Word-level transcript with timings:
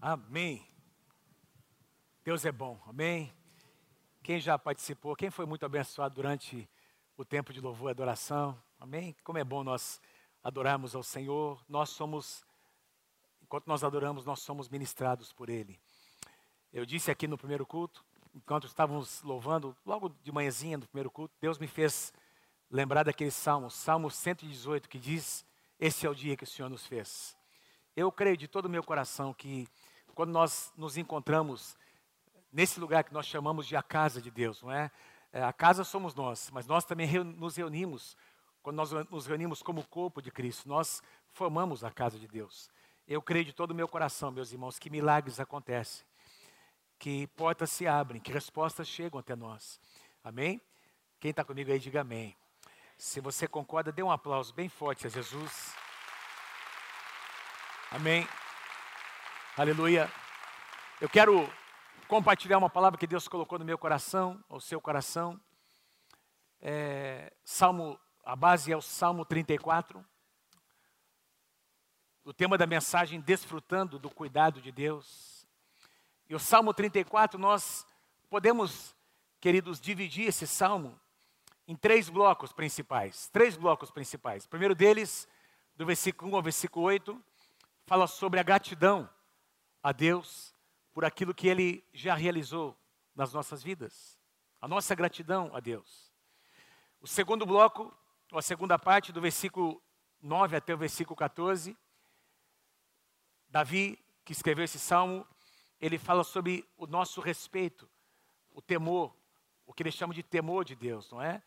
Amém. 0.00 0.64
Deus 2.22 2.44
é 2.44 2.52
bom, 2.52 2.80
amém. 2.86 3.32
Quem 4.22 4.38
já 4.38 4.56
participou, 4.56 5.16
quem 5.16 5.28
foi 5.28 5.44
muito 5.44 5.66
abençoado 5.66 6.14
durante 6.14 6.70
o 7.16 7.24
tempo 7.24 7.52
de 7.52 7.60
louvor 7.60 7.88
e 7.88 7.90
adoração, 7.90 8.56
amém. 8.78 9.16
Como 9.24 9.38
é 9.38 9.44
bom 9.44 9.64
nós 9.64 10.00
adorarmos 10.40 10.94
ao 10.94 11.02
Senhor, 11.02 11.60
nós 11.68 11.90
somos, 11.90 12.46
enquanto 13.42 13.66
nós 13.66 13.82
adoramos, 13.82 14.24
nós 14.24 14.38
somos 14.38 14.68
ministrados 14.68 15.32
por 15.32 15.50
Ele. 15.50 15.76
Eu 16.72 16.86
disse 16.86 17.10
aqui 17.10 17.26
no 17.26 17.36
primeiro 17.36 17.66
culto, 17.66 18.04
enquanto 18.32 18.68
estávamos 18.68 19.20
louvando, 19.22 19.76
logo 19.84 20.10
de 20.22 20.30
manhãzinha 20.30 20.78
no 20.78 20.86
primeiro 20.86 21.10
culto, 21.10 21.34
Deus 21.40 21.58
me 21.58 21.66
fez 21.66 22.12
lembrar 22.70 23.02
daquele 23.02 23.32
salmo, 23.32 23.68
Salmo 23.68 24.12
118, 24.12 24.88
que 24.88 24.98
diz: 25.00 25.44
Esse 25.76 26.06
é 26.06 26.08
o 26.08 26.14
dia 26.14 26.36
que 26.36 26.44
o 26.44 26.46
Senhor 26.46 26.68
nos 26.68 26.86
fez. 26.86 27.36
Eu 27.96 28.12
creio 28.12 28.36
de 28.36 28.46
todo 28.46 28.66
o 28.66 28.70
meu 28.70 28.84
coração 28.84 29.34
que 29.34 29.66
quando 30.18 30.32
nós 30.32 30.72
nos 30.76 30.96
encontramos 30.96 31.78
nesse 32.52 32.80
lugar 32.80 33.04
que 33.04 33.14
nós 33.14 33.24
chamamos 33.24 33.68
de 33.68 33.76
a 33.76 33.82
casa 33.84 34.20
de 34.20 34.32
Deus, 34.32 34.60
não 34.60 34.72
é? 34.72 34.90
é 35.32 35.40
a 35.44 35.52
casa 35.52 35.84
somos 35.84 36.12
nós, 36.12 36.50
mas 36.52 36.66
nós 36.66 36.84
também 36.84 37.06
nos 37.22 37.54
reunimos, 37.54 38.16
quando 38.60 38.78
nós 38.78 38.90
nos 38.90 39.28
reunimos 39.28 39.62
como 39.62 39.86
corpo 39.86 40.20
de 40.20 40.32
Cristo, 40.32 40.68
nós 40.68 41.00
formamos 41.28 41.84
a 41.84 41.92
casa 41.92 42.18
de 42.18 42.26
Deus. 42.26 42.68
Eu 43.06 43.22
creio 43.22 43.44
de 43.44 43.52
todo 43.52 43.70
o 43.70 43.74
meu 43.76 43.86
coração, 43.86 44.32
meus 44.32 44.50
irmãos, 44.50 44.76
que 44.76 44.90
milagres 44.90 45.38
acontecem, 45.38 46.04
que 46.98 47.28
portas 47.28 47.70
se 47.70 47.86
abrem, 47.86 48.20
que 48.20 48.32
respostas 48.32 48.88
chegam 48.88 49.20
até 49.20 49.36
nós. 49.36 49.80
Amém? 50.24 50.60
Quem 51.20 51.30
está 51.30 51.44
comigo 51.44 51.70
aí, 51.70 51.78
diga 51.78 52.00
amém. 52.00 52.36
Se 52.96 53.20
você 53.20 53.46
concorda, 53.46 53.92
dê 53.92 54.02
um 54.02 54.10
aplauso 54.10 54.52
bem 54.52 54.68
forte 54.68 55.06
a 55.06 55.10
Jesus. 55.10 55.76
Amém. 57.92 58.26
Aleluia. 59.58 60.08
Eu 61.00 61.08
quero 61.08 61.52
compartilhar 62.06 62.58
uma 62.58 62.70
palavra 62.70 62.96
que 62.96 63.08
Deus 63.08 63.26
colocou 63.26 63.58
no 63.58 63.64
meu 63.64 63.76
coração, 63.76 64.40
ao 64.48 64.60
seu 64.60 64.80
coração. 64.80 65.40
É, 66.60 67.32
Salmo, 67.44 67.98
a 68.24 68.36
base 68.36 68.70
é 68.70 68.76
o 68.76 68.80
Salmo 68.80 69.24
34. 69.24 70.06
O 72.24 72.32
tema 72.32 72.56
da 72.56 72.68
mensagem, 72.68 73.20
desfrutando 73.20 73.98
do 73.98 74.08
cuidado 74.08 74.62
de 74.62 74.70
Deus. 74.70 75.44
E 76.28 76.36
o 76.36 76.38
Salmo 76.38 76.72
34, 76.72 77.36
nós 77.36 77.84
podemos, 78.30 78.94
queridos, 79.40 79.80
dividir 79.80 80.28
esse 80.28 80.46
salmo 80.46 80.96
em 81.66 81.74
três 81.74 82.08
blocos 82.08 82.52
principais. 82.52 83.28
Três 83.30 83.56
blocos 83.56 83.90
principais. 83.90 84.44
O 84.44 84.48
primeiro 84.48 84.76
deles, 84.76 85.26
do 85.74 85.84
versículo 85.84 86.30
1 86.30 86.36
ao 86.36 86.42
versículo 86.44 86.86
8, 86.86 87.20
fala 87.86 88.06
sobre 88.06 88.38
a 88.38 88.44
gratidão 88.44 89.10
a 89.82 89.92
Deus 89.92 90.54
por 90.92 91.04
aquilo 91.04 91.34
que 91.34 91.48
Ele 91.48 91.84
já 91.92 92.14
realizou 92.14 92.76
nas 93.14 93.32
nossas 93.32 93.62
vidas. 93.62 94.18
A 94.60 94.66
nossa 94.66 94.94
gratidão 94.94 95.54
a 95.54 95.60
Deus. 95.60 96.12
O 97.00 97.06
segundo 97.06 97.46
bloco, 97.46 97.94
ou 98.32 98.38
a 98.38 98.42
segunda 98.42 98.78
parte, 98.78 99.12
do 99.12 99.20
versículo 99.20 99.82
9 100.20 100.56
até 100.56 100.74
o 100.74 100.78
versículo 100.78 101.16
14, 101.16 101.76
Davi, 103.48 103.98
que 104.24 104.32
escreveu 104.32 104.64
esse 104.64 104.78
salmo, 104.78 105.26
ele 105.80 105.96
fala 105.96 106.24
sobre 106.24 106.68
o 106.76 106.86
nosso 106.86 107.20
respeito, 107.20 107.88
o 108.50 108.60
temor, 108.60 109.14
o 109.64 109.72
que 109.72 109.82
ele 109.82 109.92
chama 109.92 110.12
de 110.12 110.22
temor 110.22 110.64
de 110.64 110.74
Deus, 110.74 111.10
não 111.10 111.22
é? 111.22 111.42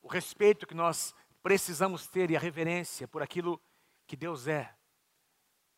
O 0.00 0.08
respeito 0.08 0.66
que 0.66 0.74
nós 0.74 1.14
precisamos 1.42 2.06
ter 2.06 2.30
e 2.30 2.36
a 2.36 2.40
reverência 2.40 3.08
por 3.08 3.22
aquilo 3.22 3.60
que 4.06 4.16
Deus 4.16 4.46
é 4.46 4.72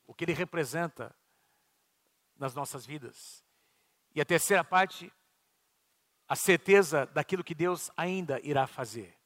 o 0.06 0.14
que 0.14 0.24
ele 0.24 0.32
representa 0.32 1.14
nas 2.44 2.54
nossas 2.54 2.84
vidas. 2.84 3.42
E 4.14 4.20
a 4.20 4.24
terceira 4.24 4.62
parte, 4.62 5.10
a 6.28 6.36
certeza 6.36 7.06
daquilo 7.06 7.42
que 7.42 7.54
Deus 7.54 7.90
ainda 7.96 8.38
irá 8.42 8.66
fazer. 8.66 9.18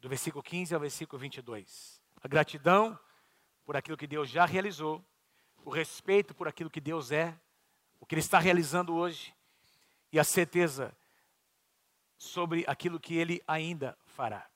Do 0.00 0.08
versículo 0.08 0.42
15 0.42 0.74
ao 0.74 0.80
versículo 0.80 1.20
22. 1.20 2.02
A 2.20 2.26
gratidão 2.26 2.98
por 3.64 3.76
aquilo 3.76 3.96
que 3.96 4.08
Deus 4.08 4.28
já 4.28 4.44
realizou, 4.44 5.04
o 5.64 5.70
respeito 5.70 6.34
por 6.34 6.48
aquilo 6.48 6.68
que 6.68 6.80
Deus 6.80 7.12
é, 7.12 7.38
o 8.00 8.04
que 8.04 8.16
Ele 8.16 8.22
está 8.22 8.40
realizando 8.40 8.92
hoje, 8.92 9.32
e 10.10 10.18
a 10.18 10.24
certeza 10.24 10.92
sobre 12.16 12.64
aquilo 12.66 12.98
que 12.98 13.16
Ele 13.16 13.40
ainda 13.46 13.96
fará. 14.04 14.50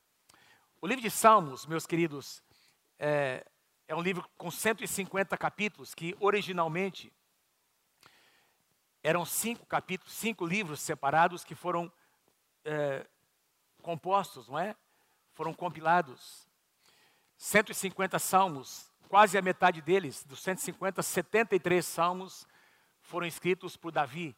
O 0.81 0.89
livro 0.89 1.03
de 1.03 1.11
Salmos, 1.11 1.67
meus 1.67 1.87
queridos, 1.87 2.43
é, 2.99 3.47
é 3.87 3.95
um 3.95 4.03
livro 4.03 4.29
com 4.37 4.51
150 4.51 5.39
capítulos 5.39 5.95
que 5.95 6.17
originalmente 6.19 7.13
eram 9.03 9.25
cinco 9.25 9.67
capítulos, 9.67 10.15
cinco 10.15 10.47
livros 10.47 10.81
separados 10.81 11.45
que 11.45 11.55
foram 11.55 11.93
é, 12.65 13.07
compostos, 13.83 14.49
não 14.49 14.59
é? 14.59 14.77
Foram 15.33 15.53
compilados. 15.53 16.47
150 17.37 18.19
salmos, 18.19 18.91
quase 19.09 19.37
a 19.37 19.43
metade 19.43 19.83
deles, 19.83 20.25
dos 20.25 20.41
150, 20.41 21.03
73 21.03 21.85
salmos 21.85 22.47
foram 23.01 23.27
escritos 23.27 23.77
por 23.77 23.91
Davi, 23.91 24.37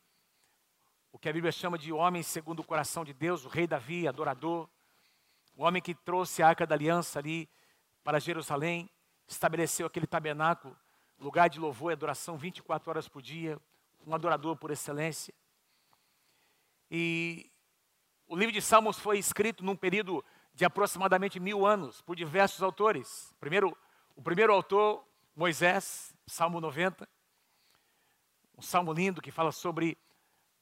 o 1.13 1.19
que 1.19 1.29
a 1.29 1.33
Bíblia 1.33 1.53
chama 1.53 1.79
de 1.79 1.93
homem 1.93 2.23
segundo 2.23 2.61
o 2.61 2.65
coração 2.65 3.05
de 3.05 3.13
Deus, 3.13 3.45
o 3.45 3.49
rei 3.49 3.67
Davi, 3.67 4.09
adorador, 4.09 4.69
o 5.55 5.63
homem 5.63 5.83
que 5.83 5.95
trouxe 5.95 6.43
a 6.43 6.49
arca 6.49 6.67
da 6.67 6.75
aliança 6.75 7.19
ali 7.19 7.49
para 8.03 8.19
Jerusalém, 8.19 8.91
estabeleceu 9.29 9.87
aquele 9.87 10.07
tabernáculo, 10.07 10.77
lugar 11.19 11.49
de 11.49 11.61
louvor 11.61 11.93
e 11.93 11.95
adoração 11.95 12.37
24 12.37 12.91
horas 12.91 13.07
por 13.07 13.23
dia, 13.23 13.61
um 14.07 14.15
adorador 14.15 14.57
por 14.57 14.71
excelência. 14.71 15.35
E 16.91 17.51
o 18.27 18.37
livro 18.37 18.53
de 18.53 18.61
Salmos 18.61 18.99
foi 18.99 19.19
escrito 19.19 19.65
num 19.65 19.77
período 19.77 20.25
de 20.55 20.65
aproximadamente 20.65 21.41
mil 21.41 21.67
anos 21.67 22.01
por 22.03 22.15
diversos 22.15 22.63
autores. 22.63 23.35
Primeiro, 23.41 23.77
o 24.15 24.23
primeiro 24.23 24.53
autor, 24.53 25.05
Moisés, 25.35 26.15
Salmo 26.27 26.61
90, 26.61 27.09
um 28.57 28.63
salmo 28.63 28.93
lindo 28.93 29.21
que 29.21 29.33
fala 29.33 29.51
sobre 29.51 29.99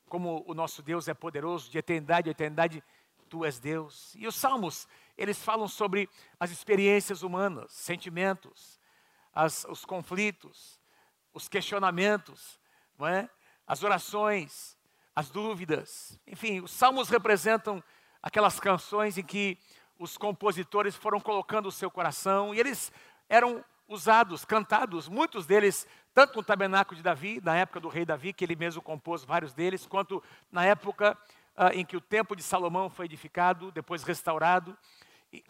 como 0.09 0.45
o 0.47 0.55
nosso 0.55 0.83
Deus 0.83 1.09
é 1.09 1.15
poderoso, 1.15 1.71
de 1.71 1.79
eternidade 1.79 2.29
a 2.29 2.33
eternidade, 2.33 2.83
tu 3.29 3.45
és 3.45 3.59
Deus. 3.59 4.15
E 4.15 4.27
os 4.27 4.35
salmos 4.35 4.87
eles 5.17 5.43
falam 5.43 5.69
sobre 5.69 6.09
as 6.39 6.51
experiências 6.51 7.23
humanas, 7.23 7.73
sentimentos, 7.73 8.81
as, 9.35 9.65
os 9.65 9.85
conflitos, 9.85 10.81
os 11.33 11.49
questionamentos, 11.49 12.61
não 13.03 13.09
é? 13.09 13.29
as 13.67 13.83
orações, 13.83 14.79
as 15.15 15.29
dúvidas. 15.29 16.19
Enfim, 16.25 16.61
os 16.61 16.71
salmos 16.71 17.09
representam 17.09 17.83
aquelas 18.23 18.61
canções 18.61 19.19
em 19.19 19.25
que 19.25 19.59
os 19.99 20.17
compositores 20.17 20.95
foram 20.95 21.21
colocando 21.21 21.67
o 21.67 21.73
seu 21.73 21.91
coração 21.91 22.55
e 22.55 22.61
eles 22.61 22.93
eram 23.29 23.65
usados, 23.89 24.45
cantados, 24.45 25.09
muitos 25.09 25.47
deles, 25.47 25.87
tanto 26.15 26.37
no 26.37 26.45
tabernáculo 26.45 26.97
de 26.97 27.03
Davi, 27.03 27.41
na 27.43 27.57
época 27.57 27.81
do 27.81 27.89
rei 27.89 28.05
Davi, 28.05 28.33
que 28.33 28.45
ele 28.45 28.55
mesmo 28.55 28.81
compôs 28.81 29.25
vários 29.25 29.53
deles, 29.53 29.85
quanto 29.85 30.23
na 30.51 30.65
época 30.65 31.19
ah, 31.57 31.75
em 31.75 31.85
que 31.85 31.97
o 31.97 32.01
templo 32.01 32.37
de 32.37 32.43
Salomão 32.43 32.89
foi 32.89 33.07
edificado, 33.07 33.73
depois 33.73 34.05
restaurado, 34.05 34.79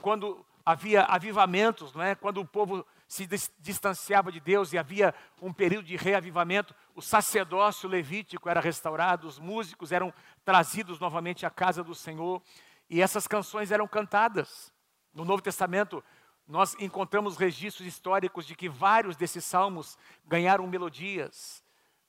quando 0.01 0.45
havia 0.65 1.03
avivamentos, 1.03 1.93
não 1.93 2.03
é? 2.03 2.15
quando 2.15 2.41
o 2.41 2.47
povo 2.47 2.87
se 3.13 3.29
distanciava 3.59 4.33
de 4.33 4.41
Deus 4.41 4.73
e 4.73 4.79
havia 4.79 5.15
um 5.43 5.53
período 5.53 5.85
de 5.85 5.97
reavivamento, 5.97 6.75
o 6.95 7.03
sacerdócio 7.03 7.87
levítico 7.87 8.49
era 8.49 8.59
restaurado, 8.59 9.29
os 9.29 9.39
músicos 9.39 9.93
eram 9.93 10.15
trazidos 10.47 10.99
novamente 10.99 11.45
à 11.45 11.51
casa 11.51 11.85
do 11.85 11.95
Senhor, 11.95 12.41
e 12.89 13.03
essas 13.03 13.27
canções 13.27 13.71
eram 13.71 13.87
cantadas. 13.87 14.73
No 15.13 15.27
Novo 15.27 15.43
Testamento, 15.43 16.03
nós 16.49 16.75
encontramos 16.81 17.37
registros 17.37 17.87
históricos 17.87 18.47
de 18.47 18.55
que 18.55 18.67
vários 18.67 19.15
desses 19.15 19.45
salmos 19.45 19.99
ganharam 20.25 20.67
melodias, 20.67 21.63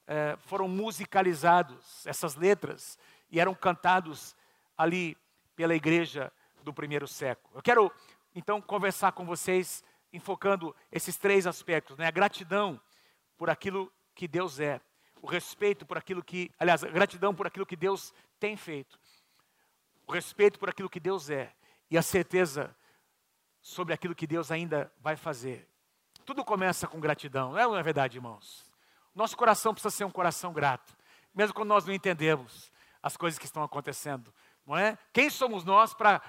eh, 0.08 0.38
foram 0.46 0.70
musicalizados, 0.70 2.08
essas 2.08 2.38
letras, 2.38 2.98
e 3.30 3.42
eram 3.42 3.54
cantados 3.54 4.38
ali 4.78 5.18
pela 5.54 5.76
igreja 5.76 6.32
do 6.64 6.74
primeiro 6.74 7.10
século. 7.10 7.58
Eu 7.58 7.62
quero 7.62 7.92
então 8.34 8.62
conversar 8.62 9.12
com 9.12 9.26
vocês 9.26 9.84
enfocando 10.14 10.76
esses 10.92 11.18
três 11.18 11.46
aspectos, 11.48 11.98
né? 11.98 12.08
A 12.08 12.12
gratidão 12.12 12.80
por 13.38 13.50
aquilo 13.50 13.92
que 14.16 14.28
Deus 14.28 14.60
é, 14.60 14.80
o 15.22 15.28
respeito 15.28 15.86
por 15.86 15.98
aquilo 15.98 16.24
que, 16.24 16.52
aliás, 16.60 16.84
a 16.84 16.88
gratidão 16.88 17.34
por 17.34 17.48
aquilo 17.48 17.66
que 17.66 17.76
Deus 17.76 18.14
tem 18.40 18.56
feito, 18.56 19.00
o 20.06 20.12
respeito 20.12 20.60
por 20.60 20.70
aquilo 20.70 20.90
que 20.90 21.00
Deus 21.00 21.30
é 21.30 21.52
e 21.90 21.98
a 21.98 22.02
certeza 22.02 22.76
sobre 23.62 23.94
aquilo 23.94 24.14
que 24.14 24.28
Deus 24.28 24.52
ainda 24.52 24.94
vai 25.00 25.16
fazer. 25.16 25.68
Tudo 26.26 26.44
começa 26.44 26.88
com 26.88 27.00
gratidão, 27.00 27.54
não 27.54 27.78
é 27.78 27.84
verdade, 27.84 28.18
irmãos? 28.18 28.72
Nosso 29.16 29.36
coração 29.36 29.74
precisa 29.74 29.96
ser 29.96 30.06
um 30.06 30.12
coração 30.12 30.54
grato, 30.54 30.96
mesmo 31.34 31.54
quando 31.54 31.70
nós 31.70 31.86
não 31.86 31.94
entendemos 31.94 32.72
as 33.02 33.18
coisas 33.18 33.40
que 33.40 33.46
estão 33.46 33.64
acontecendo. 33.64 34.34
Não 34.66 34.78
é? 34.78 34.98
Quem 35.12 35.30
somos 35.30 35.66
nós 35.66 35.94
para 35.94 36.22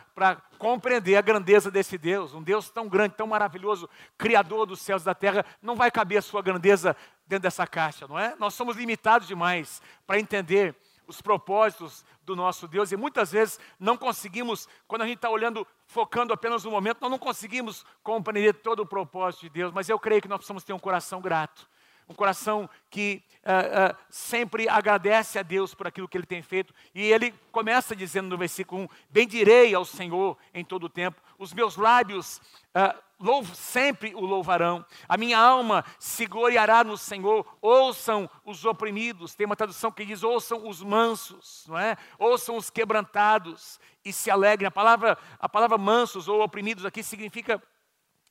compreender 0.58 1.16
a 1.16 1.22
grandeza 1.22 1.70
desse 1.70 1.96
Deus? 1.96 2.34
Um 2.34 2.42
Deus 2.42 2.68
tão 2.68 2.88
grande, 2.88 3.14
tão 3.14 3.28
maravilhoso, 3.28 3.88
Criador 4.18 4.66
dos 4.66 4.80
céus 4.80 5.02
e 5.02 5.04
da 5.04 5.14
terra, 5.14 5.46
não 5.62 5.76
vai 5.76 5.90
caber 5.90 6.18
a 6.18 6.22
sua 6.22 6.42
grandeza 6.42 6.96
dentro 7.26 7.44
dessa 7.44 7.66
caixa, 7.66 8.08
não 8.08 8.18
é? 8.18 8.34
Nós 8.38 8.54
somos 8.54 8.76
limitados 8.76 9.28
demais 9.28 9.80
para 10.06 10.18
entender 10.18 10.74
os 11.06 11.20
propósitos 11.20 12.04
do 12.22 12.34
nosso 12.34 12.66
Deus 12.66 12.90
e 12.90 12.96
muitas 12.96 13.30
vezes 13.30 13.60
não 13.78 13.96
conseguimos, 13.96 14.68
quando 14.88 15.02
a 15.02 15.06
gente 15.06 15.16
está 15.16 15.30
olhando, 15.30 15.66
focando 15.86 16.32
apenas 16.32 16.64
no 16.64 16.70
momento, 16.70 16.98
nós 17.00 17.10
não 17.10 17.18
conseguimos 17.18 17.84
compreender 18.02 18.54
todo 18.54 18.80
o 18.80 18.86
propósito 18.86 19.42
de 19.42 19.50
Deus, 19.50 19.72
mas 19.72 19.88
eu 19.88 19.98
creio 19.98 20.22
que 20.22 20.28
nós 20.28 20.38
precisamos 20.38 20.64
ter 20.64 20.72
um 20.72 20.78
coração 20.78 21.20
grato 21.20 21.68
um 22.08 22.14
coração 22.14 22.68
que 22.90 23.22
uh, 23.44 23.92
uh, 23.92 23.96
sempre 24.10 24.68
agradece 24.68 25.38
a 25.38 25.42
Deus 25.42 25.74
por 25.74 25.86
aquilo 25.86 26.08
que 26.08 26.16
Ele 26.16 26.26
tem 26.26 26.42
feito. 26.42 26.74
E 26.94 27.02
ele 27.12 27.32
começa 27.50 27.94
dizendo 27.94 28.28
no 28.28 28.38
versículo 28.38 28.82
1: 28.82 28.88
Bendirei 29.10 29.74
ao 29.74 29.84
Senhor 29.84 30.36
em 30.52 30.64
todo 30.64 30.84
o 30.84 30.88
tempo, 30.88 31.20
os 31.38 31.52
meus 31.52 31.76
lábios 31.76 32.38
uh, 32.76 33.04
louvo, 33.18 33.54
sempre 33.54 34.14
o 34.14 34.20
louvarão, 34.20 34.84
a 35.08 35.16
minha 35.16 35.38
alma 35.38 35.84
se 35.98 36.26
gloriará 36.26 36.84
no 36.84 36.96
Senhor. 36.96 37.46
Ouçam 37.60 38.28
os 38.44 38.64
oprimidos, 38.64 39.34
tem 39.34 39.46
uma 39.46 39.56
tradução 39.56 39.90
que 39.90 40.04
diz: 40.04 40.22
ouçam 40.22 40.68
os 40.68 40.82
mansos, 40.82 41.64
não 41.68 41.78
é? 41.78 41.96
Ouçam 42.18 42.56
os 42.56 42.70
quebrantados 42.70 43.80
e 44.04 44.12
se 44.12 44.30
alegrem. 44.30 44.68
A 44.68 44.70
palavra, 44.70 45.16
a 45.38 45.48
palavra 45.48 45.78
mansos 45.78 46.28
ou 46.28 46.42
oprimidos 46.42 46.84
aqui 46.84 47.02
significa 47.02 47.62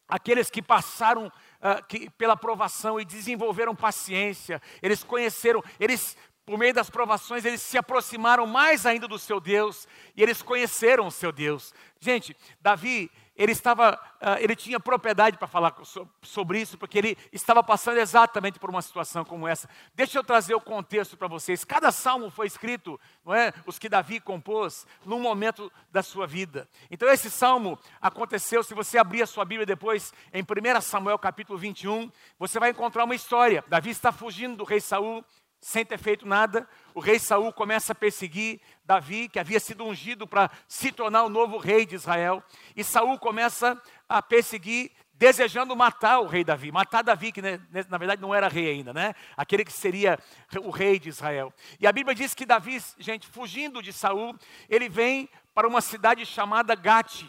aqueles 0.08 0.50
que 0.50 0.62
passaram 0.62 1.28
uh, 1.28 1.86
que, 1.88 2.10
pela 2.12 2.36
provação 2.36 3.00
e 3.00 3.06
desenvolveram 3.06 3.76
paciência, 3.76 4.62
eles 4.82 5.04
conheceram, 5.04 5.64
eles, 5.80 6.18
por 6.46 6.58
meio 6.58 6.74
das 6.74 6.90
provações, 6.90 7.46
eles 7.46 7.62
se 7.62 7.78
aproximaram 7.78 8.46
mais 8.46 8.86
ainda 8.86 9.08
do 9.08 9.18
seu 9.18 9.40
Deus 9.40 9.88
e 10.16 10.22
eles 10.22 10.42
conheceram 10.42 11.08
o 11.08 11.12
seu 11.12 11.32
Deus. 11.32 11.74
Gente, 12.00 12.36
Davi, 12.62 13.10
ele 13.36 13.52
estava, 13.52 14.00
uh, 14.22 14.38
ele 14.40 14.56
tinha 14.56 14.80
propriedade 14.80 15.38
para 15.38 15.48
falar 15.48 15.76
sobre 16.22 16.62
isso, 16.62 16.78
porque 16.78 16.98
ele 16.98 17.18
estava 17.32 17.64
passando 17.64 17.98
exatamente 17.98 18.60
por 18.60 18.70
uma 18.70 18.82
situação 18.82 19.26
como 19.26 19.48
essa. 19.48 19.68
Deixa 19.96 20.20
eu 20.20 20.24
trazer 20.24 20.54
o 20.54 20.62
contexto 20.62 21.18
para 21.18 21.28
vocês. 21.28 21.64
Cada 21.64 21.92
salmo 21.92 22.30
foi 22.30 22.46
escrito, 22.46 23.00
não 23.26 23.34
é, 23.34 23.52
os 23.66 23.80
que 23.80 23.90
Davi 23.90 24.20
compôs, 24.20 24.86
num 25.06 25.20
momento 25.20 25.72
da 25.92 26.04
sua 26.04 26.28
vida. 26.28 26.70
Então 26.92 27.10
esse 27.10 27.30
salmo 27.30 27.78
aconteceu, 28.00 28.64
se 28.64 28.74
você 28.74 28.98
abrir 28.98 29.24
a 29.24 29.28
sua 29.28 29.46
Bíblia 29.46 29.66
depois, 29.66 30.14
em 30.32 30.44
1 30.44 30.82
Samuel 30.82 31.18
capítulo 31.18 31.58
21, 31.58 32.12
você 32.38 32.60
vai 32.60 32.70
encontrar 32.70 33.04
uma 33.04 33.16
história. 33.16 33.64
Davi 33.68 33.90
está 33.90 34.12
fugindo 34.12 34.58
do 34.58 34.64
rei 34.64 34.80
Saul, 34.80 35.26
sem 35.64 35.86
ter 35.86 35.98
feito 35.98 36.28
nada, 36.28 36.68
o 36.94 37.00
rei 37.00 37.18
Saul 37.18 37.54
começa 37.54 37.94
a 37.94 37.96
perseguir 37.96 38.60
Davi, 38.84 39.30
que 39.30 39.40
havia 39.40 39.62
sido 39.62 39.86
ungido 39.86 40.28
para 40.28 40.52
se 40.68 40.92
tornar 40.92 41.24
o 41.24 41.30
novo 41.30 41.58
rei 41.58 41.86
de 41.86 41.96
Israel, 41.96 42.44
e 42.76 42.84
Saul 42.84 43.18
começa 43.18 43.82
a 44.08 44.22
perseguir, 44.22 44.92
desejando 45.14 45.74
matar 45.74 46.20
o 46.20 46.28
rei 46.28 46.44
Davi, 46.44 46.70
matar 46.70 47.02
Davi, 47.02 47.32
que 47.32 47.42
né, 47.42 47.62
né, 47.72 47.86
na 47.88 47.98
verdade 47.98 48.22
não 48.22 48.36
era 48.36 48.50
rei 48.50 48.72
ainda, 48.72 48.94
né? 48.94 49.16
Aquele 49.38 49.64
que 49.64 49.72
seria 49.72 50.20
o 50.62 50.70
rei 50.70 51.00
de 51.00 51.08
Israel. 51.08 51.54
E 51.80 51.88
a 51.88 51.94
Bíblia 51.94 52.14
diz 52.14 52.34
que 52.34 52.46
Davi, 52.46 52.84
gente, 52.98 53.26
fugindo 53.26 53.82
de 53.82 53.94
Saul, 53.94 54.38
ele 54.68 54.90
vem 54.90 55.30
para 55.54 55.66
uma 55.66 55.80
cidade 55.80 56.26
chamada 56.26 56.76
Gate. 56.76 57.24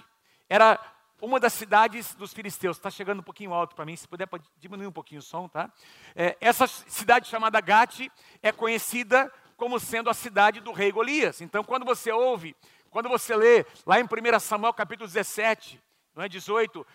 Era 0.49 0.77
uma 1.25 1.41
das 1.41 1.53
cidades 1.55 2.15
dos 2.15 2.33
filisteus. 2.33 2.77
Está 2.77 2.91
chegando 2.91 3.21
um 3.21 3.23
pouquinho 3.23 3.53
alto 3.53 3.75
para 3.75 3.85
mim, 3.85 3.97
se 3.97 4.07
puder 4.07 4.27
pode 4.27 4.45
diminuir 4.59 4.87
um 4.87 4.93
pouquinho 4.93 5.21
o 5.21 5.23
som, 5.23 5.49
tá? 5.49 5.71
É, 6.15 6.37
essa 6.41 6.67
cidade 6.67 7.29
chamada 7.29 7.61
Gate 7.61 8.09
é 8.43 8.53
conhecida 8.53 9.33
como 9.57 9.81
sendo 9.81 10.11
a 10.11 10.15
cidade 10.15 10.61
do 10.61 10.73
rei 10.73 10.93
Golias. 10.93 11.41
Então, 11.41 11.65
quando 11.65 11.85
você 11.85 12.13
ouve, 12.13 12.55
quando 12.91 13.09
você 13.09 13.35
lê 13.35 13.65
lá 13.87 13.99
em 13.99 14.05
1 14.05 14.41
Samuel 14.41 14.75
capítulo 14.75 15.09
17, 15.09 15.81
não 16.15 16.23
é 16.23 16.29
18, 16.29 16.81
uh, 16.81 16.87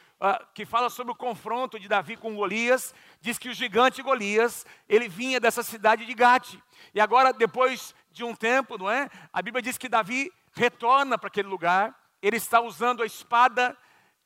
que 0.54 0.66
fala 0.66 0.90
sobre 0.90 1.12
o 1.12 1.16
confronto 1.16 1.80
de 1.80 1.90
Davi 1.90 2.16
com 2.16 2.36
Golias, 2.36 2.94
diz 3.20 3.38
que 3.38 3.50
o 3.50 3.54
gigante 3.54 4.02
Golias, 4.02 4.66
ele 4.88 5.10
vinha 5.10 5.40
dessa 5.40 5.62
cidade 5.62 6.06
de 6.06 6.14
Gate. 6.14 6.56
E 6.94 7.02
agora, 7.02 7.34
depois 7.34 7.94
de 8.12 8.24
um 8.24 8.34
tempo, 8.34 8.78
não 8.78 8.90
é? 8.90 9.10
A 9.34 9.42
Bíblia 9.42 9.62
diz 9.62 9.78
que 9.78 9.90
Davi 9.90 10.32
retorna 10.54 11.18
para 11.18 11.28
aquele 11.28 11.50
lugar, 11.50 11.94
ele 12.22 12.38
está 12.38 12.62
usando 12.62 13.04
a 13.04 13.06
espada 13.06 13.78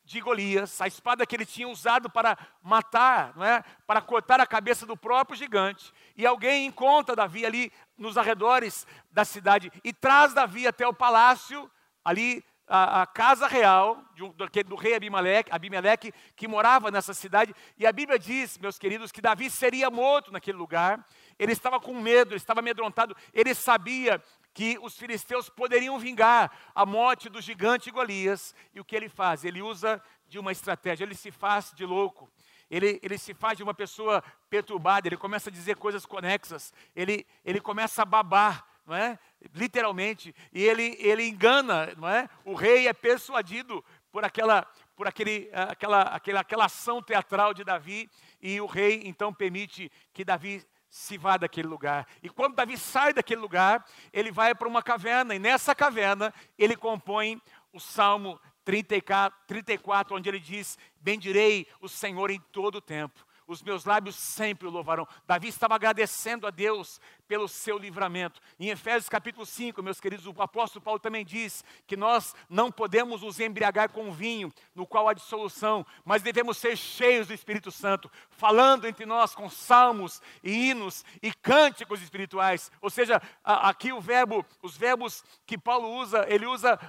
de 0.05 0.19
Golias, 0.19 0.81
a 0.81 0.87
espada 0.87 1.25
que 1.25 1.35
ele 1.35 1.45
tinha 1.45 1.67
usado 1.67 2.09
para 2.09 2.37
matar, 2.61 3.33
não 3.35 3.45
é? 3.45 3.63
para 3.87 4.01
cortar 4.01 4.39
a 4.39 4.45
cabeça 4.45 4.85
do 4.85 4.97
próprio 4.97 5.37
gigante. 5.37 5.93
E 6.15 6.25
alguém 6.25 6.65
encontra 6.65 7.15
Davi 7.15 7.45
ali 7.45 7.71
nos 7.97 8.17
arredores 8.17 8.85
da 9.11 9.23
cidade 9.23 9.71
e 9.83 9.93
traz 9.93 10.33
Davi 10.33 10.67
até 10.67 10.87
o 10.87 10.93
palácio, 10.93 11.69
ali 12.03 12.43
a, 12.67 13.01
a 13.01 13.05
casa 13.05 13.47
real 13.47 14.03
do, 14.15 14.29
do, 14.29 14.47
do, 14.65 14.75
rei 14.75 14.95
Abimeleque, 14.95 15.51
Abimeleque, 15.51 16.13
que 16.35 16.47
morava 16.47 16.91
nessa 16.91 17.13
cidade. 17.13 17.53
E 17.77 17.85
a 17.85 17.91
Bíblia 17.91 18.19
diz, 18.19 18.57
meus 18.57 18.77
queridos, 18.77 19.11
que 19.11 19.21
Davi 19.21 19.49
seria 19.49 19.89
morto 19.89 20.31
naquele 20.31 20.57
lugar. 20.57 21.05
Ele 21.37 21.51
estava 21.51 21.79
com 21.79 21.93
medo, 21.99 22.31
ele 22.31 22.37
estava 22.37 22.59
amedrontado, 22.59 23.15
ele 23.33 23.53
sabia 23.53 24.21
que 24.53 24.77
os 24.81 24.97
filisteus 24.97 25.49
poderiam 25.49 25.97
vingar 25.97 26.51
a 26.75 26.85
morte 26.85 27.27
do 27.27 27.41
gigante 27.41 27.89
Golias. 27.89 28.53
E 28.73 28.79
o 28.79 28.85
que 28.85 28.95
ele 28.95 29.09
faz? 29.09 29.43
Ele 29.43 29.61
usa 29.61 30.01
de 30.27 30.37
uma 30.37 30.51
estratégia, 30.51 31.03
ele 31.03 31.15
se 31.15 31.31
faz 31.31 31.71
de 31.73 31.85
louco. 31.85 32.31
Ele, 32.69 32.99
ele 33.03 33.17
se 33.17 33.33
faz 33.33 33.57
de 33.57 33.63
uma 33.63 33.73
pessoa 33.73 34.23
perturbada, 34.49 35.07
ele 35.07 35.17
começa 35.17 35.49
a 35.49 35.53
dizer 35.53 35.75
coisas 35.75 36.05
conexas, 36.05 36.73
ele, 36.95 37.25
ele 37.45 37.59
começa 37.59 38.01
a 38.01 38.05
babar, 38.05 38.65
não 38.85 38.95
é? 38.95 39.19
literalmente, 39.53 40.33
e 40.51 40.63
ele, 40.63 40.95
ele 40.99 41.27
engana, 41.27 41.93
não 41.97 42.07
é? 42.07 42.27
o 42.43 42.55
rei 42.55 42.87
é 42.87 42.93
persuadido 42.93 43.83
por 44.11 44.23
aquela, 44.25 44.65
por 44.95 45.07
aquele, 45.07 45.49
aquela, 45.53 46.01
aquela, 46.01 46.39
aquela 46.39 46.65
ação 46.65 47.01
teatral 47.01 47.53
de 47.53 47.63
Davi, 47.63 48.09
e 48.41 48.59
o 48.59 48.65
rei 48.65 49.03
então 49.05 49.33
permite 49.33 49.91
que 50.11 50.25
Davi 50.25 50.65
se 50.93 51.17
vá 51.17 51.37
daquele 51.37 51.67
lugar. 51.67 52.07
E 52.21 52.29
quando 52.29 52.53
Davi 52.53 52.77
sai 52.77 53.13
daquele 53.13 53.41
lugar, 53.41 53.83
ele 54.13 54.31
vai 54.31 54.53
para 54.53 54.67
uma 54.67 54.83
caverna, 54.83 55.33
e 55.33 55.39
nessa 55.39 55.73
caverna 55.73 56.31
ele 56.55 56.75
compõe 56.75 57.41
o 57.73 57.79
Salmo 57.79 58.39
34, 58.63 59.35
34 59.47 60.15
onde 60.15 60.29
ele 60.29 60.39
diz: 60.39 60.77
Bendirei 61.01 61.67
o 61.81 61.89
Senhor 61.89 62.29
em 62.29 62.39
todo 62.51 62.75
o 62.75 62.81
tempo, 62.81 63.25
os 63.47 63.63
meus 63.63 63.85
lábios 63.85 64.15
sempre 64.15 64.67
o 64.67 64.69
louvarão. 64.69 65.07
Davi 65.25 65.47
estava 65.47 65.73
agradecendo 65.73 66.45
a 66.45 66.51
Deus 66.51 67.01
pelo 67.33 67.47
seu 67.47 67.79
livramento. 67.79 68.39
Em 68.59 68.69
Efésios 68.69 69.09
capítulo 69.09 69.43
5, 69.43 69.81
meus 69.81 69.99
queridos, 69.99 70.27
o 70.27 70.35
apóstolo 70.39 70.85
Paulo 70.85 70.99
também 70.99 71.25
diz 71.25 71.63
que 71.87 71.97
nós 71.97 72.35
não 72.47 72.71
podemos 72.71 73.23
nos 73.23 73.39
embriagar 73.39 73.89
com 73.89 74.11
vinho, 74.11 74.53
no 74.75 74.85
qual 74.85 75.09
há 75.09 75.15
dissolução, 75.15 75.83
mas 76.05 76.21
devemos 76.21 76.59
ser 76.59 76.77
cheios 76.77 77.25
do 77.25 77.33
Espírito 77.33 77.71
Santo, 77.71 78.07
falando 78.29 78.85
entre 78.85 79.03
nós 79.03 79.33
com 79.33 79.49
salmos 79.49 80.21
e 80.43 80.69
hinos 80.69 81.03
e 81.23 81.33
cânticos 81.33 82.03
espirituais. 82.03 82.71
Ou 82.79 82.91
seja, 82.91 83.19
aqui 83.43 83.91
o 83.91 83.99
verbo, 83.99 84.45
os 84.61 84.77
verbos 84.77 85.23
que 85.47 85.57
Paulo 85.57 85.89
usa, 85.89 86.27
ele 86.29 86.45
usa 86.45 86.79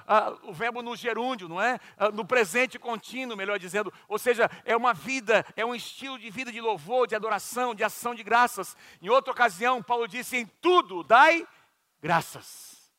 o 0.43 0.53
verbo 0.53 0.83
no 0.83 0.95
gerúndio, 0.95 1.49
não 1.49 1.59
é? 1.59 1.79
No 2.13 2.23
presente 2.23 2.77
contínuo, 2.77 3.35
melhor 3.35 3.57
dizendo. 3.57 3.91
Ou 4.07 4.19
seja, 4.19 4.47
é 4.63 4.77
uma 4.77 4.93
vida, 4.93 5.43
é 5.55 5.65
um 5.65 5.73
estilo 5.73 6.19
de 6.19 6.29
vida 6.29 6.51
de 6.51 6.61
louvor, 6.61 7.07
de 7.07 7.15
adoração, 7.15 7.73
de 7.73 7.83
ação 7.83 8.13
de 8.13 8.21
graças. 8.21 8.77
Em 9.01 9.09
outra 9.09 9.33
ocasião, 9.33 9.81
Paulo 9.81 10.07
disse 10.07 10.34
disse: 10.35 10.41
em 10.41 10.45
tudo 10.61 11.03
dai 11.03 11.47
graças. 12.01 12.91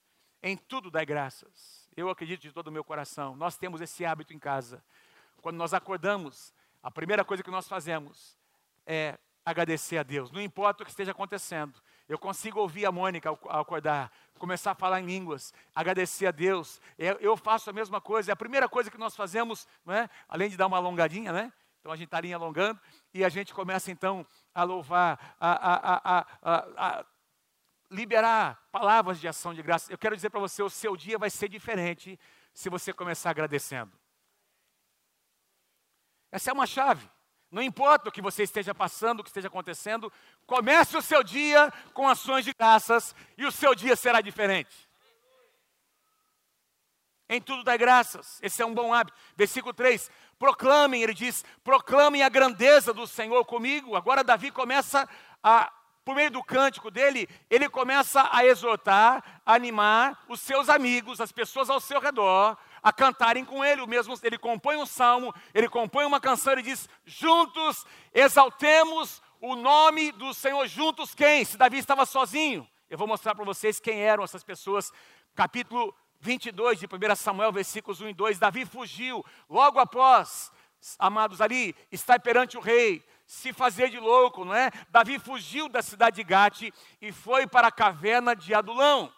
Em 0.43 0.57
tudo 0.57 0.91
dai 0.91 1.05
graças. 1.05 1.89
Eu 1.97 2.09
acredito 2.11 2.43
de 2.43 2.53
todo 2.53 2.69
o 2.69 2.73
meu 2.73 2.85
coração. 2.85 3.37
Nós 3.37 3.57
temos 3.57 3.81
esse 3.81 4.05
hábito 4.05 4.33
em 4.33 4.39
casa. 4.39 4.83
Quando 5.41 5.57
nós 5.57 5.75
acordamos, 5.75 6.53
a 6.83 6.91
primeira 6.91 7.25
coisa 7.25 7.43
que 7.43 7.51
nós 7.51 7.67
fazemos 7.69 8.37
é 8.87 9.19
agradecer 9.45 9.99
a 9.99 10.03
Deus. 10.03 10.31
Não 10.31 10.41
importa 10.41 10.83
o 10.83 10.87
que 10.87 10.91
esteja 10.91 11.13
acontecendo. 11.13 11.81
Eu 12.09 12.19
consigo 12.19 12.61
ouvir 12.61 12.87
a 12.87 12.93
Mônica 12.93 13.29
ao 13.29 13.61
acordar, 13.61 14.13
começar 14.39 14.73
a 14.73 14.75
falar 14.75 15.01
em 15.01 15.07
línguas, 15.07 15.53
agradecer 15.75 16.27
a 16.27 16.31
Deus. 16.31 16.81
Eu 16.99 17.37
faço 17.37 17.71
a 17.71 17.73
mesma 17.73 18.01
coisa. 18.01 18.31
É 18.31 18.35
a 18.35 18.37
primeira 18.37 18.69
coisa 18.69 18.91
que 18.91 18.99
nós 18.99 19.17
fazemos, 19.17 19.67
não 19.85 19.95
é? 19.95 20.09
além 20.29 20.49
de 20.49 20.57
dar 20.57 20.67
uma 20.67 20.77
alongadinha, 20.77 21.33
né? 21.33 21.53
Então 21.81 21.93
a 21.93 21.97
gente 21.97 22.07
está 22.07 22.19
ali 22.19 22.33
alongando 22.35 22.81
e 23.15 23.25
a 23.25 23.29
gente 23.29 23.55
começa 23.55 23.91
então 23.91 24.27
a 24.55 24.65
louvar, 24.65 25.37
a, 25.41 25.53
a, 25.53 26.19
a, 26.19 26.99
a 27.01 27.07
liberar 27.91 28.67
palavras 28.73 29.21
de 29.21 29.29
ação 29.29 29.55
de 29.55 29.63
graça. 29.63 29.93
Eu 29.93 29.99
quero 29.99 30.17
dizer 30.17 30.31
para 30.31 30.41
você, 30.41 30.63
o 30.63 30.71
seu 30.71 30.97
dia 30.97 31.19
vai 31.19 31.31
ser 31.31 31.49
diferente 31.49 32.19
se 32.53 32.69
você 32.69 32.93
começar 32.93 33.31
agradecendo. 33.31 33.93
Essa 36.31 36.51
é 36.51 36.53
uma 36.53 36.67
chave. 36.67 37.09
Não 37.51 37.63
importa 37.63 38.09
o 38.09 38.13
que 38.13 38.21
você 38.21 38.43
esteja 38.43 38.75
passando, 38.75 39.21
o 39.21 39.23
que 39.23 39.31
esteja 39.31 39.49
acontecendo, 39.49 40.13
comece 40.47 40.97
o 40.97 41.03
seu 41.03 41.23
dia 41.23 41.73
com 41.95 42.09
ações 42.09 42.45
de 42.45 42.53
graças 42.53 43.15
e 43.39 43.47
o 43.47 43.53
seu 43.53 43.75
dia 43.75 43.95
será 43.95 44.21
diferente. 44.21 44.87
Em 47.29 47.41
tudo 47.41 47.65
dá 47.65 47.77
graças, 47.77 48.39
esse 48.43 48.63
é 48.63 48.67
um 48.67 48.75
bom 48.75 48.93
hábito. 48.93 49.17
Versículo 49.35 49.75
3: 49.75 50.11
proclamem, 50.39 51.03
ele 51.03 51.15
diz, 51.15 51.45
proclamem 51.65 52.23
a 52.23 52.29
grandeza 52.29 52.93
do 52.93 53.07
Senhor 53.07 53.45
comigo. 53.45 53.97
Agora, 53.97 54.23
Davi 54.23 54.51
começa 54.51 55.09
a 55.43 55.73
por 56.07 56.15
meio 56.15 56.31
do 56.31 56.41
cântico 56.41 56.89
dele, 56.89 57.29
ele 57.51 57.69
começa 57.69 58.29
a 58.31 58.47
exortar, 58.47 59.43
a 59.45 59.55
animar 59.55 60.25
os 60.29 60.41
seus 60.41 60.69
amigos, 60.69 61.21
as 61.21 61.33
pessoas 61.33 61.69
ao 61.69 61.81
seu 61.81 61.99
redor, 61.99 62.57
a 62.81 62.93
cantarem 62.93 63.45
com 63.45 63.65
ele. 63.65 63.83
O 63.83 63.89
mesmo, 63.89 64.15
ele 64.23 64.39
compõe 64.39 64.77
um 64.77 64.87
salmo, 64.87 65.35
ele 65.53 65.69
compõe 65.69 66.05
uma 66.05 66.21
canção, 66.21 66.53
ele 66.53 66.63
diz: 66.63 66.89
Juntos 67.05 67.85
exaltemos 68.15 69.21
o 69.41 69.57
nome 69.57 70.13
do 70.13 70.33
Senhor 70.33 70.65
juntos 70.69 71.13
quem? 71.13 71.45
Se 71.45 71.57
Davi 71.57 71.79
estava 71.79 72.07
sozinho. 72.07 72.69
Eu 72.89 72.97
vou 72.97 73.09
mostrar 73.09 73.35
para 73.35 73.45
vocês 73.45 73.81
quem 73.81 74.01
eram 74.01 74.23
essas 74.23 74.45
pessoas. 74.45 74.93
Capítulo 75.35 75.93
22 76.21 76.79
de 76.79 76.87
1 76.87 77.17
Samuel, 77.17 77.51
versículos 77.51 78.01
1 78.01 78.11
e 78.11 78.15
2. 78.15 78.39
Davi 78.39 78.65
fugiu 78.65 79.25
logo 79.51 79.81
após, 79.81 80.53
amados, 81.01 81.41
ali, 81.41 81.75
estar 81.91 82.21
perante 82.21 82.57
o 82.57 82.61
rei, 82.61 83.05
se 83.27 83.53
fazer 83.53 83.91
de 83.91 83.99
louco, 83.99 84.45
não 84.45 84.55
é? 84.55 84.71
Davi 84.89 85.19
fugiu 85.19 85.69
da 85.69 85.83
cidade 85.83 86.17
de 86.17 86.25
Gate 86.25 86.71
e 87.03 87.11
foi 87.13 87.47
para 87.47 87.69
a 87.69 87.73
caverna 87.73 88.37
de 88.37 88.55
Adulão, 88.55 89.13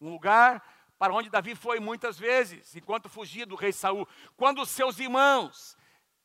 um 0.00 0.10
lugar 0.10 0.62
para 0.98 1.14
onde 1.14 1.30
Davi 1.30 1.54
foi 1.54 1.78
muitas 1.78 2.18
vezes, 2.18 2.74
enquanto 2.74 3.08
fugia 3.08 3.46
do 3.46 3.54
rei 3.54 3.72
Saul. 3.72 4.06
Quando 4.36 4.66
seus 4.66 4.98
irmãos 4.98 5.76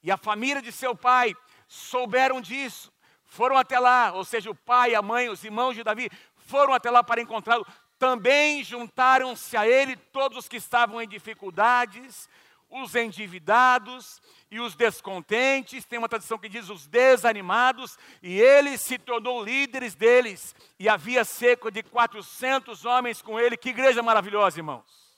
e 0.01 0.11
a 0.11 0.17
família 0.17 0.61
de 0.61 0.71
seu 0.71 0.95
pai 0.95 1.35
souberam 1.67 2.41
disso, 2.41 2.91
foram 3.23 3.55
até 3.55 3.79
lá, 3.79 4.11
ou 4.13 4.25
seja, 4.25 4.49
o 4.49 4.55
pai, 4.55 4.95
a 4.95 5.01
mãe, 5.01 5.29
os 5.29 5.43
irmãos 5.43 5.75
de 5.75 5.83
Davi 5.83 6.09
foram 6.37 6.73
até 6.73 6.89
lá 6.89 7.03
para 7.03 7.21
encontrá-lo. 7.21 7.65
Também 7.99 8.63
juntaram-se 8.63 9.55
a 9.55 9.67
ele 9.67 9.95
todos 9.95 10.39
os 10.39 10.47
que 10.47 10.57
estavam 10.57 10.99
em 10.99 11.07
dificuldades, 11.07 12.27
os 12.73 12.95
endividados 12.95 14.19
e 14.49 14.59
os 14.59 14.75
descontentes, 14.75 15.85
tem 15.85 15.99
uma 15.99 16.09
tradição 16.09 16.39
que 16.39 16.49
diz 16.49 16.69
os 16.69 16.87
desanimados, 16.87 17.97
e 18.21 18.39
ele 18.41 18.77
se 18.79 18.97
tornou 18.97 19.43
líderes 19.43 19.93
deles, 19.93 20.55
e 20.79 20.89
havia 20.89 21.23
cerca 21.23 21.69
de 21.69 21.83
400 21.83 22.83
homens 22.83 23.21
com 23.21 23.39
ele. 23.39 23.55
Que 23.55 23.69
igreja 23.69 24.01
maravilhosa, 24.01 24.59
irmãos. 24.59 25.13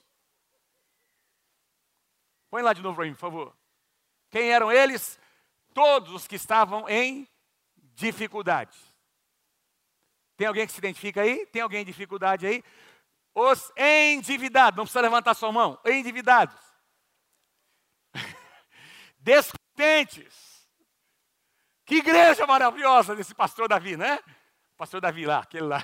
Põe 2.49 2.61
lá 2.61 2.73
de 2.73 2.81
novo 2.81 3.01
mim, 3.01 3.13
por 3.13 3.19
favor. 3.19 3.55
Quem 4.29 4.51
eram 4.51 4.69
eles? 4.69 5.17
Todos 5.73 6.11
os 6.11 6.27
que 6.27 6.35
estavam 6.35 6.87
em 6.89 7.27
dificuldade. 7.77 8.77
Tem 10.35 10.47
alguém 10.47 10.65
que 10.65 10.73
se 10.73 10.79
identifica 10.79 11.21
aí? 11.21 11.45
Tem 11.45 11.61
alguém 11.61 11.83
em 11.83 11.85
dificuldade 11.85 12.45
aí? 12.45 12.61
Os 13.33 13.71
endividados, 13.77 14.77
não 14.77 14.83
precisa 14.83 15.01
levantar 15.01 15.33
sua 15.33 15.51
mão, 15.53 15.79
endividados 15.85 16.74
descontentes. 19.25 20.69
Que 21.83 21.95
igreja 21.95 22.45
maravilhosa 22.45 23.15
desse 23.15 23.33
pastor 23.33 23.67
Davi, 23.67 23.97
né? 23.97 24.19
Pastor 24.77 25.01
Davi 25.01 25.25
lá, 25.25 25.39
aquele 25.39 25.65
lá. 25.65 25.83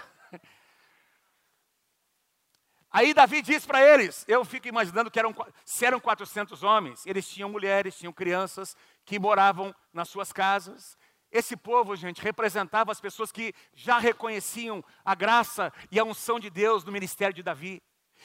Aí 2.91 3.13
Davi 3.13 3.41
diz 3.41 3.65
para 3.65 3.81
eles, 3.81 4.25
eu 4.27 4.45
fico 4.45 4.67
imaginando 4.67 5.09
que 5.09 5.17
eram, 5.17 5.33
se 5.65 5.85
eram 5.85 5.99
400 5.99 6.61
homens, 6.61 7.05
eles 7.05 7.27
tinham 7.27 7.49
mulheres, 7.49 7.95
tinham 7.95 8.13
crianças 8.13 8.75
que 9.05 9.17
moravam 9.17 9.73
nas 9.93 10.09
suas 10.09 10.31
casas. 10.31 10.97
Esse 11.31 11.55
povo, 11.55 11.95
gente, 11.95 12.21
representava 12.21 12.91
as 12.91 12.99
pessoas 12.99 13.31
que 13.31 13.55
já 13.73 13.97
reconheciam 13.97 14.83
a 15.05 15.15
graça 15.15 15.73
e 15.89 15.99
a 15.99 16.03
unção 16.03 16.39
de 16.39 16.49
Deus 16.49 16.83
no 16.83 16.91
ministério 16.91 17.33
de 17.33 17.41
Davi. 17.41 17.81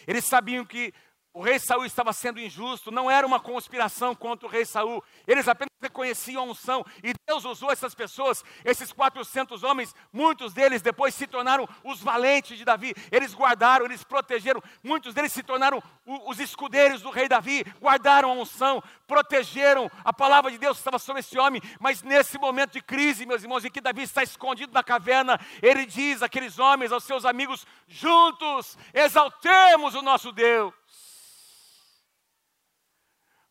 Eles 0.06 0.24
sabiam 0.24 0.64
que 0.64 0.92
o 1.36 1.42
rei 1.42 1.58
Saul 1.58 1.84
estava 1.84 2.14
sendo 2.14 2.40
injusto, 2.40 2.90
não 2.90 3.10
era 3.10 3.26
uma 3.26 3.38
conspiração 3.38 4.14
contra 4.14 4.48
o 4.48 4.50
rei 4.50 4.64
Saul. 4.64 5.04
Eles 5.26 5.46
apenas 5.46 5.70
reconheciam 5.82 6.42
a 6.42 6.46
unção 6.46 6.82
e 7.04 7.12
Deus 7.28 7.44
usou 7.44 7.70
essas 7.70 7.94
pessoas, 7.94 8.42
esses 8.64 8.90
400 8.90 9.62
homens, 9.62 9.94
muitos 10.10 10.54
deles 10.54 10.80
depois 10.80 11.14
se 11.14 11.26
tornaram 11.26 11.68
os 11.84 12.00
valentes 12.00 12.56
de 12.56 12.64
Davi. 12.64 12.94
Eles 13.12 13.34
guardaram, 13.34 13.84
eles 13.84 14.02
protegeram, 14.02 14.62
muitos 14.82 15.12
deles 15.12 15.30
se 15.30 15.42
tornaram 15.42 15.82
os 16.26 16.40
escudeiros 16.40 17.02
do 17.02 17.10
rei 17.10 17.28
Davi, 17.28 17.66
guardaram 17.82 18.30
a 18.30 18.34
unção, 18.34 18.82
protegeram 19.06 19.90
a 20.06 20.14
palavra 20.14 20.50
de 20.50 20.56
Deus 20.56 20.78
estava 20.78 20.98
sobre 20.98 21.20
esse 21.20 21.38
homem. 21.38 21.60
Mas 21.78 22.02
nesse 22.02 22.38
momento 22.38 22.72
de 22.72 22.80
crise, 22.80 23.26
meus 23.26 23.42
irmãos, 23.42 23.62
em 23.62 23.70
que 23.70 23.82
Davi 23.82 24.04
está 24.04 24.22
escondido 24.22 24.72
na 24.72 24.82
caverna, 24.82 25.38
ele 25.60 25.84
diz 25.84 26.22
àqueles 26.22 26.58
homens, 26.58 26.92
aos 26.92 27.04
seus 27.04 27.26
amigos: 27.26 27.66
juntos 27.86 28.78
exaltemos 28.94 29.94
o 29.94 30.00
nosso 30.00 30.32
Deus. 30.32 30.72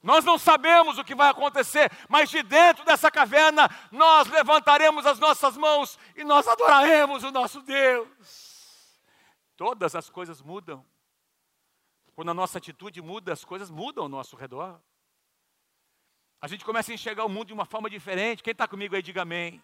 Nós 0.06 0.24
não 0.24 0.38
sabemos 0.38 1.00
o 1.00 1.04
que 1.04 1.16
vai 1.16 1.32
acontecer, 1.32 1.92
mas 2.08 2.30
de 2.30 2.44
dentro 2.44 2.86
dessa 2.86 3.10
caverna 3.10 3.68
nós 3.92 4.28
levantaremos 4.28 5.04
as 5.04 5.18
nossas 5.18 5.58
mãos 5.58 5.98
e 6.16 6.24
nós 6.24 6.48
adoraremos 6.48 7.24
o 7.24 7.32
nosso 7.32 7.60
Deus. 7.64 9.02
Todas 9.58 9.96
as 9.96 10.08
coisas 10.08 10.44
mudam. 10.44 10.86
Quando 12.14 12.30
a 12.30 12.36
nossa 12.36 12.60
atitude 12.60 13.02
muda, 13.02 13.34
as 13.34 13.44
coisas 13.44 13.72
mudam 13.72 14.04
ao 14.04 14.10
nosso 14.10 14.36
redor. 14.36 14.80
A 16.40 16.48
gente 16.48 16.64
começa 16.64 16.92
a 16.92 16.94
enxergar 16.94 17.26
o 17.26 17.30
mundo 17.30 17.48
de 17.48 17.54
uma 17.54 17.66
forma 17.66 17.90
diferente. 17.90 18.44
Quem 18.44 18.52
está 18.52 18.68
comigo 18.68 18.96
aí, 18.96 19.02
diga 19.02 19.24
amém. 19.24 19.60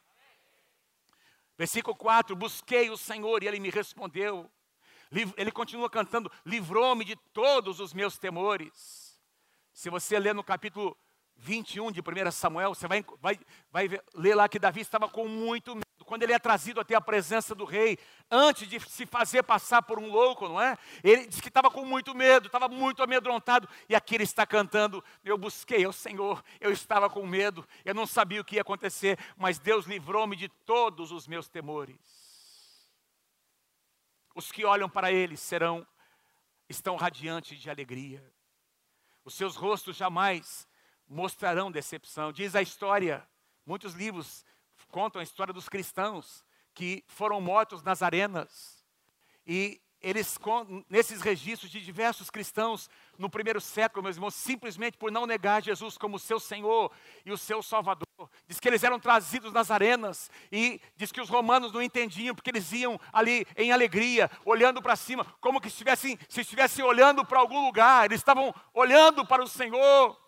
Versículo 1.56 1.96
4: 1.96 2.36
Busquei 2.36 2.90
o 2.90 2.98
Senhor 2.98 3.44
e 3.44 3.48
ele 3.48 3.60
me 3.60 3.70
respondeu. 3.70 4.50
Ele 5.38 5.52
continua 5.52 5.88
cantando: 5.88 6.32
Livrou-me 6.44 7.06
de 7.06 7.16
todos 7.32 7.80
os 7.80 7.94
meus 7.94 8.18
temores. 8.18 9.01
Se 9.74 9.90
você 9.90 10.20
ler 10.20 10.36
no 10.36 10.44
capítulo 10.44 10.98
21 11.42 11.92
de 11.92 12.02
1 12.02 12.32
Samuel, 12.32 12.76
você 12.76 12.88
vai, 12.88 13.04
vai, 13.20 13.40
vai 13.72 13.90
ler 14.14 14.36
lá 14.36 14.48
que 14.48 14.60
Davi 14.60 14.82
estava 14.82 15.10
com 15.10 15.28
muito 15.28 15.76
medo. 15.76 15.86
Quando 16.06 16.24
ele 16.24 16.34
é 16.34 16.40
trazido 16.40 16.80
até 16.80 16.94
a 16.94 17.02
presença 17.02 17.56
do 17.56 17.64
rei, 17.64 17.98
antes 18.30 18.68
de 18.68 18.80
se 18.82 19.06
fazer 19.06 19.44
passar 19.44 19.82
por 19.82 19.98
um 19.98 20.10
louco, 20.10 20.48
não 20.48 20.62
é? 20.62 20.78
Ele 21.04 21.26
disse 21.26 21.42
que 21.42 21.48
estava 21.48 21.72
com 21.72 21.86
muito 21.86 22.14
medo, 22.14 22.48
estava 22.48 22.68
muito 22.68 23.02
amedrontado. 23.02 23.68
E 23.88 23.96
aqui 23.96 24.16
ele 24.16 24.24
está 24.24 24.46
cantando: 24.46 25.04
Eu 25.24 25.38
busquei 25.38 25.86
ao 25.86 25.94
Senhor, 25.94 26.44
eu 26.60 26.72
estava 26.72 27.10
com 27.10 27.26
medo, 27.26 27.66
eu 27.86 27.96
não 27.96 28.06
sabia 28.06 28.42
o 28.42 28.44
que 28.44 28.56
ia 28.56 28.62
acontecer, 28.62 29.18
mas 29.38 29.58
Deus 29.58 29.86
livrou-me 29.86 30.36
de 30.36 30.50
todos 30.50 31.12
os 31.12 31.28
meus 31.28 31.48
temores. 31.48 31.98
Os 34.36 34.52
que 34.52 34.66
olham 34.66 34.90
para 34.90 35.12
ele 35.12 35.38
serão, 35.38 35.86
estão 36.70 36.96
radiantes 36.98 37.58
de 37.58 37.70
alegria. 37.70 38.22
Os 39.24 39.34
seus 39.34 39.56
rostos 39.56 39.96
jamais 39.96 40.68
mostrarão 41.08 41.72
decepção. 41.72 42.32
Diz 42.32 42.56
a 42.56 42.62
história, 42.62 43.28
muitos 43.66 43.94
livros 43.94 44.46
contam 44.90 45.20
a 45.20 45.24
história 45.24 45.54
dos 45.54 45.70
cristãos 45.70 46.44
que 46.74 47.04
foram 47.08 47.40
mortos 47.40 47.84
nas 47.84 48.02
arenas. 48.02 48.84
E 49.46 49.82
eles, 50.02 50.38
nesses 50.90 51.22
registros 51.22 51.70
de 51.70 51.80
diversos 51.80 52.30
cristãos 52.30 52.90
no 53.18 53.30
primeiro 53.30 53.62
século, 53.62 54.04
meus 54.04 54.16
irmãos, 54.16 54.36
simplesmente 54.36 54.98
por 54.98 55.12
não 55.12 55.28
negar 55.28 55.62
Jesus 55.62 55.98
como 55.98 56.18
seu 56.18 56.40
Senhor 56.40 56.92
e 57.26 57.32
o 57.32 57.38
seu 57.38 57.62
Salvador. 57.62 58.11
Diz 58.48 58.60
que 58.60 58.68
eles 58.68 58.84
eram 58.84 59.00
trazidos 59.00 59.54
nas 59.54 59.72
arenas 59.72 60.30
e 60.52 60.82
diz 60.96 61.12
que 61.12 61.22
os 61.22 61.30
romanos 61.30 61.72
não 61.72 61.82
entendiam 61.82 62.36
porque 62.36 62.50
eles 62.50 62.72
iam 62.72 63.00
ali 63.12 63.46
em 63.56 63.72
alegria, 63.72 64.30
olhando 64.46 64.82
para 64.82 64.96
cima, 64.96 65.26
como 65.40 65.62
que 65.62 65.68
estivessem, 65.68 66.18
se 66.28 66.42
estivessem 66.42 66.84
olhando 66.84 67.26
para 67.26 67.40
algum 67.40 67.66
lugar. 67.66 68.06
Eles 68.06 68.20
estavam 68.20 68.54
olhando 68.74 69.26
para 69.26 69.44
o 69.44 69.48
Senhor. 69.48 70.20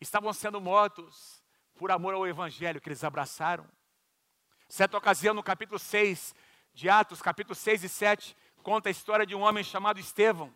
Estavam 0.00 0.32
sendo 0.32 0.60
mortos 0.60 1.42
por 1.74 1.90
amor 1.90 2.14
ao 2.14 2.26
evangelho 2.26 2.80
que 2.80 2.88
eles 2.88 3.04
abraçaram. 3.04 3.66
Certa 4.68 4.96
ocasião, 4.96 5.34
no 5.34 5.42
capítulo 5.42 5.78
6 5.78 6.34
de 6.72 6.88
Atos, 6.88 7.20
capítulo 7.20 7.54
6 7.54 7.84
e 7.84 7.88
7, 7.88 8.36
conta 8.62 8.88
a 8.88 8.92
história 8.92 9.26
de 9.26 9.34
um 9.34 9.40
homem 9.40 9.64
chamado 9.64 9.98
Estevão. 9.98 10.54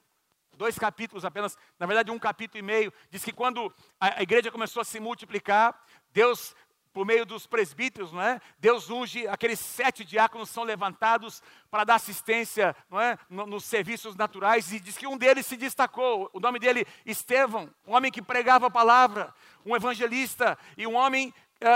Dois 0.57 0.79
capítulos 0.79 1.25
apenas, 1.25 1.57
na 1.79 1.87
verdade 1.87 2.11
um 2.11 2.19
capítulo 2.19 2.59
e 2.59 2.63
meio. 2.63 2.93
Diz 3.11 3.25
que 3.25 3.33
quando 3.33 3.73
a, 4.01 4.23
igreja 4.23 4.51
começou 4.51 4.81
a 4.81 4.85
se 4.85 5.01
multiplicar, 5.01 5.79
Deus, 6.13 6.55
por 6.93 7.05
meio 7.05 7.27
dos 7.27 7.47
presbíteros, 7.47 8.13
não 8.13 8.23
é? 8.23 8.41
Deus 8.59 8.89
unge, 8.89 9.27
aqueles 9.27 9.59
sete 9.59 10.05
diáconos 10.05 10.49
são 10.49 10.63
levantados 10.63 11.43
para 11.69 11.83
dar 11.83 11.97
assistência 11.97 12.75
não 12.89 13.01
é? 13.01 13.19
nos 13.29 13.65
serviços 13.65 14.15
naturais. 14.15 14.73
E 14.73 14.79
diz 14.79 14.97
que 14.97 15.07
um 15.07 15.19
deles 15.19 15.45
se 15.45 15.57
destacou, 15.57 16.31
o 16.33 16.39
nome 16.39 16.61
dele, 16.61 16.87
Estevão, 17.05 17.69
um 17.85 17.95
homem 17.95 18.13
que 18.13 18.23
pregava 18.23 18.69
a 18.69 18.71
palavra, 18.71 19.35
um 19.67 19.75
evangelista 19.75 20.57
e 20.77 20.87
um 20.87 20.95
homem 20.95 21.35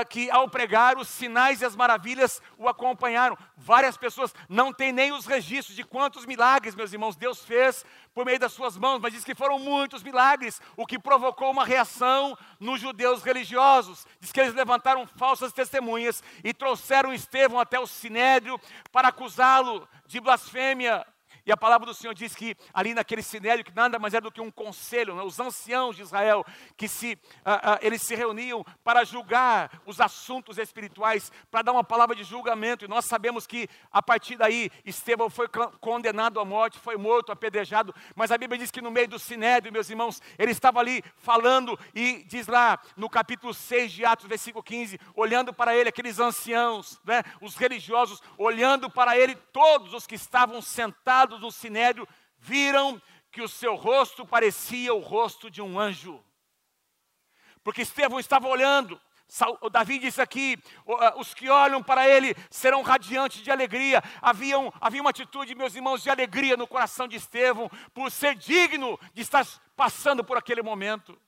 que 0.08 0.30
ao 0.30 0.48
pregar 0.48 0.98
os 0.98 1.08
sinais 1.08 1.60
e 1.60 1.64
as 1.64 1.76
maravilhas 1.76 2.42
o 2.56 2.68
acompanharam. 2.68 3.36
Várias 3.56 3.96
pessoas 3.96 4.34
não 4.48 4.72
têm 4.72 4.92
nem 4.92 5.12
os 5.12 5.26
registros 5.26 5.76
de 5.76 5.84
quantos 5.84 6.26
milagres, 6.26 6.74
meus 6.74 6.92
irmãos, 6.92 7.16
Deus 7.16 7.44
fez 7.44 7.84
por 8.14 8.24
meio 8.24 8.38
das 8.38 8.52
suas 8.52 8.76
mãos, 8.76 9.00
mas 9.00 9.12
diz 9.12 9.24
que 9.24 9.34
foram 9.34 9.58
muitos 9.58 10.02
milagres, 10.02 10.60
o 10.76 10.86
que 10.86 10.98
provocou 10.98 11.50
uma 11.50 11.64
reação 11.64 12.36
nos 12.58 12.80
judeus 12.80 13.22
religiosos. 13.22 14.06
Diz 14.20 14.32
que 14.32 14.40
eles 14.40 14.54
levantaram 14.54 15.06
falsas 15.06 15.52
testemunhas 15.52 16.22
e 16.42 16.52
trouxeram 16.52 17.12
Estevão 17.12 17.60
até 17.60 17.78
o 17.78 17.86
sinédrio 17.86 18.60
para 18.90 19.08
acusá-lo 19.08 19.88
de 20.06 20.20
blasfêmia. 20.20 21.06
E 21.48 21.52
a 21.52 21.56
palavra 21.56 21.86
do 21.86 21.94
Senhor 21.94 22.12
diz 22.12 22.34
que 22.34 22.54
ali 22.74 22.92
naquele 22.92 23.22
sinédrio, 23.22 23.64
que 23.64 23.74
nada 23.74 23.98
mais 23.98 24.12
é 24.12 24.20
do 24.20 24.30
que 24.30 24.38
um 24.38 24.50
conselho, 24.50 25.14
né? 25.14 25.22
os 25.22 25.40
anciãos 25.40 25.96
de 25.96 26.02
Israel, 26.02 26.44
que 26.76 26.86
se, 26.86 27.14
uh, 27.14 27.16
uh, 27.16 27.78
eles 27.80 28.02
se 28.02 28.14
reuniam 28.14 28.62
para 28.84 29.02
julgar 29.02 29.80
os 29.86 29.98
assuntos 29.98 30.58
espirituais, 30.58 31.32
para 31.50 31.62
dar 31.62 31.72
uma 31.72 31.82
palavra 31.82 32.14
de 32.14 32.22
julgamento. 32.22 32.84
E 32.84 32.88
nós 32.88 33.06
sabemos 33.06 33.46
que 33.46 33.66
a 33.90 34.02
partir 34.02 34.36
daí 34.36 34.70
Estevão 34.84 35.30
foi 35.30 35.48
condenado 35.80 36.38
à 36.38 36.44
morte, 36.44 36.78
foi 36.78 36.98
morto, 36.98 37.32
apedrejado. 37.32 37.94
Mas 38.14 38.30
a 38.30 38.36
Bíblia 38.36 38.58
diz 38.58 38.70
que 38.70 38.82
no 38.82 38.90
meio 38.90 39.08
do 39.08 39.18
sinédrio, 39.18 39.72
meus 39.72 39.88
irmãos, 39.88 40.20
ele 40.38 40.52
estava 40.52 40.80
ali 40.80 41.02
falando 41.16 41.80
e 41.94 42.24
diz 42.24 42.46
lá 42.46 42.78
no 42.94 43.08
capítulo 43.08 43.54
6 43.54 43.90
de 43.90 44.04
Atos, 44.04 44.26
versículo 44.26 44.62
15, 44.62 45.00
olhando 45.14 45.54
para 45.54 45.74
ele, 45.74 45.88
aqueles 45.88 46.18
anciãos, 46.18 47.00
né, 47.06 47.22
os 47.40 47.56
religiosos, 47.56 48.20
olhando 48.36 48.90
para 48.90 49.16
ele, 49.16 49.34
todos 49.34 49.94
os 49.94 50.06
que 50.06 50.14
estavam 50.14 50.60
sentados 50.60 51.37
no 51.38 51.50
sinédrio, 51.50 52.08
viram 52.38 53.00
que 53.30 53.42
o 53.42 53.48
seu 53.48 53.74
rosto 53.74 54.26
parecia 54.26 54.94
o 54.94 55.00
rosto 55.00 55.50
de 55.50 55.60
um 55.62 55.78
anjo. 55.78 56.22
Porque 57.62 57.82
Estevão 57.82 58.18
estava 58.18 58.48
olhando, 58.48 59.00
o 59.60 59.68
Davi 59.68 59.98
disse 59.98 60.22
aqui: 60.22 60.58
os 61.16 61.34
que 61.34 61.48
olham 61.48 61.82
para 61.82 62.08
ele 62.08 62.34
serão 62.50 62.82
radiantes 62.82 63.42
de 63.42 63.50
alegria. 63.50 64.02
Havia, 64.22 64.58
um, 64.58 64.70
havia 64.80 65.00
uma 65.00 65.10
atitude, 65.10 65.54
meus 65.54 65.74
irmãos, 65.74 66.02
de 66.02 66.08
alegria 66.08 66.56
no 66.56 66.66
coração 66.66 67.06
de 67.06 67.16
Estevão, 67.16 67.70
por 67.92 68.10
ser 68.10 68.34
digno 68.34 68.98
de 69.12 69.20
estar 69.20 69.46
passando 69.76 70.24
por 70.24 70.38
aquele 70.38 70.62
momento. 70.62 71.20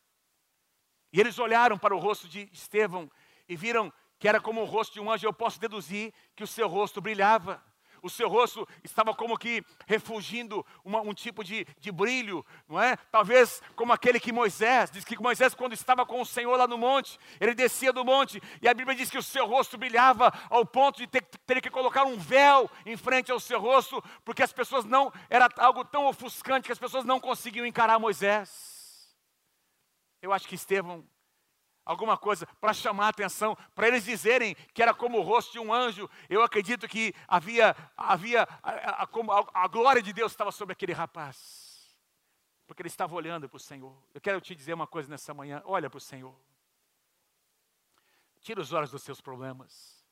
E 1.12 1.21
eles 1.21 1.38
olharam 1.38 1.76
para 1.76 1.95
o 1.95 1.99
rosto 1.99 2.26
de 2.29 2.49
Estevão 2.52 3.11
e 3.49 3.55
viram 3.57 3.93
que 4.19 4.29
era 4.29 4.40
como 4.40 4.62
o 4.62 4.64
rosto 4.64 4.95
de 4.95 5.00
um 5.00 5.11
anjo. 5.11 5.26
Eu 5.26 5.33
posso 5.33 5.61
deduzir 5.61 6.14
que 6.35 6.45
o 6.45 6.47
seu 6.47 6.69
rosto 6.69 7.00
brilhava. 7.00 7.62
O 8.02 8.11
seu 8.11 8.28
rosto 8.28 8.66
estava 8.83 9.14
como 9.14 9.38
que 9.38 9.64
refugindo 9.87 10.64
uma, 10.85 11.00
um 11.00 11.12
tipo 11.12 11.45
de, 11.45 11.66
de 11.78 11.92
brilho, 11.92 12.45
não 12.69 12.80
é? 12.80 12.97
Talvez 13.11 13.62
como 13.75 13.92
aquele 13.92 14.21
que 14.21 14.33
Moisés, 14.33 14.90
diz 14.90 15.04
que 15.04 15.21
Moisés, 15.21 15.54
quando 15.54 15.73
estava 15.73 16.07
com 16.07 16.21
o 16.21 16.26
Senhor 16.26 16.57
lá 16.57 16.66
no 16.66 16.78
monte, 16.78 17.19
ele 17.40 17.54
descia 17.54 17.92
do 17.92 18.04
monte, 18.04 18.42
e 18.62 18.69
a 18.69 18.75
Bíblia 18.75 18.97
diz 18.97 19.11
que 19.11 19.19
o 19.19 19.23
seu 19.23 19.47
rosto 19.47 19.76
brilhava 19.78 20.33
ao 20.49 20.64
ponto 20.64 20.99
de 20.99 21.07
ter, 21.07 21.23
ter 21.23 21.61
que 21.61 21.71
colocar 21.71 22.04
um 22.04 22.16
véu 22.16 22.71
em 22.87 22.97
frente 22.97 23.30
ao 23.30 23.40
seu 23.40 23.61
rosto, 23.61 24.02
porque 24.25 24.42
as 24.42 24.52
pessoas 24.52 24.85
não, 24.85 25.12
era 25.28 25.49
algo 25.57 25.85
tão 25.85 26.07
ofuscante 26.07 26.66
que 26.66 26.73
as 26.73 26.78
pessoas 26.78 27.04
não 27.04 27.21
conseguiam 27.21 27.66
encarar 27.66 27.99
Moisés. 27.99 28.80
Eu 30.23 30.33
acho 30.33 30.47
que 30.47 30.54
Estevão 30.54 31.04
alguma 31.91 32.17
coisa 32.17 32.47
para 32.61 32.73
chamar 32.73 33.07
a 33.07 33.09
atenção, 33.09 33.57
para 33.75 33.89
eles 33.89 34.05
dizerem 34.05 34.55
que 34.73 34.81
era 34.81 34.95
como 34.95 35.19
o 35.19 35.23
rosto 35.23 35.51
de 35.51 35.59
um 35.59 35.75
anjo. 35.75 36.09
Eu 36.29 36.41
acredito 36.41 36.87
que 36.87 37.13
havia, 37.27 37.75
havia 37.97 38.45
a, 38.63 38.71
a, 38.71 39.03
a, 39.03 39.65
a 39.65 39.69
glória 39.69 40.01
de 40.01 40.13
Deus 40.13 40.31
estava 40.31 40.53
sobre 40.53 40.73
aquele 40.73 40.93
rapaz, 40.93 41.99
porque 42.65 42.81
ele 42.81 42.89
estava 42.89 43.13
olhando 43.17 43.49
para 43.49 43.57
o 43.57 43.61
Senhor. 43.61 43.97
Eu 44.15 44.21
quero 44.21 44.41
te 44.41 44.55
dizer 44.55 44.73
uma 44.73 44.87
coisa 44.87 45.11
nessa 45.11 45.35
manhã: 45.35 45.63
olha 45.65 45.91
para 45.91 45.99
o 45.99 46.01
Senhor, 46.01 46.35
tira 48.41 48.61
os 48.61 48.73
olhos 48.73 48.93
dos 48.93 49.03
seus 49.03 49.21
problemas, 49.21 50.07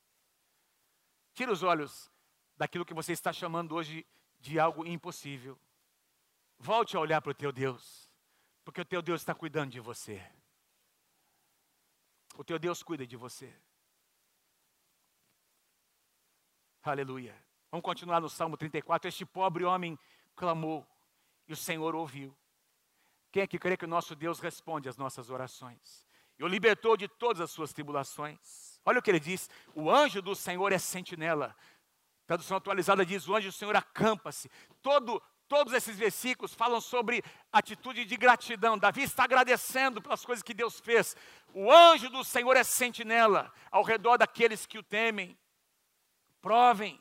tira 1.33 1.53
os 1.53 1.63
olhos 1.63 2.11
daquilo 2.57 2.85
que 2.85 2.95
você 2.95 3.13
está 3.13 3.33
chamando 3.33 3.77
hoje 3.77 4.05
de 4.41 4.59
algo 4.59 4.85
impossível. 4.85 5.57
Volte 6.59 6.97
a 6.97 7.01
olhar 7.01 7.23
para 7.23 7.31
o 7.31 7.35
teu 7.35 7.53
Deus, 7.53 8.11
porque 8.65 8.81
o 8.81 8.85
teu 8.85 9.01
Deus 9.01 9.21
está 9.21 9.33
cuidando 9.33 9.71
de 9.71 9.79
você. 9.79 10.21
O 12.39 12.45
teu 12.45 12.57
Deus 12.57 12.85
cuida 12.85 13.05
de 13.05 13.17
você. 13.17 13.53
Aleluia. 16.85 17.35
Vamos 17.69 17.83
continuar 17.83 18.21
no 18.21 18.29
Salmo 18.29 18.57
34. 18.57 19.09
Este 19.09 19.27
pobre 19.27 19.65
homem 19.65 19.99
clamou 20.37 20.87
e 21.49 21.53
o 21.53 21.57
Senhor 21.57 21.97
ouviu. 21.97 22.33
Quem 23.33 23.43
é 23.43 23.47
que 23.49 23.59
crê 23.59 23.77
que 23.77 23.87
o 23.87 23.89
nosso 23.89 24.15
Deus 24.15 24.39
responde 24.39 24.89
às 24.89 24.97
nossas 24.97 25.31
orações? 25.31 26.07
E 26.39 26.45
o 26.45 26.47
libertou 26.47 26.97
de 26.97 27.09
todas 27.09 27.41
as 27.41 27.51
suas 27.51 27.73
tribulações. 27.73 28.81
Olha 28.85 29.01
o 29.01 29.03
que 29.03 29.11
ele 29.11 29.19
diz: 29.19 29.51
o 29.75 29.91
anjo 29.91 30.23
do 30.23 30.37
Senhor 30.37 30.71
é 30.71 30.79
sentinela. 30.79 31.57
Tradução 32.25 32.57
atualizada 32.57 33.05
diz: 33.05 33.27
o 33.27 33.35
anjo 33.35 33.49
do 33.49 33.53
Senhor 33.53 33.75
acampa-se. 33.75 34.49
Todo, 34.81 35.21
Todos 35.49 35.73
esses 35.73 35.97
versículos 35.97 36.53
falam 36.53 36.79
sobre 36.79 37.25
atitude 37.51 38.05
de 38.05 38.17
gratidão. 38.19 38.77
Davi 38.77 39.03
está 39.03 39.25
agradecendo 39.25 40.03
pelas 40.03 40.23
coisas 40.23 40.43
que 40.43 40.53
Deus 40.53 40.79
fez. 40.79 41.17
O 41.55 41.73
anjo 41.73 42.11
do 42.11 42.23
Senhor 42.23 42.55
é 42.55 42.63
sentinela 42.63 43.51
ao 43.71 43.83
redor 43.83 44.19
daqueles 44.19 44.67
que 44.67 44.77
o 44.77 44.83
temem. 44.83 45.37
Provem. 46.43 47.01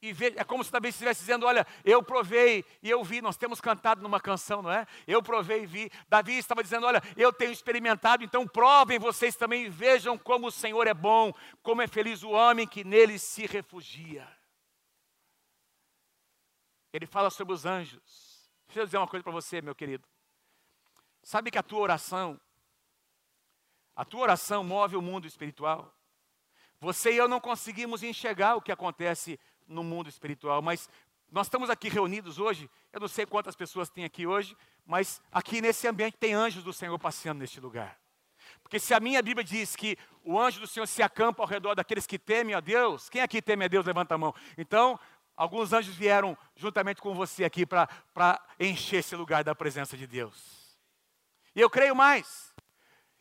E 0.00 0.14
ve... 0.14 0.32
É 0.36 0.44
como 0.44 0.64
se 0.64 0.72
Davi 0.72 0.88
estivesse 0.88 1.20
dizendo: 1.20 1.44
Olha, 1.44 1.66
eu 1.84 2.02
provei 2.02 2.64
e 2.82 2.88
eu 2.88 3.04
vi. 3.04 3.20
Nós 3.20 3.36
temos 3.36 3.60
cantado 3.60 4.02
numa 4.02 4.18
canção, 4.18 4.62
não 4.62 4.72
é? 4.72 4.86
Eu 5.06 5.22
provei 5.22 5.64
e 5.64 5.66
vi. 5.66 5.90
Davi 6.08 6.38
estava 6.38 6.62
dizendo: 6.62 6.86
Olha, 6.86 7.02
eu 7.18 7.34
tenho 7.34 7.52
experimentado, 7.52 8.24
então 8.24 8.48
provem 8.48 8.98
vocês 8.98 9.36
também 9.36 9.64
e 9.64 9.68
vejam 9.68 10.16
como 10.16 10.46
o 10.46 10.52
Senhor 10.52 10.86
é 10.86 10.94
bom, 10.94 11.34
como 11.62 11.82
é 11.82 11.86
feliz 11.86 12.22
o 12.22 12.30
homem 12.30 12.66
que 12.66 12.82
nele 12.82 13.18
se 13.18 13.46
refugia. 13.46 14.26
Ele 16.94 17.06
fala 17.06 17.28
sobre 17.28 17.52
os 17.52 17.66
anjos. 17.66 18.48
Deixa 18.68 18.78
eu 18.78 18.84
dizer 18.84 18.98
uma 18.98 19.08
coisa 19.08 19.24
para 19.24 19.32
você, 19.32 19.60
meu 19.60 19.74
querido. 19.74 20.06
Sabe 21.24 21.50
que 21.50 21.58
a 21.58 21.62
tua 21.62 21.80
oração, 21.80 22.40
a 23.96 24.04
tua 24.04 24.20
oração 24.20 24.62
move 24.62 24.94
o 24.94 25.02
mundo 25.02 25.26
espiritual. 25.26 25.92
Você 26.78 27.12
e 27.12 27.16
eu 27.16 27.26
não 27.26 27.40
conseguimos 27.40 28.04
enxergar 28.04 28.54
o 28.54 28.62
que 28.62 28.70
acontece 28.70 29.40
no 29.66 29.82
mundo 29.82 30.08
espiritual, 30.08 30.62
mas 30.62 30.88
nós 31.32 31.48
estamos 31.48 31.68
aqui 31.68 31.88
reunidos 31.88 32.38
hoje. 32.38 32.70
Eu 32.92 33.00
não 33.00 33.08
sei 33.08 33.26
quantas 33.26 33.56
pessoas 33.56 33.90
tem 33.90 34.04
aqui 34.04 34.24
hoje, 34.24 34.56
mas 34.86 35.20
aqui 35.32 35.60
nesse 35.60 35.88
ambiente 35.88 36.16
tem 36.16 36.32
anjos 36.32 36.62
do 36.62 36.72
Senhor 36.72 36.96
passeando 36.96 37.40
neste 37.40 37.58
lugar. 37.58 37.98
Porque 38.62 38.78
se 38.78 38.94
a 38.94 39.00
minha 39.00 39.20
Bíblia 39.20 39.42
diz 39.42 39.74
que 39.74 39.98
o 40.22 40.38
anjo 40.38 40.60
do 40.60 40.66
Senhor 40.66 40.86
se 40.86 41.02
acampa 41.02 41.42
ao 41.42 41.48
redor 41.48 41.74
daqueles 41.74 42.06
que 42.06 42.18
temem 42.18 42.54
a 42.54 42.60
Deus, 42.60 43.08
quem 43.08 43.20
aqui 43.20 43.42
teme 43.42 43.64
a 43.64 43.68
Deus, 43.68 43.84
levanta 43.84 44.14
a 44.14 44.18
mão. 44.18 44.34
Então, 44.56 44.98
Alguns 45.36 45.72
anjos 45.72 45.94
vieram 45.94 46.36
juntamente 46.54 47.00
com 47.00 47.14
você 47.14 47.44
aqui 47.44 47.66
para 47.66 48.40
encher 48.58 48.98
esse 48.98 49.16
lugar 49.16 49.42
da 49.42 49.54
presença 49.54 49.96
de 49.96 50.06
Deus. 50.06 50.78
E 51.54 51.60
eu 51.60 51.68
creio 51.68 51.94
mais. 51.94 52.54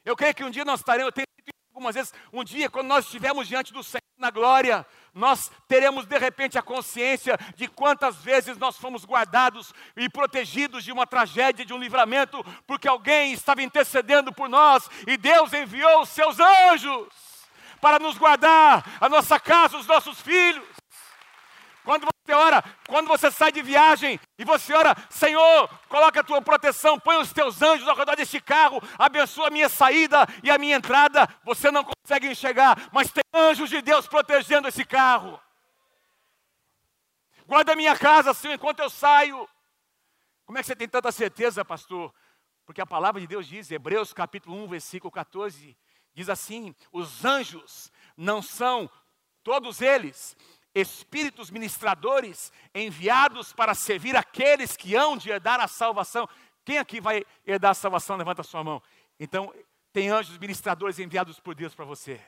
Eu 0.05 0.15
creio 0.15 0.35
que 0.35 0.43
um 0.43 0.49
dia 0.49 0.65
nós 0.65 0.79
estaremos, 0.79 1.07
eu 1.07 1.11
tenho 1.11 1.27
dito 1.37 1.55
algumas 1.73 1.95
vezes, 1.95 2.13
um 2.31 2.43
dia 2.43 2.69
quando 2.69 2.87
nós 2.87 3.05
estivermos 3.05 3.47
diante 3.47 3.73
do 3.73 3.83
Senhor 3.83 4.01
na 4.17 4.29
glória, 4.29 4.85
nós 5.13 5.51
teremos 5.67 6.05
de 6.05 6.17
repente 6.17 6.57
a 6.57 6.61
consciência 6.61 7.37
de 7.55 7.67
quantas 7.67 8.17
vezes 8.17 8.57
nós 8.57 8.77
fomos 8.77 9.05
guardados 9.05 9.73
e 9.95 10.09
protegidos 10.09 10.83
de 10.83 10.91
uma 10.91 11.07
tragédia, 11.07 11.65
de 11.65 11.73
um 11.73 11.79
livramento, 11.79 12.43
porque 12.67 12.87
alguém 12.87 13.33
estava 13.33 13.63
intercedendo 13.63 14.31
por 14.31 14.47
nós 14.47 14.89
e 15.07 15.17
Deus 15.17 15.51
enviou 15.53 16.01
os 16.01 16.09
seus 16.09 16.39
anjos 16.39 17.07
para 17.81 17.99
nos 17.99 18.17
guardar, 18.17 18.97
a 19.01 19.09
nossa 19.09 19.39
casa, 19.39 19.77
os 19.77 19.87
nossos 19.87 20.21
filhos. 20.21 20.72
Quando 21.83 22.05
você 22.05 22.33
ora, 22.33 22.63
quando 22.87 23.07
você 23.07 23.29
sai 23.29 23.51
de 23.51 23.61
viagem 23.61 24.19
e 24.37 24.45
você 24.45 24.73
ora, 24.73 24.95
Senhor, 25.09 25.69
coloca 25.89 26.21
a 26.21 26.23
tua 26.23 26.41
proteção, 26.41 26.99
põe 26.99 27.17
os 27.17 27.33
teus 27.33 27.61
anjos 27.61 27.87
ao 27.87 27.95
redor 27.95 28.15
deste 28.15 28.39
carro, 28.39 28.81
abençoa 28.97 29.47
a 29.47 29.51
minha 29.51 29.67
saída 29.67 30.25
e 30.41 30.49
a 30.49 30.57
minha 30.57 30.77
entrada. 30.77 31.27
Você 31.43 31.69
não 31.69 31.83
consegue 31.83 32.27
enxergar, 32.27 32.89
mas 32.93 33.11
tem 33.11 33.23
anjos 33.33 33.69
de 33.69 33.81
Deus 33.81 34.07
protegendo 34.07 34.67
esse 34.67 34.85
carro. 34.85 35.39
Guarda 37.45 37.73
a 37.73 37.75
minha 37.75 37.97
casa, 37.97 38.33
Senhor, 38.33 38.53
enquanto 38.53 38.79
eu 38.79 38.89
saio. 38.89 39.47
Como 40.45 40.57
é 40.57 40.61
que 40.61 40.67
você 40.67 40.75
tem 40.75 40.87
tanta 40.87 41.11
certeza, 41.11 41.65
pastor? 41.65 42.13
Porque 42.65 42.79
a 42.79 42.85
palavra 42.85 43.19
de 43.19 43.27
Deus 43.27 43.45
diz, 43.45 43.69
Hebreus 43.69 44.13
capítulo 44.13 44.55
1, 44.63 44.67
versículo 44.69 45.11
14, 45.11 45.77
diz 46.13 46.29
assim: 46.29 46.73
os 46.91 47.25
anjos 47.25 47.91
não 48.15 48.41
são 48.41 48.89
todos 49.43 49.81
eles 49.81 50.37
espíritos 50.73 51.51
ministradores 51.51 52.51
enviados 52.73 53.53
para 53.53 53.73
servir 53.73 54.15
aqueles 54.15 54.75
que 54.75 54.95
hão 54.95 55.15
de 55.15 55.29
herdar 55.29 55.59
a 55.59 55.67
salvação. 55.67 56.27
Quem 56.65 56.77
aqui 56.77 56.99
vai 56.99 57.25
herdar 57.45 57.71
a 57.71 57.75
salvação? 57.75 58.15
Levanta 58.15 58.41
a 58.41 58.45
sua 58.45 58.63
mão. 58.63 58.81
Então, 59.19 59.53
tem 59.91 60.09
anjos 60.09 60.37
ministradores 60.37 60.97
enviados 60.97 61.39
por 61.39 61.53
Deus 61.53 61.75
para 61.75 61.85
você. 61.85 62.19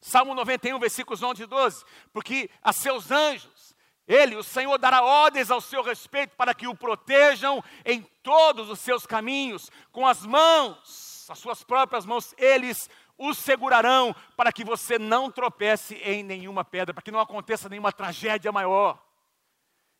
Salmo 0.00 0.34
91, 0.34 0.78
versículos 0.78 1.22
11 1.22 1.42
e 1.42 1.46
12. 1.46 1.84
Porque 2.12 2.50
a 2.62 2.72
seus 2.72 3.10
anjos, 3.10 3.76
ele, 4.08 4.34
o 4.34 4.42
Senhor, 4.42 4.76
dará 4.78 5.02
ordens 5.02 5.50
ao 5.50 5.60
seu 5.60 5.82
respeito 5.82 6.34
para 6.36 6.54
que 6.54 6.66
o 6.66 6.74
protejam 6.74 7.62
em 7.84 8.02
todos 8.22 8.68
os 8.68 8.80
seus 8.80 9.06
caminhos, 9.06 9.70
com 9.92 10.06
as 10.06 10.24
mãos, 10.24 11.28
as 11.30 11.38
suas 11.38 11.62
próprias 11.62 12.04
mãos, 12.06 12.34
eles 12.36 12.88
o 13.20 13.34
segurarão 13.34 14.16
para 14.34 14.50
que 14.50 14.64
você 14.64 14.98
não 14.98 15.30
tropece 15.30 15.94
em 15.96 16.22
nenhuma 16.22 16.64
pedra, 16.64 16.94
para 16.94 17.02
que 17.02 17.10
não 17.10 17.20
aconteça 17.20 17.68
nenhuma 17.68 17.92
tragédia 17.92 18.50
maior. 18.50 18.98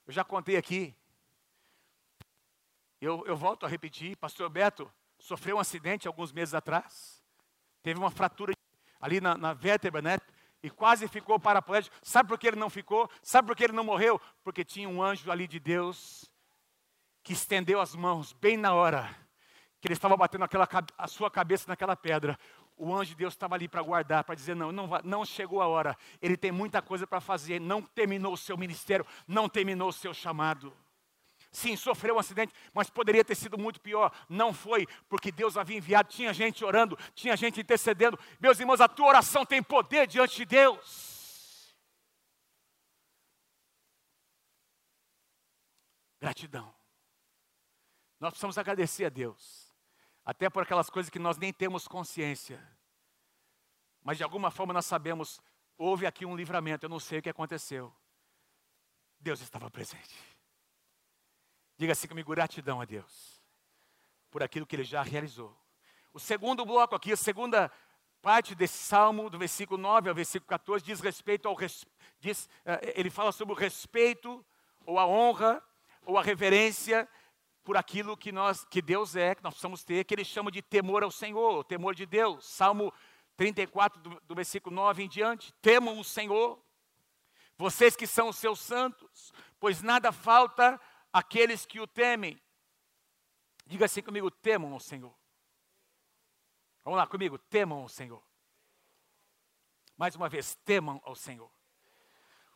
Eu 0.07 0.13
já 0.15 0.25
contei 0.25 0.57
aqui. 0.57 0.97
Eu, 2.99 3.23
eu 3.27 3.37
volto 3.37 3.67
a 3.67 3.69
repetir, 3.69 4.17
pastor 4.17 4.49
Beto 4.49 4.91
sofreu 5.19 5.59
um 5.59 5.61
acidente 5.61 6.09
alguns 6.09 6.33
meses 6.33 6.55
atrás. 6.55 7.23
Teve 7.83 8.01
uma 8.01 8.11
fratura 8.11 8.55
ali 8.99 9.21
na, 9.21 9.37
na 9.37 9.53
vértebra, 9.53 10.01
né? 10.01 10.17
e 10.63 10.71
quase 10.71 11.07
ficou 11.07 11.39
paraplégico. 11.39 11.95
Sabe 12.03 12.27
por 12.27 12.39
que 12.39 12.49
ele 12.49 12.57
não 12.57 12.71
ficou? 12.71 13.11
Sabe 13.23 13.49
por 13.49 13.55
que 13.55 13.65
ele 13.65 13.75
não 13.75 13.85
morreu? 13.85 14.19
Porque 14.43 14.65
tinha 14.65 14.89
um 14.89 15.03
anjo 15.03 15.31
ali 15.31 15.47
de 15.47 15.61
Deus 15.61 16.25
que 17.23 17.35
estendeu 17.35 17.83
as 17.83 17.95
mãos 17.95 18.33
bem 18.33 18.57
na 18.57 18.73
hora 18.73 19.15
que 19.81 19.89
ele 19.89 19.95
estava 19.95 20.17
batendo 20.17 20.45
aquela, 20.45 20.69
a 20.99 21.09
sua 21.09 21.31
cabeça 21.31 21.65
naquela 21.67 21.97
pedra. 21.97 22.39
O 22.83 22.95
anjo 22.95 23.11
de 23.11 23.17
Deus 23.17 23.35
estava 23.35 23.55
ali 23.55 23.69
para 23.69 23.83
guardar, 23.83 24.25
para 24.25 24.35
dizer: 24.35 24.57
não, 24.57 24.73
não, 24.73 24.89
não 25.05 25.23
chegou 25.23 25.61
a 25.61 25.69
hora, 25.69 25.95
ele 26.23 26.35
tem 26.35 26.51
muita 26.51 26.81
coisa 26.81 27.07
para 27.07 27.21
fazer, 27.21 27.61
não 27.61 27.83
terminou 27.83 28.33
o 28.33 28.39
seu 28.39 28.57
ministério, 28.57 29.07
não 29.29 29.51
terminou 29.51 29.91
o 29.91 29.93
seu 29.93 30.15
chamado. 30.15 30.73
Sim, 31.53 31.77
sofreu 31.77 32.15
um 32.15 32.19
acidente, 32.19 32.55
mas 32.73 32.89
poderia 32.89 33.23
ter 33.23 33.35
sido 33.35 33.59
muito 33.59 33.83
pior. 33.83 34.11
Não 34.31 34.55
foi, 34.55 34.87
porque 35.11 35.31
Deus 35.31 35.59
havia 35.59 35.77
enviado, 35.77 36.09
tinha 36.09 36.33
gente 36.33 36.65
orando, 36.65 36.97
tinha 37.15 37.37
gente 37.37 37.61
intercedendo. 37.61 38.19
Meus 38.41 38.59
irmãos, 38.59 38.81
a 38.81 38.89
tua 38.89 39.09
oração 39.09 39.45
tem 39.45 39.63
poder 39.63 40.07
diante 40.07 40.37
de 40.37 40.45
Deus. 40.47 41.21
Gratidão. 46.19 46.73
Nós 48.19 48.31
precisamos 48.31 48.57
agradecer 48.57 49.05
a 49.05 49.09
Deus, 49.09 49.70
até 50.25 50.49
por 50.51 50.63
aquelas 50.63 50.91
coisas 50.91 51.11
que 51.11 51.19
nós 51.19 51.37
nem 51.37 51.53
temos 51.53 51.89
consciência, 51.89 52.61
mas 54.03 54.17
de 54.17 54.25
alguma 54.25 54.51
forma 54.51 54.73
nós 54.73 54.87
sabemos, 54.87 55.41
houve 55.77 56.07
aqui 56.07 56.25
um 56.25 56.37
livramento, 56.37 56.87
eu 56.87 56.91
não 56.91 57.01
sei 57.01 57.19
o 57.19 57.23
que 57.23 57.29
aconteceu. 57.29 57.95
Deus 59.19 59.41
estava 59.41 59.71
presente. 59.71 60.17
Diga 61.77 61.93
assim 61.93 62.09
comigo, 62.09 62.31
gratidão 62.31 62.81
a 62.81 62.85
Deus 62.85 63.41
por 64.31 64.43
aquilo 64.43 64.67
que 64.67 64.77
Ele 64.77 64.85
já 64.85 65.03
realizou. 65.03 65.57
O 66.13 66.21
segundo 66.21 66.65
bloco 66.65 66.95
aqui, 66.95 67.13
a 67.13 67.17
segunda 67.17 67.71
parte 68.23 68.55
desse 68.55 68.79
salmo, 68.79 69.31
do 69.31 69.39
versículo 69.39 69.81
9 69.81 70.09
ao 70.09 70.15
versículo 70.15 70.49
14, 70.49 70.85
diz 70.85 71.01
respeito 71.01 71.49
ao 71.49 71.57
diz, 72.21 72.49
eh, 72.65 72.95
ele 72.97 73.11
fala 73.11 73.33
sobre 73.33 73.55
o 73.55 73.57
respeito, 73.57 74.45
ou 74.85 74.99
a 74.99 75.07
honra, 75.07 75.63
ou 76.03 76.19
a 76.19 76.23
reverência 76.23 77.09
por 77.63 77.77
aquilo 77.77 78.17
que 78.17 78.33
nós, 78.33 78.65
que 78.65 78.81
Deus 78.81 79.17
é, 79.17 79.35
que 79.35 79.43
nós 79.43 79.55
precisamos 79.55 79.85
ter, 79.85 80.05
que 80.05 80.15
ele 80.15 80.25
chama 80.25 80.51
de 80.51 80.63
temor 80.63 81.03
ao 81.03 81.11
Senhor, 81.11 81.65
temor 81.65 81.95
de 81.95 82.07
Deus. 82.07 82.45
Salmo 82.47 82.93
34, 83.37 84.01
do, 84.01 84.21
do 84.21 84.35
versículo 84.35 84.75
9 84.75 85.03
em 85.05 85.09
diante. 85.09 85.53
Temam 85.63 85.99
o 85.99 86.05
Senhor, 86.05 86.63
vocês 87.57 87.95
que 87.95 88.07
são 88.07 88.29
os 88.29 88.37
seus 88.37 88.61
santos, 88.61 89.33
pois 89.59 89.83
nada 89.83 90.13
falta 90.13 90.81
aqueles 91.13 91.67
que 91.67 91.81
o 91.81 91.87
temem. 91.87 92.41
Diga 93.67 93.85
assim 93.85 94.03
comigo: 94.03 94.31
temam 94.31 94.75
o 94.75 94.81
Senhor. 94.81 95.15
Vamos 96.85 96.99
lá 96.99 97.07
comigo: 97.07 97.39
temam 97.39 97.85
o 97.85 97.89
Senhor. 97.89 98.23
Mais 99.97 100.17
uma 100.17 100.29
vez, 100.29 100.55
temam 100.65 101.01
ao 101.05 101.15
Senhor. 101.15 101.51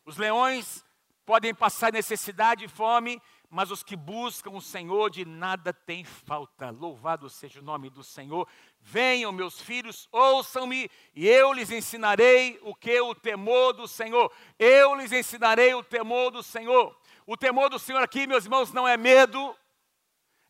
Os 0.03 0.17
leões 0.17 0.83
podem 1.25 1.53
passar 1.53 1.91
necessidade 1.91 2.65
e 2.65 2.67
fome, 2.67 3.21
mas 3.49 3.71
os 3.71 3.83
que 3.83 3.95
buscam 3.95 4.51
o 4.51 4.61
Senhor 4.61 5.09
de 5.09 5.25
nada 5.25 5.73
têm 5.73 6.03
falta. 6.03 6.69
Louvado 6.69 7.29
seja 7.29 7.59
o 7.59 7.63
nome 7.63 7.89
do 7.89 8.03
Senhor. 8.03 8.47
Venham, 8.79 9.31
meus 9.31 9.59
filhos, 9.59 10.07
ouçam-me, 10.11 10.89
e 11.15 11.27
eu 11.27 11.53
lhes 11.53 11.71
ensinarei 11.71 12.59
o 12.63 12.75
que? 12.75 12.99
O 13.01 13.15
temor 13.15 13.73
do 13.73 13.87
Senhor. 13.87 14.31
Eu 14.57 14.95
lhes 14.95 15.11
ensinarei 15.11 15.73
o 15.73 15.83
temor 15.83 16.31
do 16.31 16.43
Senhor. 16.43 16.95
O 17.25 17.35
temor 17.35 17.69
do 17.69 17.79
Senhor 17.79 18.01
aqui, 18.01 18.27
meus 18.27 18.45
irmãos, 18.45 18.71
não 18.71 18.87
é 18.87 18.97
medo, 18.97 19.55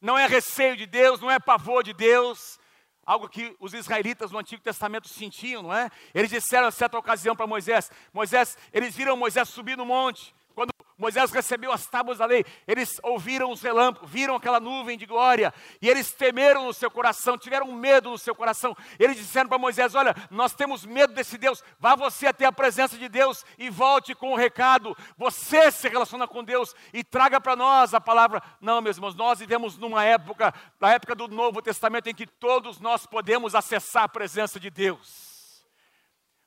não 0.01 0.17
é 0.17 0.27
receio 0.27 0.75
de 0.75 0.86
Deus, 0.86 1.19
não 1.19 1.31
é 1.31 1.39
pavor 1.39 1.84
de 1.84 1.93
Deus, 1.93 2.60
algo 3.05 3.29
que 3.29 3.55
os 3.60 3.73
israelitas 3.73 4.31
no 4.31 4.39
Antigo 4.39 4.62
Testamento 4.62 5.08
sentiam, 5.08 5.62
não 5.62 5.73
é? 5.73 5.89
Eles 6.13 6.29
disseram 6.29 6.67
a 6.67 6.71
certa 6.71 6.97
ocasião 6.97 7.36
para 7.36 7.47
Moisés: 7.47 7.91
Moisés, 8.12 8.58
eles 8.73 8.95
viram 8.95 9.15
Moisés 9.15 9.47
subir 9.47 9.77
no 9.77 9.86
monte, 9.86 10.34
Moisés 10.97 11.31
recebeu 11.31 11.73
as 11.73 11.86
tábuas 11.86 12.19
da 12.19 12.25
lei, 12.25 12.45
eles 12.65 13.01
ouviram 13.03 13.51
os 13.51 13.62
relâmpagos, 13.62 14.10
viram 14.10 14.36
aquela 14.36 14.62
nuvem 14.62 14.97
de 14.97 15.05
glória, 15.05 15.53
e 15.81 15.89
eles 15.89 16.13
temeram 16.13 16.65
no 16.65 16.73
seu 16.73 16.89
coração, 16.89 17.38
tiveram 17.38 17.69
medo 17.73 18.10
no 18.10 18.17
seu 18.17 18.34
coração. 18.34 18.75
Eles 18.97 19.17
disseram 19.17 19.49
para 19.49 19.58
Moisés: 19.58 19.93
Olha, 19.93 20.15
nós 20.31 20.53
temos 20.53 20.86
medo 20.86 21.13
desse 21.13 21.38
Deus, 21.38 21.62
vá 21.77 21.95
você 21.95 22.27
até 22.27 22.45
a 22.45 22.51
presença 22.51 22.97
de 22.97 23.10
Deus 23.10 23.45
e 23.58 23.69
volte 23.69 24.15
com 24.15 24.31
o 24.31 24.38
recado. 24.38 24.95
Você 25.17 25.69
se 25.69 25.89
relaciona 25.89 26.27
com 26.27 26.43
Deus 26.43 26.73
e 26.93 27.03
traga 27.03 27.41
para 27.41 27.58
nós 27.58 27.93
a 27.93 27.99
palavra. 27.99 28.41
Não, 28.62 28.81
meus 28.81 28.95
irmãos, 28.95 29.15
nós 29.15 29.39
vivemos 29.39 29.77
numa 29.77 30.05
época, 30.05 30.53
na 30.79 30.93
época 30.93 31.13
do 31.13 31.27
Novo 31.27 31.62
Testamento, 31.62 32.08
em 32.08 32.15
que 32.15 32.25
todos 32.25 32.79
nós 32.79 33.05
podemos 33.05 33.53
acessar 33.53 34.03
a 34.03 34.10
presença 34.10 34.60
de 34.62 34.69
Deus. 34.69 35.34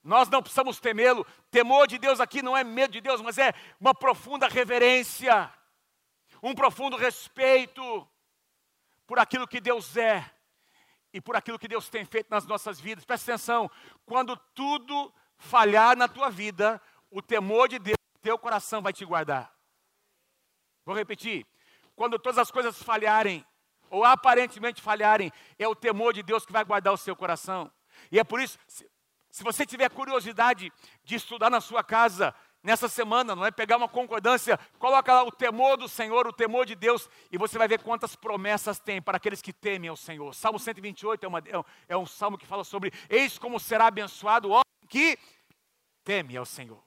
Nós 0.03 0.29
não 0.29 0.43
precisamos 0.43 0.81
temê-lo. 0.81 1.27
Temor 1.51 1.87
de 1.87 1.99
Deus 1.99 2.21
aqui 2.21 2.43
não 2.43 2.57
é 2.57 2.65
medo 2.65 2.93
de 2.93 3.01
Deus, 3.01 3.21
mas 3.21 3.39
é 3.39 3.53
uma 3.81 3.95
profunda 3.95 4.49
reverência, 4.49 5.53
um 6.43 6.55
profundo 6.55 6.97
respeito 6.97 8.09
por 9.07 9.19
aquilo 9.19 9.49
que 9.49 9.61
Deus 9.61 9.97
é 9.97 10.25
e 11.13 11.21
por 11.21 11.37
aquilo 11.37 11.59
que 11.59 11.69
Deus 11.69 11.89
tem 11.89 12.05
feito 12.05 12.31
nas 12.31 12.47
nossas 12.47 12.79
vidas. 12.79 13.05
Presta 13.05 13.33
atenção, 13.33 13.71
quando 14.05 14.37
tudo 14.55 15.13
falhar 15.37 15.97
na 15.97 16.09
tua 16.09 16.31
vida, 16.31 16.81
o 17.11 17.23
temor 17.23 17.69
de 17.69 17.79
Deus, 17.79 17.97
teu 18.21 18.39
coração 18.39 18.83
vai 18.83 18.93
te 18.93 19.05
guardar. 19.05 19.53
Vou 20.85 20.95
repetir. 20.95 21.47
Quando 21.97 22.19
todas 22.19 22.39
as 22.39 22.51
coisas 22.51 22.83
falharem, 22.83 23.45
ou 23.91 24.05
aparentemente 24.05 24.83
falharem, 24.83 25.33
é 25.59 25.67
o 25.67 25.75
temor 25.75 26.13
de 26.13 26.23
Deus 26.23 26.45
que 26.45 26.53
vai 26.53 26.65
guardar 26.65 26.93
o 26.93 26.99
seu 26.99 27.17
coração. 27.17 27.73
E 28.13 28.19
é 28.19 28.25
por 28.25 28.41
isso, 28.41 28.59
se 29.39 29.45
você 29.45 29.65
tiver 29.65 29.89
curiosidade 29.89 30.73
de 31.05 31.15
estudar 31.15 31.49
na 31.49 31.61
sua 31.61 31.85
casa 31.85 32.35
nessa 32.61 32.89
semana, 32.89 33.37
não 33.37 33.47
é 33.47 33.53
pegar 33.53 33.77
uma 33.77 33.89
concordância, 33.89 34.59
coloca 34.81 35.13
lá 35.13 35.23
o 35.23 35.31
temor 35.31 35.77
do 35.77 35.89
Senhor, 35.89 36.27
o 36.27 36.33
temor 36.33 36.67
de 36.67 36.75
Deus, 36.75 37.09
e 37.31 37.39
você 37.39 37.57
vai 37.57 37.69
ver 37.69 37.81
quantas 37.81 38.17
promessas 38.17 38.81
tem 38.81 39.01
para 39.01 39.17
aqueles 39.17 39.41
que 39.41 39.53
temem 39.53 39.89
ao 39.89 39.97
Senhor. 39.97 40.35
Salmo 40.35 40.59
128 40.59 41.25
é, 41.25 41.29
uma, 41.29 41.39
é, 41.39 41.65
é 41.91 41.97
um 41.97 42.05
salmo 42.05 42.37
que 42.37 42.49
fala 42.49 42.65
sobre: 42.65 42.93
Eis 43.09 43.39
como 43.39 43.61
será 43.61 43.87
abençoado 43.87 44.49
o 44.49 44.51
homem 44.51 44.65
que 44.89 45.17
teme 46.03 46.37
ao 46.37 46.45
Senhor. 46.45 46.83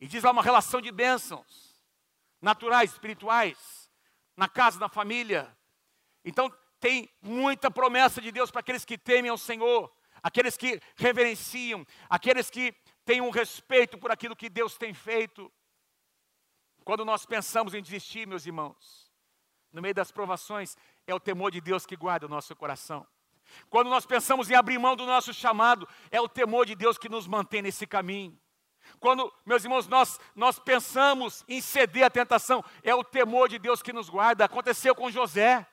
E 0.00 0.06
diz 0.06 0.22
lá 0.22 0.30
uma 0.30 0.42
relação 0.42 0.80
de 0.80 0.92
bênçãos 0.92 1.82
naturais, 2.40 2.92
espirituais, 2.92 3.90
na 4.36 4.48
casa, 4.48 4.78
na 4.78 4.88
família. 4.88 5.52
Então, 6.24 6.48
tem 6.78 7.10
muita 7.20 7.72
promessa 7.72 8.20
de 8.20 8.30
Deus 8.30 8.52
para 8.52 8.60
aqueles 8.60 8.84
que 8.84 8.96
temem 8.96 9.32
ao 9.32 9.38
Senhor 9.38 9.92
aqueles 10.24 10.56
que 10.56 10.80
reverenciam, 10.96 11.86
aqueles 12.08 12.48
que 12.48 12.72
têm 13.04 13.20
um 13.20 13.28
respeito 13.28 13.98
por 13.98 14.10
aquilo 14.10 14.34
que 14.34 14.48
Deus 14.48 14.78
tem 14.78 14.94
feito. 14.94 15.52
Quando 16.82 17.04
nós 17.04 17.26
pensamos 17.26 17.74
em 17.74 17.82
desistir, 17.82 18.26
meus 18.26 18.46
irmãos, 18.46 19.12
no 19.70 19.82
meio 19.82 19.94
das 19.94 20.10
provações, 20.10 20.78
é 21.06 21.14
o 21.14 21.20
temor 21.20 21.50
de 21.50 21.60
Deus 21.60 21.84
que 21.84 21.94
guarda 21.94 22.24
o 22.24 22.28
nosso 22.28 22.56
coração. 22.56 23.06
Quando 23.68 23.90
nós 23.90 24.06
pensamos 24.06 24.50
em 24.50 24.54
abrir 24.54 24.78
mão 24.78 24.96
do 24.96 25.04
nosso 25.04 25.34
chamado, 25.34 25.86
é 26.10 26.18
o 26.18 26.28
temor 26.28 26.64
de 26.64 26.74
Deus 26.74 26.96
que 26.96 27.10
nos 27.10 27.26
mantém 27.26 27.60
nesse 27.60 27.86
caminho. 27.86 28.40
Quando, 28.98 29.30
meus 29.44 29.62
irmãos, 29.62 29.86
nós, 29.88 30.18
nós 30.34 30.58
pensamos 30.58 31.44
em 31.46 31.60
ceder 31.60 32.04
à 32.04 32.10
tentação, 32.10 32.64
é 32.82 32.94
o 32.94 33.04
temor 33.04 33.46
de 33.50 33.58
Deus 33.58 33.82
que 33.82 33.92
nos 33.92 34.08
guarda. 34.08 34.46
Aconteceu 34.46 34.94
com 34.94 35.10
José. 35.10 35.66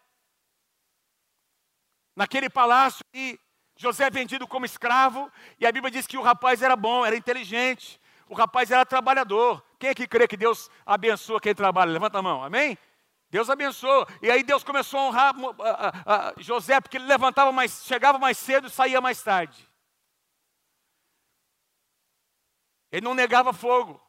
Naquele 2.14 2.50
palácio, 2.50 3.06
e 3.14 3.40
José 3.82 4.06
é 4.06 4.12
vendido 4.12 4.48
como 4.48 4.64
escravo, 4.64 5.32
e 5.60 5.66
a 5.66 5.72
Bíblia 5.72 5.90
diz 5.90 6.06
que 6.06 6.16
o 6.16 6.22
rapaz 6.22 6.62
era 6.62 6.76
bom, 6.76 7.04
era 7.04 7.16
inteligente, 7.16 8.00
o 8.30 8.36
rapaz 8.36 8.70
era 8.70 8.86
trabalhador. 8.86 9.66
Quem 9.80 9.90
é 9.90 9.96
que 9.96 10.08
crê 10.08 10.28
que 10.28 10.38
Deus 10.38 10.70
abençoa 10.86 11.42
quem 11.42 11.56
trabalha? 11.56 11.92
Levanta 11.92 12.20
a 12.20 12.22
mão, 12.22 12.44
amém? 12.44 12.78
Deus 13.32 13.50
abençoou. 13.50 14.08
E 14.22 14.30
aí 14.30 14.44
Deus 14.44 14.64
começou 14.64 15.00
a 15.00 15.04
honrar 15.06 15.34
José, 16.38 16.80
porque 16.80 16.98
ele 16.98 17.08
levantava 17.08 17.52
mais, 17.52 17.84
chegava 17.84 18.20
mais 18.20 18.38
cedo 18.38 18.68
e 18.68 18.70
saía 18.70 19.02
mais 19.02 19.24
tarde. 19.24 19.68
Ele 22.92 23.04
não 23.04 23.16
negava 23.16 23.52
fogo. 23.52 24.00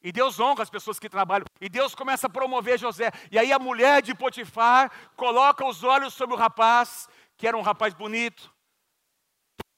E 0.00 0.12
Deus 0.12 0.38
honra 0.38 0.62
as 0.62 0.70
pessoas 0.70 1.00
que 1.00 1.08
trabalham. 1.08 1.46
E 1.60 1.68
Deus 1.68 1.92
começa 1.92 2.28
a 2.28 2.30
promover 2.30 2.78
José. 2.78 3.10
E 3.32 3.38
aí 3.38 3.52
a 3.52 3.58
mulher 3.58 4.00
de 4.00 4.14
Potifar 4.14 4.92
coloca 5.16 5.66
os 5.66 5.82
olhos 5.82 6.14
sobre 6.14 6.36
o 6.36 6.38
rapaz, 6.38 7.08
que 7.36 7.48
era 7.48 7.56
um 7.56 7.62
rapaz 7.62 7.92
bonito, 7.92 8.54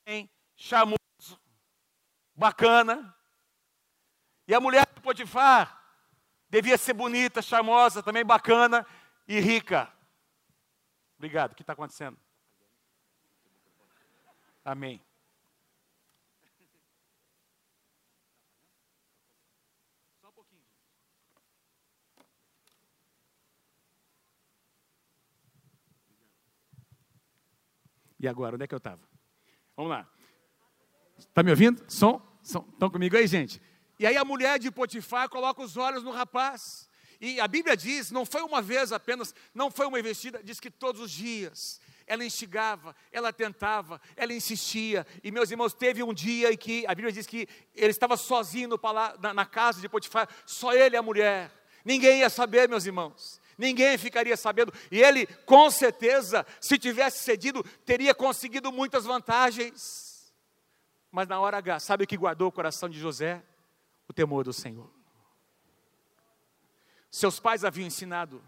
bem, 0.09 0.31
charmoso, 0.57 1.38
bacana. 2.35 3.14
E 4.47 4.55
a 4.55 4.61
mulher 4.61 4.87
de 4.94 5.03
Potifar 5.03 5.79
devia 6.49 6.79
ser 6.79 6.94
bonita, 6.94 7.42
charmosa, 7.42 8.03
também 8.03 8.25
bacana 8.25 8.87
e 9.27 9.38
rica. 9.38 9.92
Obrigado. 11.18 11.53
O 11.53 11.55
que 11.55 11.62
está 11.62 11.75
acontecendo? 11.75 12.18
Amém. 14.64 15.05
E 28.18 28.27
agora, 28.27 28.57
onde 28.57 28.64
é 28.64 28.66
que 28.66 28.75
eu 28.75 28.79
estava? 28.79 29.08
Vamos 29.79 29.93
lá. 29.93 30.09
Está 31.17 31.41
me 31.41 31.53
ouvindo? 31.53 31.85
Som? 31.87 32.21
Estão 32.43 32.91
comigo 32.91 33.17
aí, 33.17 33.29
gente? 33.29 33.62
E 33.97 34.05
aí 34.05 34.17
a 34.17 34.25
mulher 34.25 34.59
de 34.59 34.73
Potifar 34.73 35.29
coloca 35.29 35.62
os 35.62 35.77
olhos 35.77 36.03
no 36.03 36.11
rapaz. 36.11 36.88
E 37.21 37.38
a 37.38 37.47
Bíblia 37.47 37.77
diz, 37.77 38.11
não 38.11 38.27
foi 38.27 38.43
uma 38.43 38.61
vez 38.61 38.91
apenas, 38.91 39.33
não 39.55 39.71
foi 39.71 39.87
uma 39.87 40.01
investida, 40.01 40.43
diz 40.43 40.59
que 40.59 40.69
todos 40.69 41.01
os 41.01 41.12
dias 41.12 41.81
ela 42.09 42.25
instigava, 42.25 42.97
ela 43.12 43.33
tentava, 43.33 44.01
ela 44.17 44.33
insistia. 44.33 45.07
E 45.23 45.31
meus 45.31 45.49
irmãos, 45.49 45.73
teve 45.73 46.03
um 46.03 46.12
dia 46.12 46.53
em 46.53 46.57
que 46.57 46.85
a 46.85 46.93
Bíblia 46.93 47.12
diz 47.12 47.25
que 47.25 47.47
ele 47.73 47.93
estava 47.93 48.17
sozinho 48.17 48.69
no 48.69 48.81
na, 49.21 49.33
na 49.33 49.47
casa 49.47 49.81
de 49.81 49.88
Potifar, 49.88 50.29
só 50.45 50.73
ele 50.73 50.97
e 50.97 50.99
a 50.99 51.03
mulher. 51.03 51.53
Ninguém 51.85 52.19
ia 52.19 52.31
saber, 52.31 52.69
meus 52.69 52.85
irmãos. 52.85 53.41
Ninguém 53.59 53.99
ficaria 53.99 54.37
sabendo. 54.37 54.73
E 54.90 55.03
ele, 55.03 55.27
com 55.44 55.68
certeza, 55.71 56.47
se 56.61 56.79
tivesse 56.79 57.25
cedido, 57.25 57.64
teria 57.85 58.14
conseguido 58.14 58.71
muitas 58.71 59.05
vantagens. 59.05 60.33
Mas 61.11 61.27
na 61.27 61.40
hora 61.40 61.59
H, 61.59 61.81
sabe 61.81 62.05
o 62.05 62.07
que 62.07 62.16
guardou 62.16 62.49
o 62.49 62.53
coração 62.53 62.88
de 62.88 62.99
José? 62.99 63.42
O 64.09 64.12
temor 64.12 64.44
do 64.44 64.53
Senhor. 64.53 64.88
Seus 67.11 67.40
pais 67.40 67.64
haviam 67.64 67.87
ensinado 67.87 68.42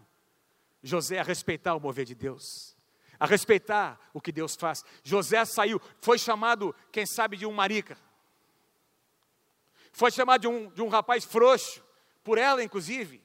José 0.81 1.19
a 1.19 1.23
respeitar 1.23 1.75
o 1.75 1.79
mover 1.79 2.05
de 2.05 2.15
Deus 2.15 2.75
a 3.21 3.27
respeitar 3.27 3.99
o 4.11 4.19
que 4.19 4.31
Deus 4.31 4.55
faz. 4.55 4.83
José 5.03 5.45
saiu, 5.45 5.79
foi 6.01 6.17
chamado, 6.17 6.75
quem 6.91 7.05
sabe, 7.05 7.37
de 7.37 7.45
um 7.45 7.51
marica. 7.51 7.95
Foi 9.91 10.09
chamado 10.09 10.41
de 10.41 10.47
um, 10.47 10.71
de 10.71 10.81
um 10.81 10.87
rapaz 10.87 11.23
frouxo, 11.23 11.83
por 12.23 12.39
ela 12.39 12.63
inclusive. 12.63 13.21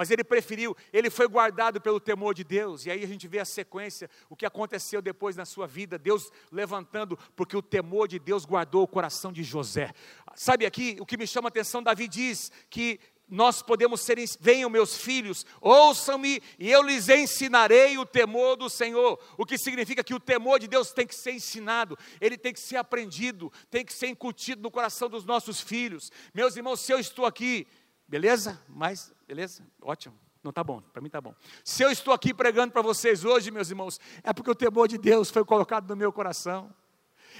Mas 0.00 0.10
ele 0.10 0.24
preferiu, 0.24 0.74
ele 0.94 1.10
foi 1.10 1.28
guardado 1.28 1.78
pelo 1.78 2.00
temor 2.00 2.32
de 2.32 2.42
Deus. 2.42 2.86
E 2.86 2.90
aí 2.90 3.04
a 3.04 3.06
gente 3.06 3.28
vê 3.28 3.38
a 3.38 3.44
sequência, 3.44 4.08
o 4.30 4.34
que 4.34 4.46
aconteceu 4.46 5.02
depois 5.02 5.36
na 5.36 5.44
sua 5.44 5.66
vida, 5.66 5.98
Deus 5.98 6.32
levantando, 6.50 7.18
porque 7.36 7.54
o 7.54 7.60
temor 7.60 8.08
de 8.08 8.18
Deus 8.18 8.46
guardou 8.46 8.82
o 8.82 8.88
coração 8.88 9.30
de 9.30 9.42
José. 9.42 9.92
Sabe 10.34 10.64
aqui, 10.64 10.96
o 11.00 11.04
que 11.04 11.18
me 11.18 11.26
chama 11.26 11.48
a 11.48 11.50
atenção, 11.50 11.82
Davi 11.82 12.08
diz 12.08 12.50
que 12.70 12.98
nós 13.28 13.60
podemos 13.60 14.00
ser, 14.00 14.16
venham 14.40 14.70
meus 14.70 14.96
filhos, 14.96 15.44
ouçam-me 15.60 16.42
e 16.58 16.70
eu 16.70 16.82
lhes 16.82 17.10
ensinarei 17.10 17.98
o 17.98 18.06
temor 18.06 18.56
do 18.56 18.70
Senhor. 18.70 19.20
O 19.36 19.44
que 19.44 19.58
significa 19.58 20.02
que 20.02 20.14
o 20.14 20.18
temor 20.18 20.58
de 20.58 20.66
Deus 20.66 20.92
tem 20.92 21.06
que 21.06 21.14
ser 21.14 21.32
ensinado, 21.32 21.98
ele 22.22 22.38
tem 22.38 22.54
que 22.54 22.60
ser 22.60 22.76
aprendido, 22.76 23.52
tem 23.70 23.84
que 23.84 23.92
ser 23.92 24.08
incutido 24.08 24.62
no 24.62 24.70
coração 24.70 25.10
dos 25.10 25.26
nossos 25.26 25.60
filhos. 25.60 26.10
Meus 26.32 26.56
irmãos, 26.56 26.80
se 26.80 26.90
eu 26.90 26.98
estou 26.98 27.26
aqui, 27.26 27.66
beleza? 28.10 28.60
Mas, 28.68 29.14
beleza? 29.26 29.64
Ótimo. 29.80 30.18
Não 30.42 30.50
está 30.50 30.64
bom, 30.64 30.80
para 30.80 31.00
mim 31.00 31.06
está 31.06 31.20
bom. 31.20 31.34
Se 31.62 31.82
eu 31.82 31.90
estou 31.90 32.12
aqui 32.12 32.34
pregando 32.34 32.72
para 32.72 32.82
vocês 32.82 33.24
hoje, 33.24 33.50
meus 33.50 33.68
irmãos, 33.68 34.00
é 34.24 34.32
porque 34.32 34.50
o 34.50 34.54
temor 34.54 34.88
de 34.88 34.98
Deus 34.98 35.30
foi 35.30 35.44
colocado 35.44 35.88
no 35.88 35.94
meu 35.94 36.10
coração. 36.12 36.74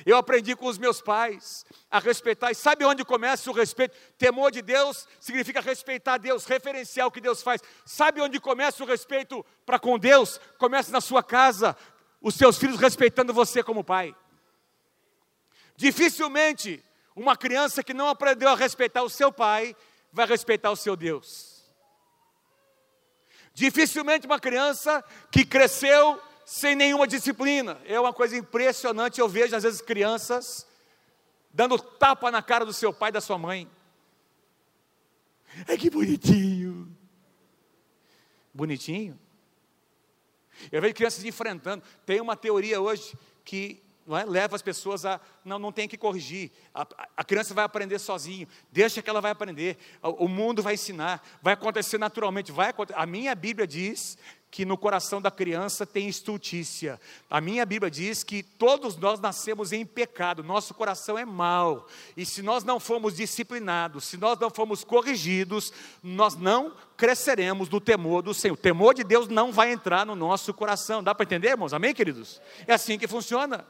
Eu 0.07 0.17
aprendi 0.17 0.55
com 0.55 0.67
os 0.67 0.79
meus 0.79 1.01
pais 1.01 1.65
a 1.91 1.99
respeitar. 1.99 2.51
E 2.51 2.55
sabe 2.55 2.85
onde 2.85 3.05
começa 3.05 3.51
o 3.51 3.55
respeito? 3.55 3.97
Temor 4.17 4.51
de 4.51 4.63
Deus 4.63 5.09
significa 5.19 5.61
respeitar 5.61 6.19
Deus, 6.19 6.45
referenciar 6.45 7.07
o 7.07 7.11
que 7.11 7.21
Deus 7.21 7.43
faz. 7.43 7.63
Sabe 7.85 8.21
onde 8.21 8.39
começa 8.39 8.83
o 8.85 8.87
respeito 8.87 9.45
para 9.67 9.79
com 9.79 9.99
Deus? 9.99 10.39
Começa 10.59 10.93
na 10.93 11.01
sua 11.01 11.23
casa, 11.23 11.77
os 12.21 12.35
seus 12.35 12.59
filhos 12.59 12.79
respeitando 12.79 13.33
você 13.33 13.63
como 13.63 13.83
pai. 13.83 14.15
Dificilmente 15.75 16.85
uma 17.17 17.37
criança 17.37 17.83
que 17.83 17.95
não 17.95 18.09
aprendeu 18.09 18.51
a 18.51 18.57
respeitar 18.57 19.03
o 19.03 19.11
seu 19.11 19.33
pai 19.33 19.75
vai 20.13 20.27
respeitar 20.27 20.71
o 20.71 20.77
seu 20.77 20.97
Deus. 20.97 21.65
Dificilmente 23.55 24.27
uma 24.27 24.41
criança 24.41 25.05
que 25.31 25.45
cresceu 25.45 26.21
sem 26.45 26.75
nenhuma 26.75 27.07
disciplina. 27.07 27.81
É 27.85 27.99
uma 27.99 28.13
coisa 28.13 28.37
impressionante. 28.37 29.21
Eu 29.21 29.29
vejo, 29.29 29.55
às 29.55 29.63
vezes, 29.63 29.81
crianças 29.81 30.67
dando 31.53 31.79
tapa 31.79 32.31
na 32.31 32.43
cara 32.43 32.65
do 32.65 32.73
seu 32.73 32.93
pai 32.93 33.11
e 33.11 33.13
da 33.13 33.21
sua 33.21 33.39
mãe. 33.39 33.71
É 35.67 35.77
que 35.77 35.91
bonitinho. 35.91 36.97
Bonitinho? 38.53 39.19
Eu 40.71 40.81
vejo 40.81 40.95
crianças 40.95 41.25
enfrentando. 41.25 41.85
Tem 42.05 42.21
uma 42.21 42.37
teoria 42.37 42.81
hoje 42.81 43.17
que 43.45 43.83
é, 44.17 44.25
leva 44.25 44.57
as 44.57 44.63
pessoas 44.63 45.05
a. 45.05 45.21
Não, 45.45 45.59
não 45.59 45.73
tem 45.73 45.89
que 45.89 45.97
corrigir. 45.97 46.51
A, 46.75 46.87
a, 47.17 47.25
criança 47.25 47.55
vai 47.55 47.65
aprender 47.65 47.99
sozinho. 47.99 48.47
Deixa 48.71 49.03
que 49.03 49.11
ela 49.11 49.21
vai 49.21 49.31
aprender. 49.31 49.79
O, 50.03 50.25
o 50.25 50.29
mundo 50.29 50.63
vai 50.63 50.75
ensinar. 50.75 51.23
Vai 51.43 51.55
acontecer 51.55 51.99
naturalmente. 51.99 52.53
Vai, 52.53 52.75
a 52.95 53.07
minha 53.07 53.35
Bíblia 53.35 53.67
diz 53.67 54.19
que 54.51 54.65
no 54.65 54.77
coração 54.77 55.23
da 55.23 55.31
criança 55.31 55.87
tem 55.87 56.09
estultícia. 56.09 57.01
A 57.31 57.41
minha 57.41 57.65
Bíblia 57.65 57.91
diz 57.91 58.25
que 58.25 58.43
todos 58.43 58.97
nós 58.97 59.21
nascemos 59.21 59.73
em 59.73 59.87
pecado, 59.87 60.43
nosso 60.43 60.75
coração 60.75 61.17
é 61.17 61.25
mau. 61.25 61.87
E 62.17 62.27
se 62.27 62.43
nós 62.43 62.65
não 62.65 62.81
formos 62.81 63.17
disciplinados, 63.17 64.05
se 64.05 64.17
nós 64.17 64.39
não 64.39 64.51
formos 64.51 64.83
corrigidos, 64.83 65.73
nós 66.03 66.35
não 66.35 66.75
cresceremos 66.97 67.69
no 67.69 67.81
temor 67.81 68.23
do 68.23 68.35
Senhor. 68.35 68.55
O 68.55 68.57
temor 68.57 68.95
de 68.95 69.05
Deus 69.05 69.29
não 69.29 69.53
vai 69.53 69.73
entrar 69.73 70.05
no 70.05 70.17
nosso 70.17 70.53
coração. 70.53 71.03
Dá 71.03 71.15
para 71.15 71.25
entender, 71.25 71.51
irmãos? 71.51 71.73
Amém, 71.73 71.95
queridos? 71.95 72.41
É 72.67 72.75
assim 72.75 72.99
que 72.99 73.07
funciona. 73.07 73.65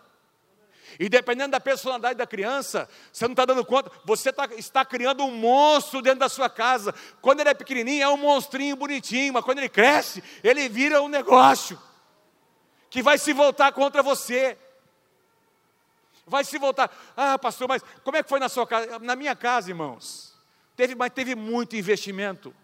E 0.98 1.09
dependendo 1.09 1.53
da 1.53 1.61
personalidade 1.61 2.16
da 2.16 2.26
criança, 2.26 2.88
você 3.12 3.26
não 3.26 3.33
está 3.33 3.44
dando 3.44 3.64
conta, 3.64 3.90
você 4.05 4.33
tá, 4.33 4.48
está 4.57 4.85
criando 4.85 5.24
um 5.24 5.31
monstro 5.31 6.03
dentro 6.03 6.20
da 6.20 6.29
sua 6.29 6.48
casa. 6.48 6.94
Quando 7.20 7.40
ele 7.40 7.50
é 7.50 7.55
pequenininho, 7.55 8.03
é 8.03 8.09
um 8.09 8.16
monstrinho 8.16 8.76
bonitinho, 8.76 9.33
mas 9.33 9.44
quando 9.44 9.59
ele 9.59 9.68
cresce, 9.68 10.22
ele 10.42 10.68
vira 10.68 11.00
um 11.03 11.09
negócio 11.09 11.79
que 12.88 13.03
vai 13.03 13.18
se 13.18 13.33
voltar 13.33 13.72
contra 13.72 14.03
você. 14.03 14.59
Vai 16.26 16.44
se 16.44 16.59
voltar. 16.59 16.90
Ah, 17.16 17.38
pastor, 17.38 17.68
mas 17.68 17.83
como 18.05 18.16
é 18.16 18.22
que 18.22 18.29
foi 18.29 18.40
na 18.40 18.48
sua 18.48 18.66
casa? 18.66 18.98
Na 18.98 19.16
minha 19.16 19.35
casa, 19.37 19.70
irmãos, 19.70 20.35
teve, 20.76 20.94
mas 20.94 21.12
teve 21.12 21.35
muito 21.35 21.76
investimento. 21.76 22.55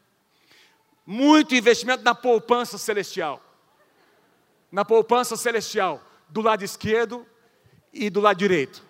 Muito 1.05 1.55
investimento 1.55 2.03
na 2.03 2.15
poupança 2.15 2.77
celestial. 2.79 3.41
Na 4.71 4.85
poupança 4.85 5.37
celestial. 5.37 6.03
Do 6.29 6.43
lado 6.43 6.65
esquerdo 6.65 7.25
e 7.97 8.11
do 8.11 8.21
lado 8.21 8.37
direito. 8.37 8.85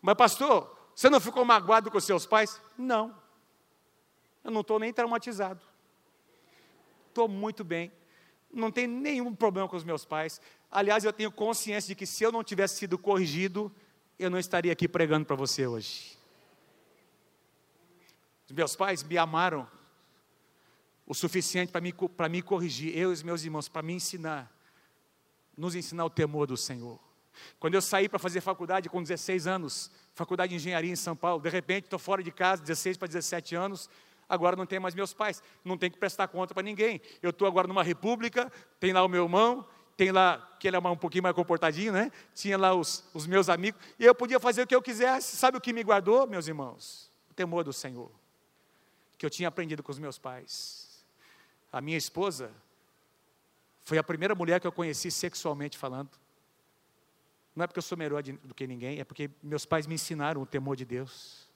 Mas, 0.00 0.14
pastor, 0.14 0.76
você 0.94 1.10
não 1.10 1.20
ficou 1.20 1.44
magoado 1.44 1.90
com 1.90 2.00
seus 2.00 2.24
pais? 2.24 2.60
Não. 2.76 3.14
Eu 4.42 4.50
não 4.50 4.62
estou 4.62 4.78
nem 4.78 4.92
traumatizado. 4.92 5.60
Estou 7.08 7.28
muito 7.28 7.62
bem. 7.64 7.92
Não 8.52 8.70
tenho 8.70 8.88
nenhum 8.88 9.34
problema 9.34 9.68
com 9.68 9.76
os 9.76 9.84
meus 9.84 10.04
pais. 10.04 10.40
Aliás, 10.70 11.04
eu 11.04 11.12
tenho 11.12 11.30
consciência 11.30 11.88
de 11.88 11.94
que 11.94 12.06
se 12.06 12.24
eu 12.24 12.32
não 12.32 12.42
tivesse 12.42 12.76
sido 12.76 12.96
corrigido, 12.96 13.72
eu 14.18 14.30
não 14.30 14.38
estaria 14.38 14.72
aqui 14.72 14.88
pregando 14.88 15.26
para 15.26 15.36
você 15.36 15.66
hoje. 15.66 16.16
Os 18.46 18.52
meus 18.52 18.74
pais 18.74 19.02
me 19.02 19.18
amaram 19.18 19.68
o 21.06 21.14
suficiente 21.14 21.70
para 21.70 21.80
me, 21.80 21.94
me 22.30 22.42
corrigir, 22.42 22.96
eu 22.96 23.10
e 23.10 23.12
os 23.12 23.22
meus 23.22 23.42
irmãos, 23.44 23.68
para 23.68 23.82
me 23.82 23.94
ensinar 23.94 24.57
nos 25.58 25.74
ensinar 25.74 26.04
o 26.04 26.10
temor 26.10 26.46
do 26.46 26.56
Senhor. 26.56 26.98
Quando 27.58 27.74
eu 27.74 27.82
saí 27.82 28.08
para 28.08 28.18
fazer 28.18 28.40
faculdade 28.40 28.88
com 28.88 29.02
16 29.02 29.46
anos, 29.46 29.90
faculdade 30.14 30.50
de 30.50 30.56
engenharia 30.56 30.92
em 30.92 30.96
São 30.96 31.14
Paulo, 31.14 31.42
de 31.42 31.48
repente 31.48 31.84
estou 31.84 31.98
fora 31.98 32.22
de 32.22 32.30
casa, 32.30 32.62
16 32.62 32.96
para 32.96 33.08
17 33.08 33.54
anos, 33.54 33.90
agora 34.28 34.56
não 34.56 34.66
tenho 34.66 34.80
mais 34.80 34.94
meus 34.94 35.12
pais, 35.12 35.42
não 35.64 35.76
tenho 35.76 35.92
que 35.92 35.98
prestar 35.98 36.28
conta 36.28 36.54
para 36.54 36.62
ninguém. 36.62 37.00
Eu 37.22 37.30
estou 37.30 37.46
agora 37.46 37.66
numa 37.66 37.82
república, 37.82 38.50
tem 38.78 38.92
lá 38.92 39.04
o 39.04 39.08
meu 39.08 39.24
irmão, 39.24 39.66
tem 39.96 40.12
lá, 40.12 40.56
que 40.60 40.68
ele 40.68 40.76
é 40.76 40.80
um 40.80 40.96
pouquinho 40.96 41.24
mais 41.24 41.34
comportadinho, 41.34 41.92
né? 41.92 42.12
Tinha 42.32 42.56
lá 42.56 42.72
os, 42.72 43.04
os 43.12 43.26
meus 43.26 43.48
amigos, 43.48 43.80
e 43.98 44.04
eu 44.04 44.14
podia 44.14 44.38
fazer 44.38 44.62
o 44.62 44.66
que 44.66 44.74
eu 44.74 44.82
quisesse. 44.82 45.36
Sabe 45.36 45.58
o 45.58 45.60
que 45.60 45.72
me 45.72 45.82
guardou, 45.82 46.26
meus 46.26 46.46
irmãos? 46.46 47.10
O 47.28 47.34
temor 47.34 47.64
do 47.64 47.72
Senhor, 47.72 48.10
que 49.16 49.26
eu 49.26 49.30
tinha 49.30 49.48
aprendido 49.48 49.82
com 49.82 49.90
os 49.90 49.98
meus 49.98 50.16
pais. 50.16 51.04
A 51.72 51.80
minha 51.80 51.98
esposa, 51.98 52.52
foi 53.88 53.96
a 53.96 54.04
primeira 54.04 54.34
mulher 54.34 54.60
que 54.60 54.66
eu 54.66 54.70
conheci 54.70 55.10
sexualmente 55.10 55.78
falando. 55.78 56.10
Não 57.56 57.64
é 57.64 57.66
porque 57.66 57.78
eu 57.78 57.82
sou 57.82 57.96
melhor 57.96 58.22
do 58.22 58.54
que 58.54 58.66
ninguém, 58.66 59.00
é 59.00 59.04
porque 59.04 59.30
meus 59.42 59.64
pais 59.64 59.86
me 59.86 59.94
ensinaram 59.94 60.42
o 60.42 60.46
temor 60.46 60.76
de 60.76 60.84
Deus. 60.84 61.48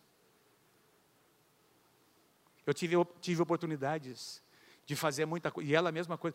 Eu 2.66 2.72
tive, 2.72 2.96
tive 3.20 3.42
oportunidades 3.42 4.42
de 4.86 4.96
fazer 4.96 5.26
muita 5.26 5.50
coisa, 5.50 5.70
e 5.70 5.74
ela 5.74 5.90
a 5.90 5.92
mesma 5.92 6.16
coisa. 6.16 6.34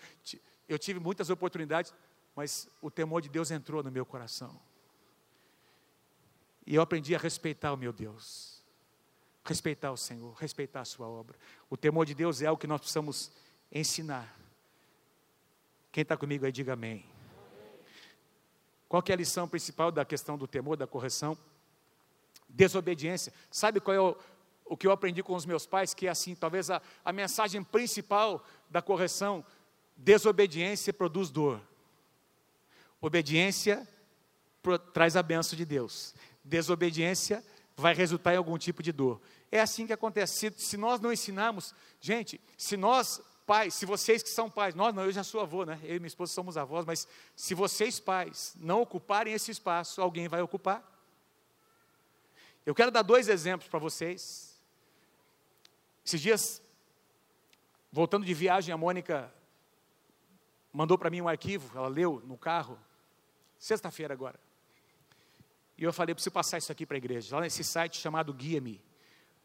Eu 0.70 0.78
tive 0.78 1.00
muitas 1.00 1.32
oportunidades, 1.32 1.92
mas 2.36 2.70
o 2.80 2.92
temor 2.92 3.20
de 3.20 3.30
Deus 3.30 3.50
entrou 3.50 3.82
no 3.82 3.90
meu 3.90 4.06
coração. 4.06 4.56
E 6.64 6.76
eu 6.76 6.82
aprendi 6.84 7.16
a 7.16 7.18
respeitar 7.18 7.74
o 7.74 7.76
meu 7.76 7.92
Deus, 7.92 8.64
respeitar 9.44 9.92
o 9.92 9.98
Senhor, 9.98 10.36
respeitar 10.36 10.82
a 10.82 10.86
Sua 10.86 11.08
obra. 11.08 11.36
O 11.72 11.76
temor 11.76 12.06
de 12.06 12.14
Deus 12.14 12.44
é 12.44 12.52
o 12.52 12.56
que 12.56 12.68
nós 12.68 12.82
precisamos 12.82 13.32
ensinar 13.72 14.38
quem 15.98 16.04
está 16.04 16.16
comigo 16.16 16.46
aí, 16.46 16.52
diga 16.52 16.74
amém. 16.74 17.04
Qual 18.88 19.04
é 19.08 19.14
a 19.14 19.16
lição 19.16 19.48
principal 19.48 19.92
da 19.92 20.06
questão 20.06 20.38
do 20.38 20.46
temor, 20.46 20.78
da 20.78 20.86
correção? 20.86 21.36
Desobediência. 22.48 23.34
Sabe 23.50 23.80
qual 23.80 23.96
é 23.96 24.00
o, 24.00 24.16
o 24.64 24.78
que 24.78 24.86
eu 24.86 24.92
aprendi 24.92 25.24
com 25.24 25.34
os 25.34 25.44
meus 25.44 25.66
pais? 25.66 25.96
Que 25.96 26.06
é 26.06 26.12
assim, 26.12 26.36
talvez 26.36 26.70
a, 26.70 26.84
a 27.04 27.12
mensagem 27.12 27.64
principal 27.64 28.46
da 28.70 28.80
correção: 28.80 29.44
desobediência 29.96 30.94
produz 30.94 31.32
dor. 31.32 31.60
Obediência 33.02 33.88
pro, 34.62 34.78
traz 34.78 35.16
a 35.16 35.24
benção 35.24 35.58
de 35.58 35.66
Deus. 35.66 36.14
desobediência 36.44 37.44
vai 37.76 37.96
resultar 37.96 38.36
em 38.36 38.38
algum 38.38 38.60
tipo 38.60 38.84
de 38.84 38.92
dor. 38.92 39.20
É 39.52 39.60
assim 39.60 39.88
que 39.88 39.94
acontece. 39.94 40.52
Se, 40.52 40.60
se 40.60 40.78
nós 40.78 41.00
não 41.00 41.12
ensinarmos, 41.12 41.74
gente, 42.00 42.40
se 42.56 42.78
nós, 42.78 43.20
pais, 43.48 43.74
se 43.74 43.86
vocês 43.86 44.22
que 44.22 44.30
são 44.30 44.50
pais, 44.50 44.76
nós 44.76 44.94
não, 44.94 45.06
eu 45.06 45.12
já 45.12 45.24
sou 45.24 45.40
avô, 45.40 45.64
né? 45.64 45.80
Eu 45.84 45.96
e 45.96 46.00
minha 46.00 46.08
esposa 46.08 46.34
somos 46.34 46.58
avós, 46.58 46.86
mas 46.86 47.08
se 47.34 47.54
vocês, 47.54 47.98
pais, 47.98 48.54
não 48.60 48.82
ocuparem 48.82 49.34
esse 49.34 49.50
espaço, 49.50 50.02
alguém 50.02 50.28
vai 50.28 50.42
ocupar. 50.42 50.84
Eu 52.66 52.76
quero 52.76 52.92
dar 52.92 53.04
dois 53.04 53.30
exemplos 53.30 53.70
para 53.70 53.80
vocês. 53.80 54.54
Esses 56.06 56.20
dias, 56.20 56.62
voltando 57.90 58.26
de 58.26 58.34
viagem, 58.34 58.74
a 58.74 58.78
Mônica 58.78 59.34
mandou 60.74 60.98
para 60.98 61.10
mim 61.10 61.22
um 61.22 61.30
arquivo, 61.30 61.76
ela 61.78 61.88
leu 61.88 62.22
no 62.26 62.38
carro, 62.38 62.78
sexta-feira 63.58 64.14
agora. 64.14 64.38
E 65.78 65.86
eu 65.86 65.94
falei, 65.94 66.14
preciso 66.14 66.34
passar 66.34 66.58
isso 66.58 66.72
aqui 66.72 66.86
para 66.86 66.98
a 66.98 67.00
igreja. 67.00 67.34
Lá 67.34 67.42
nesse 67.42 67.64
site 67.64 67.98
chamado 67.98 68.34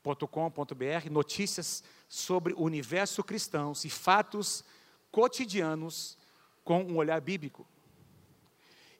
guia-me.com.br, 0.03 1.11
notícias 1.11 1.83
sobre 2.09 2.53
o 2.55 2.63
universo 2.63 3.23
cristão 3.23 3.73
e 3.85 3.89
fatos 3.89 4.65
cotidianos 5.11 6.19
com 6.65 6.83
um 6.83 6.97
olhar 6.97 7.21
bíblico. 7.21 7.67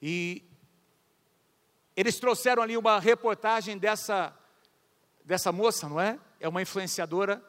E 0.01 0.43
eles 1.97 2.19
trouxeram 2.19 2.63
ali 2.63 2.77
uma 2.77 2.99
reportagem 2.99 3.77
dessa, 3.77 4.35
dessa 5.25 5.51
moça, 5.51 5.89
não 5.89 6.01
é? 6.01 6.19
É 6.41 6.49
uma 6.49 6.63
influenciadora, 6.63 7.43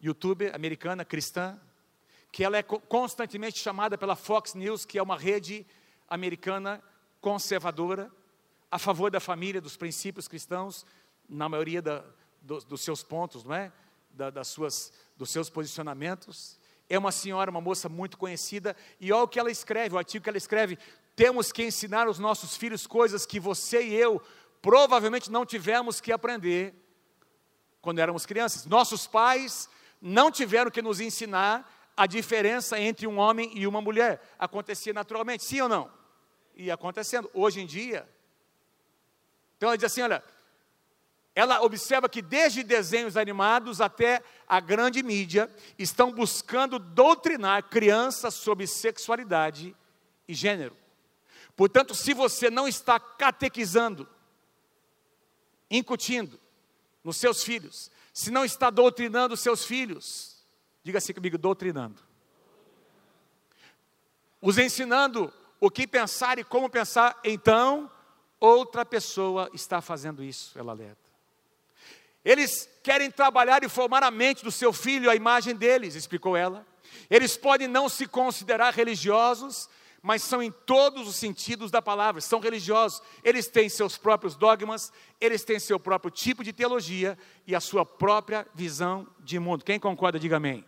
youtuber 0.00 0.54
americana, 0.54 1.04
cristã, 1.04 1.58
que 2.30 2.44
ela 2.44 2.58
é 2.58 2.62
constantemente 2.62 3.58
chamada 3.58 3.96
pela 3.96 4.14
Fox 4.14 4.54
News, 4.54 4.84
que 4.84 4.98
é 4.98 5.02
uma 5.02 5.16
rede 5.16 5.66
americana 6.08 6.82
conservadora, 7.20 8.10
a 8.70 8.78
favor 8.78 9.10
da 9.10 9.20
família, 9.20 9.60
dos 9.60 9.76
princípios 9.76 10.28
cristãos, 10.28 10.84
na 11.28 11.48
maioria 11.48 11.80
da, 11.80 12.04
do, 12.46 12.58
dos 12.60 12.80
seus 12.80 13.02
pontos, 13.02 13.44
não 13.44 13.54
é? 13.54 13.72
Da, 14.10 14.30
das 14.30 14.48
suas, 14.48 14.92
dos 15.16 15.30
seus 15.30 15.50
posicionamentos. 15.50 16.58
É 16.88 16.96
uma 16.98 17.10
senhora, 17.10 17.50
uma 17.50 17.60
moça 17.60 17.88
muito 17.88 18.16
conhecida, 18.16 18.76
e 19.00 19.12
olha 19.12 19.24
o 19.24 19.28
que 19.28 19.40
ela 19.40 19.50
escreve, 19.50 19.94
o 19.94 19.98
artigo 19.98 20.22
que 20.22 20.28
ela 20.28 20.38
escreve: 20.38 20.78
temos 21.16 21.50
que 21.50 21.64
ensinar 21.64 22.08
os 22.08 22.18
nossos 22.18 22.56
filhos 22.56 22.86
coisas 22.86 23.26
que 23.26 23.40
você 23.40 23.82
e 23.82 23.94
eu 23.94 24.22
provavelmente 24.62 25.30
não 25.30 25.44
tivemos 25.44 26.00
que 26.00 26.12
aprender 26.12 26.74
quando 27.82 27.98
éramos 27.98 28.24
crianças. 28.24 28.64
Nossos 28.66 29.06
pais 29.06 29.68
não 30.00 30.30
tiveram 30.30 30.70
que 30.70 30.80
nos 30.80 31.00
ensinar 31.00 31.72
a 31.96 32.06
diferença 32.06 32.78
entre 32.78 33.06
um 33.06 33.18
homem 33.18 33.50
e 33.54 33.66
uma 33.66 33.80
mulher. 33.80 34.22
Acontecia 34.38 34.92
naturalmente, 34.92 35.44
sim 35.44 35.60
ou 35.60 35.68
não? 35.68 35.90
E 36.54 36.70
acontecendo. 36.70 37.28
Hoje 37.34 37.60
em 37.60 37.66
dia, 37.66 38.08
então 39.56 39.68
ela 39.68 39.76
diz 39.76 39.84
assim: 39.84 40.02
olha, 40.02 40.22
ela 41.36 41.62
observa 41.62 42.08
que 42.08 42.20
desde 42.20 42.64
desenhos 42.64 43.16
animados 43.16 43.80
até 43.80 44.22
a 44.48 44.58
grande 44.58 45.02
mídia 45.02 45.48
estão 45.78 46.10
buscando 46.10 46.78
doutrinar 46.78 47.62
crianças 47.64 48.34
sobre 48.34 48.66
sexualidade 48.66 49.76
e 50.26 50.34
gênero. 50.34 50.76
Portanto, 51.54 51.94
se 51.94 52.12
você 52.12 52.50
não 52.50 52.66
está 52.66 52.98
catequizando, 52.98 54.08
incutindo 55.70 56.40
nos 57.04 57.18
seus 57.18 57.44
filhos, 57.44 57.90
se 58.12 58.30
não 58.30 58.44
está 58.44 58.68
doutrinando 58.68 59.36
seus 59.36 59.64
filhos, 59.64 60.42
diga 60.82 60.98
assim 60.98 61.12
comigo, 61.12 61.36
doutrinando. 61.38 62.02
Os 64.40 64.58
ensinando 64.58 65.32
o 65.60 65.70
que 65.70 65.86
pensar 65.86 66.38
e 66.38 66.44
como 66.44 66.68
pensar, 66.68 67.20
então 67.22 67.90
Outra 68.38 68.84
pessoa 68.84 69.50
está 69.54 69.80
fazendo 69.80 70.22
isso, 70.22 70.58
ela 70.58 70.72
alerta. 70.72 71.05
Eles 72.26 72.68
querem 72.82 73.08
trabalhar 73.08 73.62
e 73.62 73.68
formar 73.68 74.02
a 74.02 74.10
mente 74.10 74.42
do 74.42 74.50
seu 74.50 74.72
filho, 74.72 75.08
a 75.08 75.14
imagem 75.14 75.54
deles, 75.54 75.94
explicou 75.94 76.36
ela. 76.36 76.66
Eles 77.08 77.36
podem 77.36 77.68
não 77.68 77.88
se 77.88 78.04
considerar 78.04 78.74
religiosos, 78.74 79.68
mas 80.02 80.24
são 80.24 80.42
em 80.42 80.50
todos 80.50 81.06
os 81.06 81.14
sentidos 81.14 81.70
da 81.70 81.80
palavra, 81.80 82.20
são 82.20 82.40
religiosos. 82.40 83.00
Eles 83.22 83.46
têm 83.46 83.68
seus 83.68 83.96
próprios 83.96 84.34
dogmas, 84.34 84.92
eles 85.20 85.44
têm 85.44 85.60
seu 85.60 85.78
próprio 85.78 86.10
tipo 86.10 86.42
de 86.42 86.52
teologia 86.52 87.16
e 87.46 87.54
a 87.54 87.60
sua 87.60 87.86
própria 87.86 88.44
visão 88.52 89.06
de 89.20 89.38
mundo. 89.38 89.64
Quem 89.64 89.78
concorda, 89.78 90.18
diga 90.18 90.38
amém. 90.38 90.64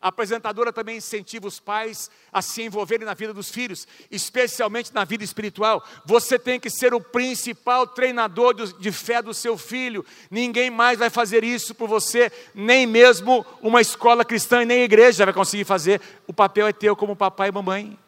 A 0.00 0.08
apresentadora 0.08 0.72
também 0.72 0.98
incentiva 0.98 1.48
os 1.48 1.58
pais 1.58 2.08
a 2.32 2.40
se 2.40 2.62
envolverem 2.62 3.04
na 3.04 3.14
vida 3.14 3.34
dos 3.34 3.50
filhos, 3.50 3.86
especialmente 4.08 4.94
na 4.94 5.04
vida 5.04 5.24
espiritual. 5.24 5.84
Você 6.04 6.38
tem 6.38 6.60
que 6.60 6.70
ser 6.70 6.94
o 6.94 7.00
principal 7.00 7.84
treinador 7.84 8.54
de 8.54 8.92
fé 8.92 9.20
do 9.20 9.34
seu 9.34 9.58
filho. 9.58 10.06
Ninguém 10.30 10.70
mais 10.70 11.00
vai 11.00 11.10
fazer 11.10 11.42
isso 11.42 11.74
por 11.74 11.88
você, 11.88 12.30
nem 12.54 12.86
mesmo 12.86 13.44
uma 13.60 13.80
escola 13.80 14.24
cristã 14.24 14.62
e 14.62 14.66
nem 14.66 14.82
a 14.82 14.84
igreja 14.84 15.24
vai 15.24 15.34
conseguir 15.34 15.64
fazer. 15.64 16.00
O 16.28 16.32
papel 16.32 16.68
é 16.68 16.72
teu 16.72 16.94
como 16.94 17.16
papai 17.16 17.48
e 17.48 17.52
mamãe. 17.52 17.98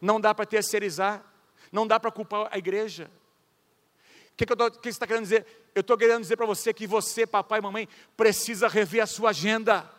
Não 0.00 0.18
dá 0.18 0.34
para 0.34 0.46
terceirizar, 0.46 1.22
não 1.70 1.86
dá 1.86 2.00
para 2.00 2.10
culpar 2.10 2.48
a 2.50 2.56
igreja. 2.56 3.10
O 4.32 4.36
que, 4.38 4.46
que, 4.46 4.56
que 4.56 4.82
você 4.82 4.88
está 4.88 5.06
querendo 5.06 5.24
dizer? 5.24 5.44
Eu 5.74 5.82
estou 5.82 5.98
querendo 5.98 6.22
dizer 6.22 6.36
para 6.36 6.46
você 6.46 6.72
que 6.72 6.86
você, 6.86 7.26
papai 7.26 7.58
e 7.58 7.62
mamãe, 7.62 7.86
precisa 8.16 8.66
rever 8.66 9.02
a 9.02 9.06
sua 9.06 9.30
agenda 9.30 9.97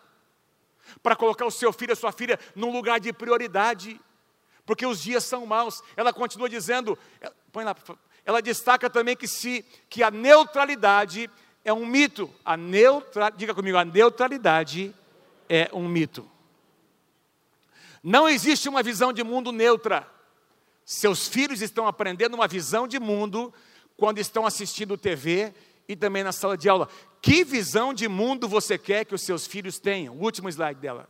para 1.02 1.16
colocar 1.16 1.46
o 1.46 1.52
seu 1.52 1.72
filho, 1.72 1.94
a 1.94 1.96
sua 1.96 2.12
filha, 2.12 2.40
num 2.56 2.72
lugar 2.72 3.00
de 3.00 3.12
prioridade, 3.14 4.00
porque 4.66 4.86
os 4.86 5.02
dias 5.02 5.24
são 5.24 5.46
maus. 5.46 5.82
Ela 5.96 6.14
continua 6.14 6.50
dizendo, 6.50 6.98
põe 7.52 7.64
lá, 7.64 7.76
ela 8.26 8.42
destaca 8.42 8.90
também 8.90 9.16
que 9.16 9.28
se 9.28 9.66
que 9.90 10.04
a 10.04 10.12
neutralidade 10.12 11.30
é 11.64 11.74
um 11.74 11.86
mito. 11.86 12.34
A 12.44 12.56
neutra, 12.56 13.30
diga 13.30 13.54
comigo, 13.54 13.78
a 13.78 13.86
neutralidade 13.86 14.94
é 15.48 15.70
um 15.74 15.88
mito. 15.88 16.30
Não 18.04 18.30
existe 18.30 18.70
uma 18.70 18.84
visão 18.84 19.12
de 19.12 19.24
mundo 19.24 19.52
neutra. 19.52 20.08
Seus 20.86 21.28
filhos 21.28 21.62
estão 21.62 21.88
aprendendo 21.88 22.34
uma 22.34 22.48
visão 22.48 22.88
de 22.88 23.00
mundo 23.00 23.54
quando 23.98 24.20
estão 24.20 24.46
assistindo 24.46 24.98
TV 24.98 25.54
e 25.88 25.96
também 25.96 26.24
na 26.24 26.32
sala 26.32 26.58
de 26.58 26.70
aula. 26.70 26.88
Que 27.22 27.44
visão 27.44 27.94
de 27.94 28.08
mundo 28.08 28.48
você 28.48 28.78
quer 28.78 29.06
que 29.06 29.16
os 29.16 29.22
seus 29.22 29.46
filhos 29.46 29.80
tenham? 29.80 30.16
O 30.16 30.24
último 30.24 30.50
slide 30.50 30.80
dela. 30.80 31.10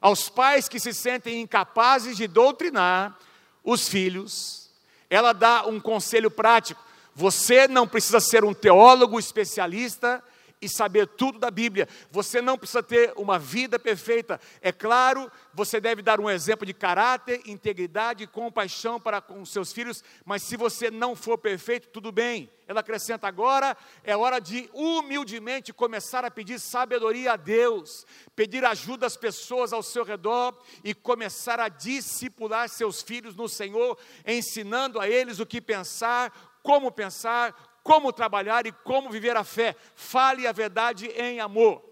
Aos 0.00 0.28
pais 0.28 0.68
que 0.68 0.78
se 0.78 0.92
sentem 0.92 1.40
incapazes 1.40 2.16
de 2.16 2.26
doutrinar 2.26 3.18
os 3.64 3.88
filhos, 3.88 4.70
ela 5.10 5.32
dá 5.32 5.66
um 5.66 5.80
conselho 5.80 6.30
prático. 6.30 6.82
Você 7.14 7.66
não 7.66 7.86
precisa 7.86 8.20
ser 8.20 8.44
um 8.44 8.54
teólogo 8.54 9.18
especialista 9.18 10.22
e 10.60 10.68
saber 10.68 11.06
tudo 11.06 11.38
da 11.38 11.50
Bíblia. 11.50 11.88
Você 12.10 12.40
não 12.40 12.58
precisa 12.58 12.82
ter 12.82 13.12
uma 13.16 13.38
vida 13.38 13.78
perfeita. 13.78 14.40
É 14.60 14.72
claro, 14.72 15.30
você 15.54 15.80
deve 15.80 16.02
dar 16.02 16.20
um 16.20 16.28
exemplo 16.28 16.66
de 16.66 16.74
caráter, 16.74 17.40
integridade 17.46 18.24
e 18.24 18.26
compaixão 18.26 19.00
para 19.00 19.20
com 19.20 19.44
seus 19.44 19.72
filhos, 19.72 20.02
mas 20.24 20.42
se 20.42 20.56
você 20.56 20.90
não 20.90 21.14
for 21.14 21.38
perfeito, 21.38 21.88
tudo 21.88 22.12
bem. 22.12 22.50
Ela 22.68 22.80
acrescenta 22.80 23.26
agora, 23.26 23.74
é 24.04 24.14
hora 24.14 24.38
de 24.38 24.68
humildemente 24.74 25.72
começar 25.72 26.22
a 26.22 26.30
pedir 26.30 26.60
sabedoria 26.60 27.32
a 27.32 27.36
Deus, 27.36 28.06
pedir 28.36 28.62
ajuda 28.62 29.06
às 29.06 29.16
pessoas 29.16 29.72
ao 29.72 29.82
seu 29.82 30.04
redor 30.04 30.54
e 30.84 30.92
começar 30.92 31.58
a 31.60 31.70
discipular 31.70 32.68
seus 32.68 33.00
filhos 33.00 33.34
no 33.34 33.48
Senhor, 33.48 33.98
ensinando 34.26 35.00
a 35.00 35.08
eles 35.08 35.40
o 35.40 35.46
que 35.46 35.62
pensar, 35.62 36.58
como 36.62 36.92
pensar, 36.92 37.67
como 37.88 38.12
trabalhar 38.12 38.66
e 38.66 38.72
como 38.72 39.08
viver 39.08 39.34
a 39.34 39.42
fé. 39.42 39.74
Fale 39.94 40.46
a 40.46 40.52
verdade 40.52 41.06
em 41.06 41.40
amor. 41.40 41.82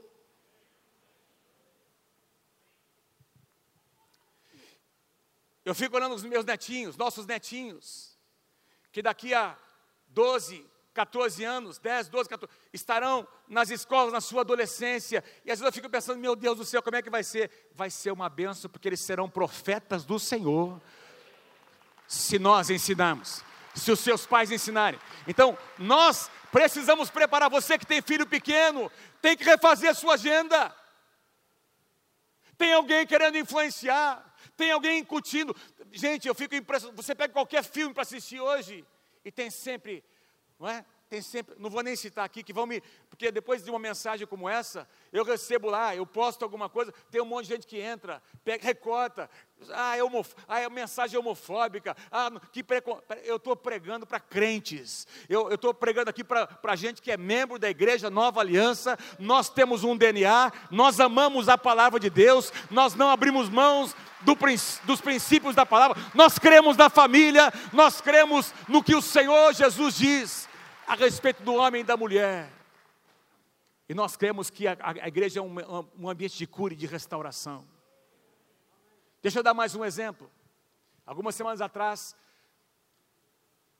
Eu 5.64 5.74
fico 5.74 5.96
olhando 5.96 6.14
os 6.14 6.22
meus 6.22 6.44
netinhos, 6.44 6.98
nossos 6.98 7.24
netinhos, 7.24 8.14
que 8.92 9.00
daqui 9.00 9.32
a 9.32 9.56
12, 10.08 10.66
14 10.92 11.42
anos, 11.44 11.78
10, 11.78 12.10
12, 12.10 12.28
14, 12.28 12.52
estarão 12.74 13.26
nas 13.48 13.70
escolas 13.70 14.12
na 14.12 14.20
sua 14.20 14.42
adolescência. 14.42 15.24
E 15.46 15.50
às 15.50 15.58
vezes 15.58 15.62
eu 15.62 15.72
fico 15.72 15.88
pensando, 15.88 16.20
meu 16.20 16.36
Deus 16.36 16.58
do 16.58 16.64
céu, 16.64 16.82
como 16.82 16.96
é 16.96 17.00
que 17.02 17.08
vai 17.08 17.24
ser? 17.24 17.50
Vai 17.72 17.88
ser 17.88 18.12
uma 18.12 18.28
benção, 18.28 18.70
porque 18.70 18.86
eles 18.86 19.00
serão 19.00 19.30
profetas 19.30 20.04
do 20.04 20.18
Senhor, 20.18 20.78
se 22.06 22.38
nós 22.38 22.68
ensinarmos 22.68 23.42
se 23.76 23.92
os 23.92 24.00
seus 24.00 24.26
pais 24.26 24.50
ensinarem. 24.50 24.98
Então, 25.28 25.56
nós 25.78 26.30
precisamos 26.50 27.10
preparar 27.10 27.50
você 27.50 27.78
que 27.78 27.86
tem 27.86 28.00
filho 28.00 28.26
pequeno, 28.26 28.90
tem 29.20 29.36
que 29.36 29.44
refazer 29.44 29.90
a 29.90 29.94
sua 29.94 30.14
agenda. 30.14 30.74
Tem 32.56 32.72
alguém 32.72 33.06
querendo 33.06 33.36
influenciar, 33.36 34.24
tem 34.56 34.72
alguém 34.72 35.00
incutindo. 35.00 35.54
Gente, 35.92 36.26
eu 36.26 36.34
fico 36.34 36.54
impressionado. 36.54 37.00
Você 37.00 37.14
pega 37.14 37.32
qualquer 37.32 37.62
filme 37.62 37.92
para 37.92 38.02
assistir 38.02 38.40
hoje 38.40 38.84
e 39.24 39.30
tem 39.30 39.50
sempre, 39.50 40.02
não 40.58 40.68
é? 40.68 40.84
Tem 41.08 41.22
sempre, 41.22 41.54
não 41.58 41.70
vou 41.70 41.82
nem 41.82 41.94
citar 41.94 42.24
aqui, 42.24 42.42
que 42.42 42.52
vão 42.52 42.66
me, 42.66 42.82
porque 43.08 43.30
depois 43.30 43.62
de 43.62 43.70
uma 43.70 43.78
mensagem 43.78 44.26
como 44.26 44.48
essa, 44.48 44.88
eu 45.12 45.24
recebo 45.24 45.70
lá, 45.70 45.94
eu 45.94 46.04
posto 46.04 46.42
alguma 46.42 46.68
coisa, 46.68 46.92
tem 47.10 47.20
um 47.20 47.24
monte 47.24 47.46
de 47.46 47.54
gente 47.54 47.66
que 47.66 47.78
entra, 47.78 48.20
pega, 48.44 48.64
recorta, 48.64 49.30
ah, 49.72 49.96
é, 49.96 50.02
homof, 50.02 50.34
ah, 50.48 50.60
é 50.60 50.68
mensagem 50.68 51.16
homofóbica, 51.16 51.96
ah, 52.10 52.30
que 52.52 52.64
eu 53.24 53.36
estou 53.36 53.54
pregando 53.54 54.04
para 54.04 54.18
crentes, 54.18 55.06
eu 55.28 55.54
estou 55.54 55.72
pregando 55.72 56.10
aqui 56.10 56.24
para 56.24 56.74
gente 56.74 57.00
que 57.00 57.12
é 57.12 57.16
membro 57.16 57.56
da 57.56 57.70
igreja 57.70 58.10
Nova 58.10 58.40
Aliança, 58.40 58.98
nós 59.16 59.48
temos 59.48 59.84
um 59.84 59.96
DNA, 59.96 60.52
nós 60.72 60.98
amamos 60.98 61.48
a 61.48 61.56
palavra 61.56 62.00
de 62.00 62.10
Deus, 62.10 62.52
nós 62.68 62.96
não 62.96 63.10
abrimos 63.10 63.48
mãos 63.48 63.94
do, 64.22 64.36
dos 64.84 65.00
princípios 65.00 65.54
da 65.54 65.64
palavra, 65.64 65.96
nós 66.14 66.36
cremos 66.36 66.76
na 66.76 66.90
família, 66.90 67.52
nós 67.72 68.00
cremos 68.00 68.52
no 68.66 68.82
que 68.82 68.96
o 68.96 69.02
Senhor 69.02 69.54
Jesus 69.54 69.94
diz 69.94 70.48
a 70.86 70.94
respeito 70.94 71.42
do 71.42 71.54
homem 71.54 71.80
e 71.80 71.84
da 71.84 71.96
mulher. 71.96 72.50
E 73.88 73.94
nós 73.94 74.16
cremos 74.16 74.50
que 74.50 74.66
a, 74.66 74.76
a 74.80 75.08
igreja 75.08 75.40
é 75.40 75.42
um, 75.42 75.56
um 75.98 76.08
ambiente 76.08 76.36
de 76.36 76.46
cura 76.46 76.74
e 76.74 76.76
de 76.76 76.86
restauração. 76.86 77.66
Deixa 79.20 79.40
eu 79.40 79.42
dar 79.42 79.54
mais 79.54 79.74
um 79.74 79.84
exemplo. 79.84 80.30
Algumas 81.04 81.34
semanas 81.34 81.60
atrás, 81.60 82.16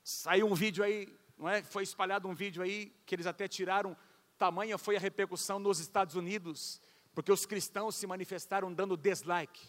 saiu 0.03 0.47
um 0.47 0.53
vídeo 0.53 0.83
aí, 0.83 1.13
não 1.37 1.47
é? 1.47 1.63
Foi 1.63 1.83
espalhado 1.83 2.27
um 2.27 2.33
vídeo 2.33 2.61
aí 2.61 2.93
que 3.05 3.15
eles 3.15 3.27
até 3.27 3.47
tiraram. 3.47 3.95
Tamanha 4.37 4.77
foi 4.77 4.95
a 4.97 4.99
repercussão 4.99 5.59
nos 5.59 5.79
Estados 5.79 6.15
Unidos, 6.15 6.81
porque 7.13 7.31
os 7.31 7.45
cristãos 7.45 7.95
se 7.95 8.05
manifestaram 8.05 8.73
dando 8.73 8.95
dislike 8.95 9.65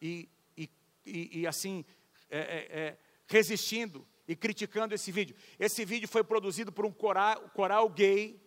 e, 0.00 0.28
e, 0.56 0.70
e, 1.04 1.40
e 1.40 1.46
assim 1.46 1.84
é, 2.30 2.38
é, 2.38 2.80
é, 2.80 2.98
resistindo 3.26 4.06
e 4.26 4.36
criticando 4.36 4.94
esse 4.94 5.10
vídeo. 5.10 5.34
Esse 5.58 5.84
vídeo 5.84 6.08
foi 6.08 6.22
produzido 6.22 6.72
por 6.72 6.86
um 6.86 6.92
coral, 6.92 7.50
coral 7.50 7.88
gay 7.88 8.40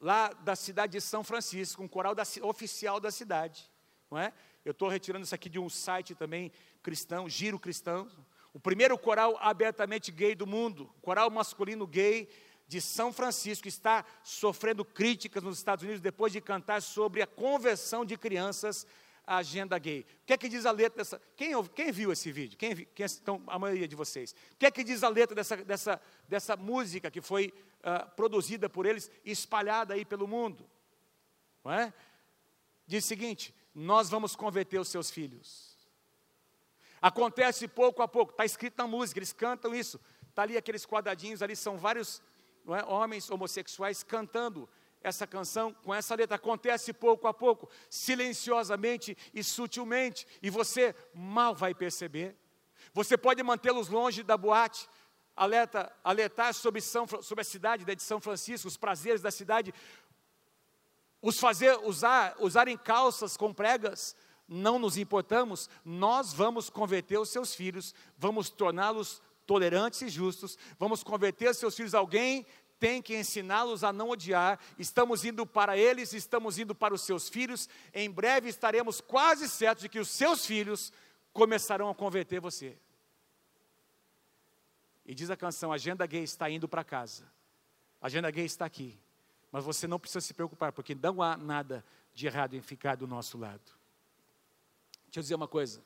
lá 0.00 0.28
da 0.28 0.56
cidade 0.56 0.92
de 0.92 1.00
São 1.00 1.22
Francisco, 1.22 1.82
um 1.82 1.88
coral 1.88 2.14
da, 2.14 2.22
oficial 2.42 2.98
da 2.98 3.10
cidade, 3.10 3.70
não 4.10 4.18
é? 4.18 4.32
Eu 4.64 4.72
estou 4.72 4.88
retirando 4.88 5.24
isso 5.24 5.34
aqui 5.34 5.48
de 5.48 5.58
um 5.58 5.68
site 5.68 6.14
também 6.14 6.52
cristão, 6.82 7.28
Giro 7.28 7.58
Cristão, 7.58 8.10
o 8.52 8.58
primeiro 8.58 8.98
coral 8.98 9.36
abertamente 9.40 10.10
gay 10.10 10.34
do 10.34 10.46
mundo, 10.46 10.92
coral 11.00 11.30
masculino 11.30 11.86
gay 11.86 12.28
de 12.66 12.80
São 12.80 13.12
Francisco, 13.12 13.68
está 13.68 14.04
sofrendo 14.22 14.84
críticas 14.84 15.42
nos 15.42 15.58
Estados 15.58 15.82
Unidos 15.82 16.00
depois 16.00 16.32
de 16.32 16.40
cantar 16.40 16.80
sobre 16.80 17.22
a 17.22 17.26
conversão 17.26 18.04
de 18.04 18.16
crianças 18.16 18.86
a 19.26 19.36
agenda 19.36 19.78
gay. 19.78 20.00
O 20.00 20.26
que 20.26 20.32
é 20.32 20.36
que 20.36 20.48
diz 20.48 20.66
a 20.66 20.70
letra 20.70 20.98
dessa. 20.98 21.20
Quem, 21.36 21.52
quem 21.68 21.92
viu 21.92 22.12
esse 22.12 22.30
vídeo? 22.32 22.58
Quem, 22.58 22.74
quem, 22.74 23.06
então, 23.06 23.42
a 23.46 23.58
maioria 23.58 23.86
de 23.86 23.96
vocês. 23.96 24.34
O 24.52 24.56
que 24.56 24.66
é 24.66 24.70
que 24.70 24.84
diz 24.84 25.02
a 25.02 25.08
letra 25.08 25.34
dessa, 25.34 25.56
dessa, 25.56 26.00
dessa 26.28 26.56
música 26.56 27.10
que 27.10 27.20
foi 27.20 27.52
uh, 27.80 28.10
produzida 28.16 28.68
por 28.68 28.86
eles 28.86 29.10
e 29.24 29.30
espalhada 29.30 29.94
aí 29.94 30.04
pelo 30.04 30.26
mundo? 30.26 30.68
Não 31.64 31.72
é? 31.72 31.92
Diz 32.86 33.04
o 33.04 33.08
seguinte: 33.08 33.54
Nós 33.74 34.10
vamos 34.10 34.34
converter 34.34 34.78
os 34.78 34.88
seus 34.88 35.10
filhos. 35.10 35.70
Acontece 37.00 37.66
pouco 37.66 38.02
a 38.02 38.08
pouco, 38.08 38.32
está 38.32 38.44
escrito 38.44 38.76
na 38.76 38.86
música, 38.86 39.18
eles 39.18 39.32
cantam 39.32 39.74
isso. 39.74 39.98
Está 40.28 40.42
ali 40.42 40.56
aqueles 40.56 40.84
quadradinhos 40.84 41.42
ali, 41.42 41.56
são 41.56 41.78
vários 41.78 42.22
é, 42.68 42.84
homens 42.84 43.30
homossexuais 43.30 44.02
cantando 44.02 44.68
essa 45.02 45.26
canção 45.26 45.72
com 45.72 45.94
essa 45.94 46.14
letra. 46.14 46.36
Acontece 46.36 46.92
pouco 46.92 47.26
a 47.26 47.34
pouco, 47.34 47.68
silenciosamente 47.88 49.16
e 49.32 49.42
sutilmente, 49.42 50.26
e 50.42 50.50
você 50.50 50.94
mal 51.14 51.54
vai 51.54 51.74
perceber. 51.74 52.36
Você 52.92 53.16
pode 53.16 53.42
mantê-los 53.42 53.88
longe 53.88 54.22
da 54.22 54.36
boate, 54.36 54.88
alerta, 55.36 55.92
alertar 56.02 56.52
sobre, 56.54 56.80
São, 56.80 57.06
sobre 57.22 57.42
a 57.42 57.44
cidade 57.44 57.84
de 57.84 58.02
São 58.02 58.20
Francisco, 58.20 58.68
os 58.68 58.76
prazeres 58.76 59.22
da 59.22 59.30
cidade, 59.30 59.72
os 61.22 61.38
fazer 61.38 61.78
usar, 61.84 62.34
usarem 62.38 62.76
calças 62.76 63.36
com 63.36 63.52
pregas, 63.52 64.16
não 64.48 64.78
nos 64.78 64.96
importamos, 64.96 65.70
nós 65.84 66.32
vamos 66.32 66.68
converter 66.68 67.18
os 67.18 67.28
seus 67.28 67.54
filhos, 67.54 67.94
vamos 68.18 68.50
torná-los 68.50 69.22
tolerantes 69.46 70.02
e 70.02 70.08
justos, 70.08 70.58
vamos 70.78 71.02
converter 71.02 71.50
os 71.50 71.56
seus 71.56 71.74
filhos 71.74 71.94
a 71.94 71.98
alguém 71.98 72.46
tem 72.80 73.02
que 73.02 73.14
ensiná-los 73.14 73.84
a 73.84 73.92
não 73.92 74.08
odiar. 74.08 74.58
Estamos 74.78 75.24
indo 75.24 75.46
para 75.46 75.76
eles, 75.76 76.14
estamos 76.14 76.58
indo 76.58 76.74
para 76.74 76.94
os 76.94 77.02
seus 77.02 77.28
filhos. 77.28 77.68
Em 77.92 78.10
breve 78.10 78.48
estaremos 78.48 79.02
quase 79.02 79.48
certos 79.48 79.82
de 79.82 79.88
que 79.88 80.00
os 80.00 80.08
seus 80.08 80.46
filhos 80.46 80.90
começarão 81.32 81.90
a 81.90 81.94
converter 81.94 82.40
você. 82.40 82.76
E 85.04 85.14
diz 85.14 85.30
a 85.30 85.36
canção: 85.36 85.70
a 85.70 85.74
agenda 85.74 86.06
gay 86.06 86.22
está 86.22 86.48
indo 86.48 86.66
para 86.66 86.82
casa. 86.82 87.30
A 88.00 88.06
agenda 88.06 88.30
gay 88.30 88.46
está 88.46 88.64
aqui. 88.64 88.98
Mas 89.52 89.64
você 89.64 89.86
não 89.86 89.98
precisa 89.98 90.20
se 90.20 90.32
preocupar, 90.32 90.72
porque 90.72 90.94
não 90.94 91.20
há 91.20 91.36
nada 91.36 91.84
de 92.14 92.26
errado 92.26 92.54
em 92.54 92.62
ficar 92.62 92.96
do 92.96 93.06
nosso 93.06 93.36
lado. 93.36 93.60
Deixa 95.06 95.18
eu 95.18 95.22
dizer 95.22 95.34
uma 95.34 95.48
coisa. 95.48 95.82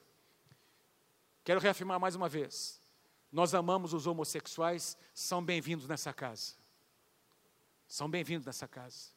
Quero 1.42 1.61
reafirmar 1.61 1.99
mais 1.99 2.14
uma 2.14 2.28
vez. 2.28 2.80
Nós 3.32 3.53
amamos 3.53 3.92
os 3.92 4.07
homossexuais, 4.07 4.97
são 5.12 5.42
bem-vindos 5.42 5.88
nessa 5.88 6.12
casa 6.12 6.63
são 7.95 8.11
bem-vindos 8.11 8.45
nessa 8.45 8.66
casa. 8.66 9.11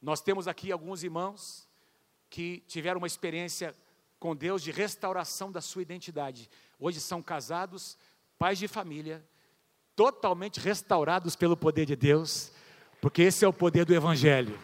Nós 0.00 0.20
temos 0.20 0.46
aqui 0.46 0.70
alguns 0.70 1.02
irmãos 1.02 1.68
que 2.30 2.62
tiveram 2.68 2.98
uma 2.98 3.08
experiência 3.08 3.74
com 4.20 4.36
Deus 4.36 4.62
de 4.62 4.70
restauração 4.70 5.50
da 5.50 5.60
sua 5.60 5.82
identidade. 5.82 6.48
Hoje 6.78 7.00
são 7.00 7.20
casados, 7.20 7.98
pais 8.38 8.56
de 8.56 8.68
família, 8.68 9.20
totalmente 9.96 10.60
restaurados 10.60 11.34
pelo 11.34 11.56
poder 11.56 11.86
de 11.86 11.96
Deus, 11.96 12.52
porque 13.00 13.22
esse 13.22 13.44
é 13.44 13.48
o 13.48 13.52
poder 13.52 13.84
do 13.84 13.92
Evangelho. 13.92 14.56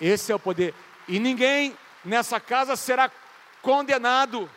Esse 0.00 0.32
é 0.32 0.34
o 0.34 0.40
poder. 0.40 0.74
E 1.06 1.20
ninguém 1.20 1.76
nessa 2.02 2.40
casa 2.40 2.76
será 2.76 3.12
condenado 3.60 4.50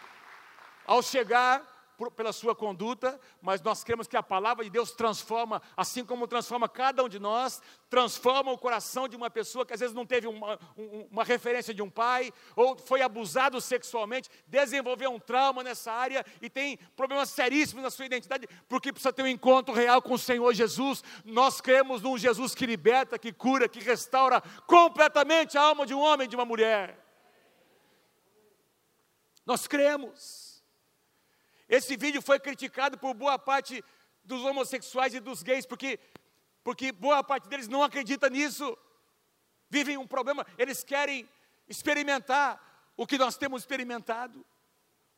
ao 0.88 1.04
chegar 1.04 1.62
por, 2.00 2.10
pela 2.12 2.32
sua 2.32 2.56
conduta, 2.56 3.20
mas 3.42 3.62
nós 3.62 3.84
cremos 3.84 4.08
que 4.08 4.16
a 4.16 4.24
palavra 4.24 4.64
de 4.64 4.70
Deus 4.70 4.94
transforma, 4.94 5.62
assim 5.76 6.06
como 6.06 6.30
transforma 6.30 6.70
cada 6.70 7.04
um 7.04 7.10
de 7.10 7.20
nós, 7.20 7.62
transforma 7.90 8.54
o 8.54 8.58
coração 8.58 9.06
de 9.06 9.18
uma 9.18 9.30
pessoa 9.30 9.66
que 9.66 9.74
às 9.74 9.82
vezes 9.82 9.94
não 9.94 10.06
teve 10.06 10.26
uma, 10.26 10.58
uma 11.12 11.26
referência 11.26 11.74
de 11.74 11.82
um 11.82 11.90
pai, 11.90 12.32
ou 12.56 12.78
foi 12.78 13.02
abusado 13.02 13.60
sexualmente, 13.60 14.30
desenvolveu 14.48 15.12
um 15.12 15.20
trauma 15.20 15.62
nessa 15.62 15.92
área 15.92 16.26
e 16.42 16.50
tem 16.50 16.78
problemas 16.96 17.32
seríssimos 17.32 17.84
na 17.84 17.90
sua 17.90 18.06
identidade, 18.06 18.48
porque 18.70 18.94
precisa 18.94 19.12
ter 19.12 19.24
um 19.24 19.28
encontro 19.28 19.74
real 19.74 20.02
com 20.02 20.14
o 20.14 20.18
Senhor 20.18 20.54
Jesus. 20.54 21.04
Nós 21.26 21.60
cremos 21.60 22.02
num 22.02 22.18
Jesus 22.18 22.56
que 22.56 22.66
liberta, 22.66 23.20
que 23.20 23.34
cura, 23.34 23.68
que 23.68 23.82
restaura 23.82 24.42
completamente 24.66 25.58
a 25.58 25.64
alma 25.64 25.86
de 25.86 25.94
um 25.94 26.00
homem 26.00 26.24
e 26.24 26.30
de 26.30 26.38
uma 26.38 26.46
mulher. 26.46 26.98
Nós 29.46 29.68
cremos. 29.68 30.49
Esse 31.70 31.96
vídeo 31.96 32.22
foi 32.22 32.40
criticado 32.40 32.98
por 32.98 33.14
boa 33.14 33.38
parte 33.38 33.84
dos 34.24 34.44
homossexuais 34.44 35.14
e 35.14 35.20
dos 35.20 35.44
gays, 35.44 35.68
porque, 35.68 36.00
porque 36.64 36.92
boa 36.92 37.24
parte 37.24 37.48
deles 37.48 37.68
não 37.68 37.84
acredita 37.84 38.28
nisso. 38.28 38.76
Vivem 39.70 39.96
um 39.96 40.08
problema, 40.08 40.46
eles 40.58 40.84
querem 40.84 41.30
experimentar 41.68 42.92
o 42.98 43.06
que 43.06 43.20
nós 43.20 43.38
temos 43.38 43.62
experimentado. 43.62 44.44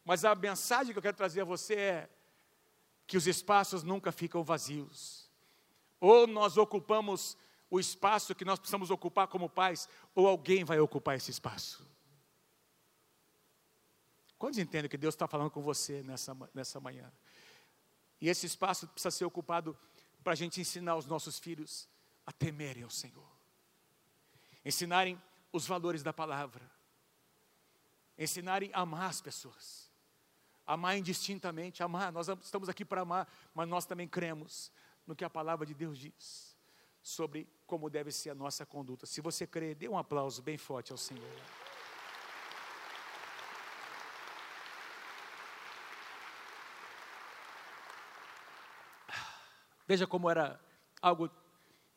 Mas 0.03 0.25
a 0.25 0.35
mensagem 0.35 0.91
que 0.91 0.99
eu 0.99 1.01
quero 1.01 1.15
trazer 1.15 1.41
a 1.41 1.45
você 1.45 1.75
é 1.75 2.09
que 3.07 3.15
os 3.15 3.27
espaços 3.27 3.81
nunca 3.81 4.11
ficam 4.11 4.43
vazios. 4.43 5.29
Ou 6.01 6.27
nós 6.27 6.57
ocupamos 6.57 7.37
o 7.69 7.79
espaço 7.79 8.35
que 8.35 8.43
nós 8.43 8.59
precisamos 8.59 8.91
ocupar 8.91 9.27
como 9.27 9.49
pais, 9.49 9.87
ou 10.13 10.27
alguém 10.27 10.65
vai 10.65 10.79
ocupar 10.79 11.15
esse 11.15 11.31
espaço. 11.31 11.89
Quantos 14.41 14.57
entendem 14.57 14.89
que 14.89 14.97
Deus 14.97 15.13
está 15.13 15.27
falando 15.27 15.51
com 15.51 15.61
você 15.61 16.01
nessa, 16.01 16.35
nessa 16.51 16.79
manhã? 16.79 17.13
E 18.19 18.27
esse 18.27 18.47
espaço 18.47 18.87
precisa 18.87 19.11
ser 19.11 19.23
ocupado 19.23 19.77
para 20.23 20.33
a 20.33 20.35
gente 20.35 20.59
ensinar 20.59 20.95
os 20.95 21.05
nossos 21.05 21.37
filhos 21.37 21.87
a 22.25 22.31
temerem 22.31 22.81
ao 22.81 22.89
Senhor, 22.89 23.29
ensinarem 24.65 25.21
os 25.53 25.67
valores 25.67 26.01
da 26.01 26.11
palavra, 26.11 26.67
ensinarem 28.17 28.71
a 28.73 28.81
amar 28.81 29.11
as 29.11 29.21
pessoas, 29.21 29.91
amar 30.65 30.97
indistintamente, 30.97 31.83
amar. 31.83 32.11
Nós 32.11 32.27
estamos 32.27 32.67
aqui 32.67 32.83
para 32.83 33.01
amar, 33.01 33.31
mas 33.53 33.69
nós 33.69 33.85
também 33.85 34.07
cremos 34.07 34.71
no 35.05 35.15
que 35.15 35.23
a 35.23 35.29
palavra 35.29 35.67
de 35.67 35.75
Deus 35.75 35.99
diz 35.99 36.57
sobre 37.03 37.47
como 37.67 37.91
deve 37.91 38.11
ser 38.11 38.31
a 38.31 38.35
nossa 38.35 38.65
conduta. 38.65 39.05
Se 39.05 39.21
você 39.21 39.45
crê, 39.45 39.75
dê 39.75 39.87
um 39.87 39.99
aplauso 39.99 40.41
bem 40.41 40.57
forte 40.57 40.91
ao 40.91 40.97
Senhor. 40.97 41.29
Veja 49.91 50.07
como 50.07 50.29
era 50.29 50.57
algo 51.01 51.29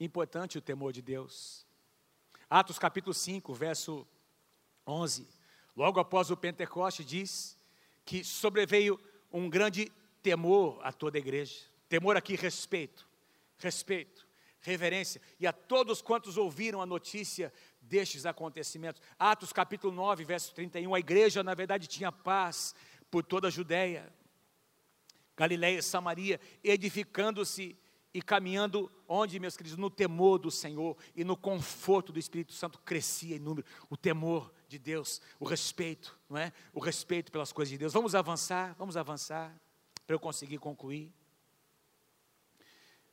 importante 0.01 0.59
o 0.59 0.61
temor 0.61 0.93
de 0.93 1.01
Deus. 1.01 1.65
Atos 2.51 2.77
capítulo 2.77 3.15
5, 3.15 3.55
verso 3.55 4.05
11. 4.85 5.25
Logo 5.77 6.01
após 6.01 6.29
o 6.29 6.37
Pentecoste, 6.37 7.05
diz 7.05 7.57
que 8.05 8.25
sobreveio 8.25 8.99
um 9.33 9.49
grande 9.49 9.93
temor 10.25 10.81
a 10.83 10.93
toda 10.93 11.19
a 11.19 11.21
igreja. 11.21 11.55
Temor 11.89 12.17
aqui, 12.17 12.35
respeito. 12.35 13.09
Respeito. 13.59 14.27
reverência, 14.61 15.21
e 15.39 15.47
a 15.47 15.53
todos 15.53 16.03
quantos 16.03 16.37
ouviram 16.37 16.83
a 16.83 16.87
notícia 16.87 17.53
destes 17.81 18.27
acontecimentos. 18.27 19.01
Atos 19.17 19.53
capítulo 19.53 19.95
9, 19.95 20.25
verso 20.25 20.53
31, 20.53 20.93
a 20.93 20.99
igreja, 20.99 21.45
na 21.45 21.55
verdade, 21.55 21.87
tinha 21.87 22.11
paz 22.11 22.75
por 23.09 23.23
toda 23.23 23.47
a 23.47 23.53
Judéia, 23.53 24.13
Galiléia 25.37 25.79
e 25.79 25.83
Samaria, 25.83 26.41
edificando-se 26.65 27.79
e 28.15 28.23
caminhando 28.23 28.89
onde, 29.09 29.41
meus 29.41 29.57
queridos, 29.57 29.77
no 29.77 29.91
temor 29.91 30.39
do 30.39 30.49
Senhor 30.49 30.97
e 31.17 31.25
no 31.25 31.37
conforto 31.37 32.13
do 32.13 32.19
Espírito 32.21 32.53
Santo 32.53 32.79
crescia 32.79 33.35
em 33.35 33.41
número, 33.41 33.67
o 33.91 33.97
temor 33.97 34.55
de 34.69 34.79
Deus, 34.79 35.21
o 35.41 35.45
respeito, 35.45 36.17
não 36.31 36.39
é? 36.39 36.53
O 36.73 36.79
respeito 36.79 37.33
pelas 37.33 37.53
coisas 37.53 37.71
de 37.71 37.79
Deus. 37.79 37.93
Vamos 37.93 38.15
avançar, 38.15 38.73
vamos 38.79 38.97
avançar 38.97 39.53
para 40.07 40.15
eu 40.15 40.21
conseguir 40.21 40.59
concluir. 40.59 41.13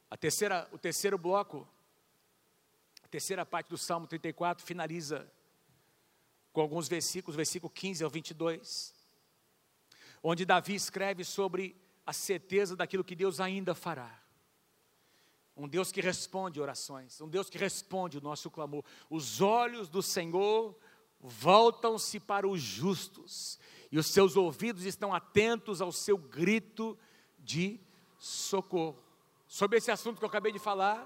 A 0.07 0.15
terceira, 0.15 0.69
o 0.71 0.77
terceiro 0.77 1.17
bloco, 1.17 1.67
a 3.03 3.07
terceira 3.07 3.43
parte 3.43 3.69
do 3.69 3.79
Salmo 3.79 4.05
34 4.05 4.63
finaliza 4.63 5.27
com 6.53 6.61
alguns 6.61 6.87
versículos, 6.87 7.35
versículo 7.35 7.71
15 7.71 8.03
ao 8.03 8.09
22, 8.09 8.93
onde 10.21 10.45
Davi 10.45 10.75
escreve 10.75 11.23
sobre 11.23 11.75
a 12.05 12.13
certeza 12.13 12.75
daquilo 12.75 13.03
que 13.03 13.15
Deus 13.15 13.39
ainda 13.39 13.73
fará. 13.73 14.20
Um 15.61 15.67
Deus 15.67 15.91
que 15.91 16.01
responde 16.01 16.59
orações, 16.59 17.21
um 17.21 17.27
Deus 17.27 17.49
que 17.49 17.57
responde 17.57 18.17
o 18.17 18.21
nosso 18.21 18.49
clamor. 18.49 18.83
Os 19.09 19.41
olhos 19.41 19.87
do 19.89 20.01
Senhor 20.01 20.75
voltam-se 21.19 22.19
para 22.19 22.47
os 22.47 22.59
justos, 22.59 23.59
e 23.91 23.99
os 23.99 24.07
seus 24.07 24.35
ouvidos 24.35 24.85
estão 24.85 25.13
atentos 25.13 25.81
ao 25.81 25.91
seu 25.91 26.17
grito 26.17 26.97
de 27.37 27.79
socorro 28.17 29.11
sobre 29.51 29.77
esse 29.77 29.91
assunto 29.91 30.17
que 30.17 30.23
eu 30.23 30.29
acabei 30.29 30.53
de 30.53 30.59
falar. 30.59 31.05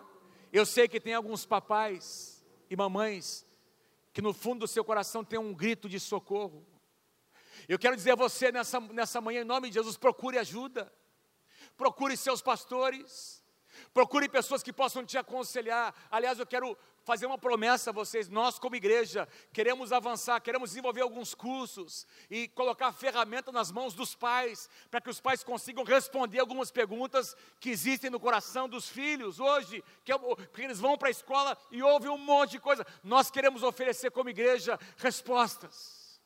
Eu 0.53 0.67
sei 0.67 0.87
que 0.87 0.99
tem 0.99 1.15
alguns 1.15 1.47
papais 1.47 2.45
e 2.69 2.75
mamães 2.75 3.43
que 4.13 4.21
no 4.21 4.33
fundo 4.33 4.59
do 4.59 4.67
seu 4.67 4.85
coração 4.85 5.23
tem 5.23 5.39
um 5.39 5.51
grito 5.51 5.89
de 5.89 5.99
socorro. 5.99 6.63
Eu 7.67 7.79
quero 7.79 7.95
dizer 7.95 8.11
a 8.11 8.15
você 8.15 8.51
nessa, 8.51 8.79
nessa 8.79 9.19
manhã, 9.19 9.41
em 9.41 9.45
nome 9.45 9.69
de 9.69 9.73
Jesus, 9.73 9.97
procure 9.97 10.37
ajuda, 10.37 10.93
procure 11.75 12.15
seus 12.15 12.39
pastores, 12.39 13.43
procure 13.93 14.27
pessoas 14.29 14.63
que 14.63 14.73
possam 14.73 15.05
te 15.05 15.17
aconselhar. 15.17 15.93
Aliás, 16.09 16.39
eu 16.39 16.45
quero 16.45 16.77
fazer 17.05 17.27
uma 17.27 17.37
promessa 17.37 17.91
a 17.91 17.93
vocês. 17.93 18.27
Nós, 18.27 18.57
como 18.57 18.75
igreja, 18.75 19.27
queremos 19.53 19.93
avançar, 19.93 20.41
queremos 20.41 20.71
desenvolver 20.71 21.01
alguns 21.01 21.35
cursos 21.35 22.05
e 22.29 22.47
colocar 22.49 22.91
ferramenta 22.91 23.51
nas 23.51 23.71
mãos 23.71 23.93
dos 23.93 24.15
pais, 24.15 24.67
para 24.89 24.99
que 24.99 25.09
os 25.09 25.21
pais 25.21 25.43
consigam 25.43 25.83
responder 25.83 26.39
algumas 26.39 26.71
perguntas 26.71 27.35
que 27.59 27.69
existem 27.69 28.09
no 28.09 28.19
coração 28.19 28.67
dos 28.67 28.89
filhos 28.89 29.39
hoje, 29.39 29.83
que, 30.03 30.11
é, 30.11 30.17
que 30.53 30.61
eles 30.63 30.79
vão 30.79 30.97
para 30.97 31.09
a 31.09 31.11
escola 31.11 31.57
e 31.71 31.81
ouvem 31.83 32.09
um 32.09 32.17
monte 32.17 32.51
de 32.51 32.59
coisa. 32.59 32.85
Nós 33.03 33.29
queremos 33.29 33.61
oferecer, 33.61 34.09
como 34.09 34.29
igreja, 34.29 34.79
respostas 34.97 36.19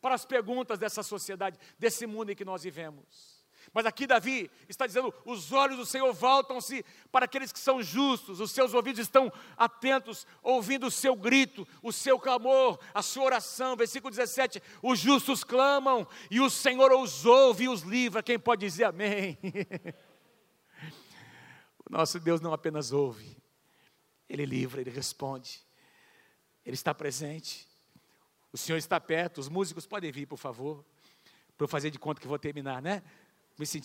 para 0.00 0.14
as 0.14 0.24
perguntas 0.24 0.78
dessa 0.78 1.02
sociedade, 1.02 1.58
desse 1.78 2.06
mundo 2.06 2.30
em 2.30 2.36
que 2.36 2.44
nós 2.44 2.62
vivemos. 2.62 3.37
Mas 3.72 3.86
aqui 3.86 4.06
Davi 4.06 4.50
está 4.68 4.86
dizendo: 4.86 5.12
os 5.24 5.52
olhos 5.52 5.76
do 5.76 5.86
Senhor 5.86 6.12
voltam-se 6.12 6.84
para 7.12 7.24
aqueles 7.24 7.52
que 7.52 7.58
são 7.58 7.82
justos, 7.82 8.40
os 8.40 8.50
seus 8.50 8.74
ouvidos 8.74 9.00
estão 9.00 9.32
atentos, 9.56 10.26
ouvindo 10.42 10.86
o 10.86 10.90
seu 10.90 11.14
grito, 11.14 11.66
o 11.82 11.92
seu 11.92 12.18
clamor, 12.18 12.78
a 12.94 13.02
sua 13.02 13.24
oração. 13.24 13.76
Versículo 13.76 14.10
17: 14.10 14.62
os 14.82 14.98
justos 14.98 15.44
clamam 15.44 16.06
e 16.30 16.40
o 16.40 16.50
Senhor 16.50 16.92
os 16.92 17.26
ouve 17.26 17.64
e 17.64 17.68
os 17.68 17.82
livra. 17.82 18.22
Quem 18.22 18.38
pode 18.38 18.60
dizer 18.60 18.84
amém? 18.84 19.38
o 21.84 21.90
nosso 21.90 22.18
Deus 22.18 22.40
não 22.40 22.52
apenas 22.52 22.92
ouve, 22.92 23.36
ele 24.28 24.44
livra, 24.44 24.80
ele 24.80 24.90
responde, 24.90 25.62
ele 26.64 26.74
está 26.74 26.94
presente. 26.94 27.68
O 28.50 28.56
Senhor 28.56 28.78
está 28.78 28.98
perto, 28.98 29.38
os 29.38 29.48
músicos 29.48 29.86
podem 29.86 30.10
vir, 30.10 30.24
por 30.26 30.38
favor, 30.38 30.82
para 31.56 31.64
eu 31.64 31.68
fazer 31.68 31.90
de 31.90 31.98
conta 31.98 32.20
que 32.20 32.26
vou 32.26 32.38
terminar, 32.38 32.80
né? 32.80 33.02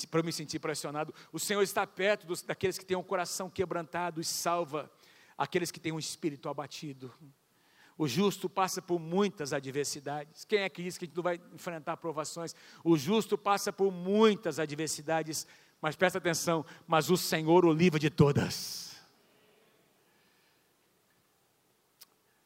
Para 0.09 0.19
eu 0.19 0.23
me 0.23 0.31
sentir 0.31 0.59
pressionado. 0.59 1.13
O 1.31 1.39
Senhor 1.39 1.61
está 1.61 1.85
perto 1.87 2.27
dos, 2.27 2.41
daqueles 2.41 2.77
que 2.77 2.85
têm 2.85 2.97
um 2.97 3.03
coração 3.03 3.49
quebrantado 3.49 4.21
e 4.21 4.23
salva 4.23 4.91
aqueles 5.37 5.71
que 5.71 5.79
têm 5.79 5.91
um 5.91 5.99
espírito 5.99 6.47
abatido. 6.47 7.13
O 7.97 8.07
justo 8.07 8.49
passa 8.49 8.81
por 8.81 8.99
muitas 8.99 9.53
adversidades. 9.53 10.45
Quem 10.45 10.59
é 10.59 10.69
que 10.69 10.83
diz 10.83 10.97
que 10.97 11.05
a 11.05 11.07
gente 11.07 11.15
não 11.15 11.23
vai 11.23 11.39
enfrentar 11.53 11.97
provações? 11.97 12.55
O 12.83 12.97
justo 12.97 13.37
passa 13.37 13.71
por 13.71 13.91
muitas 13.91 14.59
adversidades, 14.59 15.47
mas 15.81 15.95
presta 15.95 16.17
atenção, 16.17 16.65
mas 16.87 17.09
o 17.09 17.17
Senhor 17.17 17.65
o 17.65 17.71
livra 17.71 17.99
de 17.99 18.09
todas. 18.09 18.95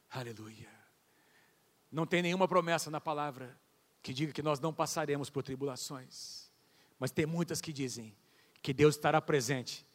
Aleluia. 0.10 0.68
Não 1.92 2.06
tem 2.06 2.22
nenhuma 2.22 2.48
promessa 2.48 2.92
na 2.92 3.00
palavra 3.00 3.58
que 4.02 4.14
diga 4.14 4.34
que 4.34 4.42
nós 4.42 4.60
não 4.60 4.74
passaremos 4.74 5.30
por 5.30 5.44
tribulações. 5.44 6.47
Mas 7.00 7.12
tem 7.12 7.26
muitas 7.26 7.62
que 7.62 7.72
dizem 7.72 8.16
que 8.62 8.74
Deus 8.74 8.96
estará 8.96 9.22
presente 9.22 9.86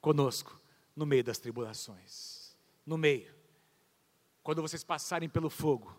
conosco 0.00 0.60
no 0.94 1.06
meio 1.06 1.24
das 1.24 1.38
tribulações. 1.38 2.56
No 2.84 2.98
meio. 2.98 3.34
Quando 4.42 4.62
vocês 4.62 4.84
passarem 4.84 5.28
pelo 5.28 5.50
fogo, 5.50 5.96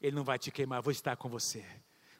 Ele 0.00 0.16
não 0.16 0.24
vai 0.24 0.38
te 0.38 0.50
queimar, 0.50 0.78
eu 0.78 0.82
vou 0.82 0.92
estar 0.92 1.16
com 1.16 1.28
você. 1.28 1.64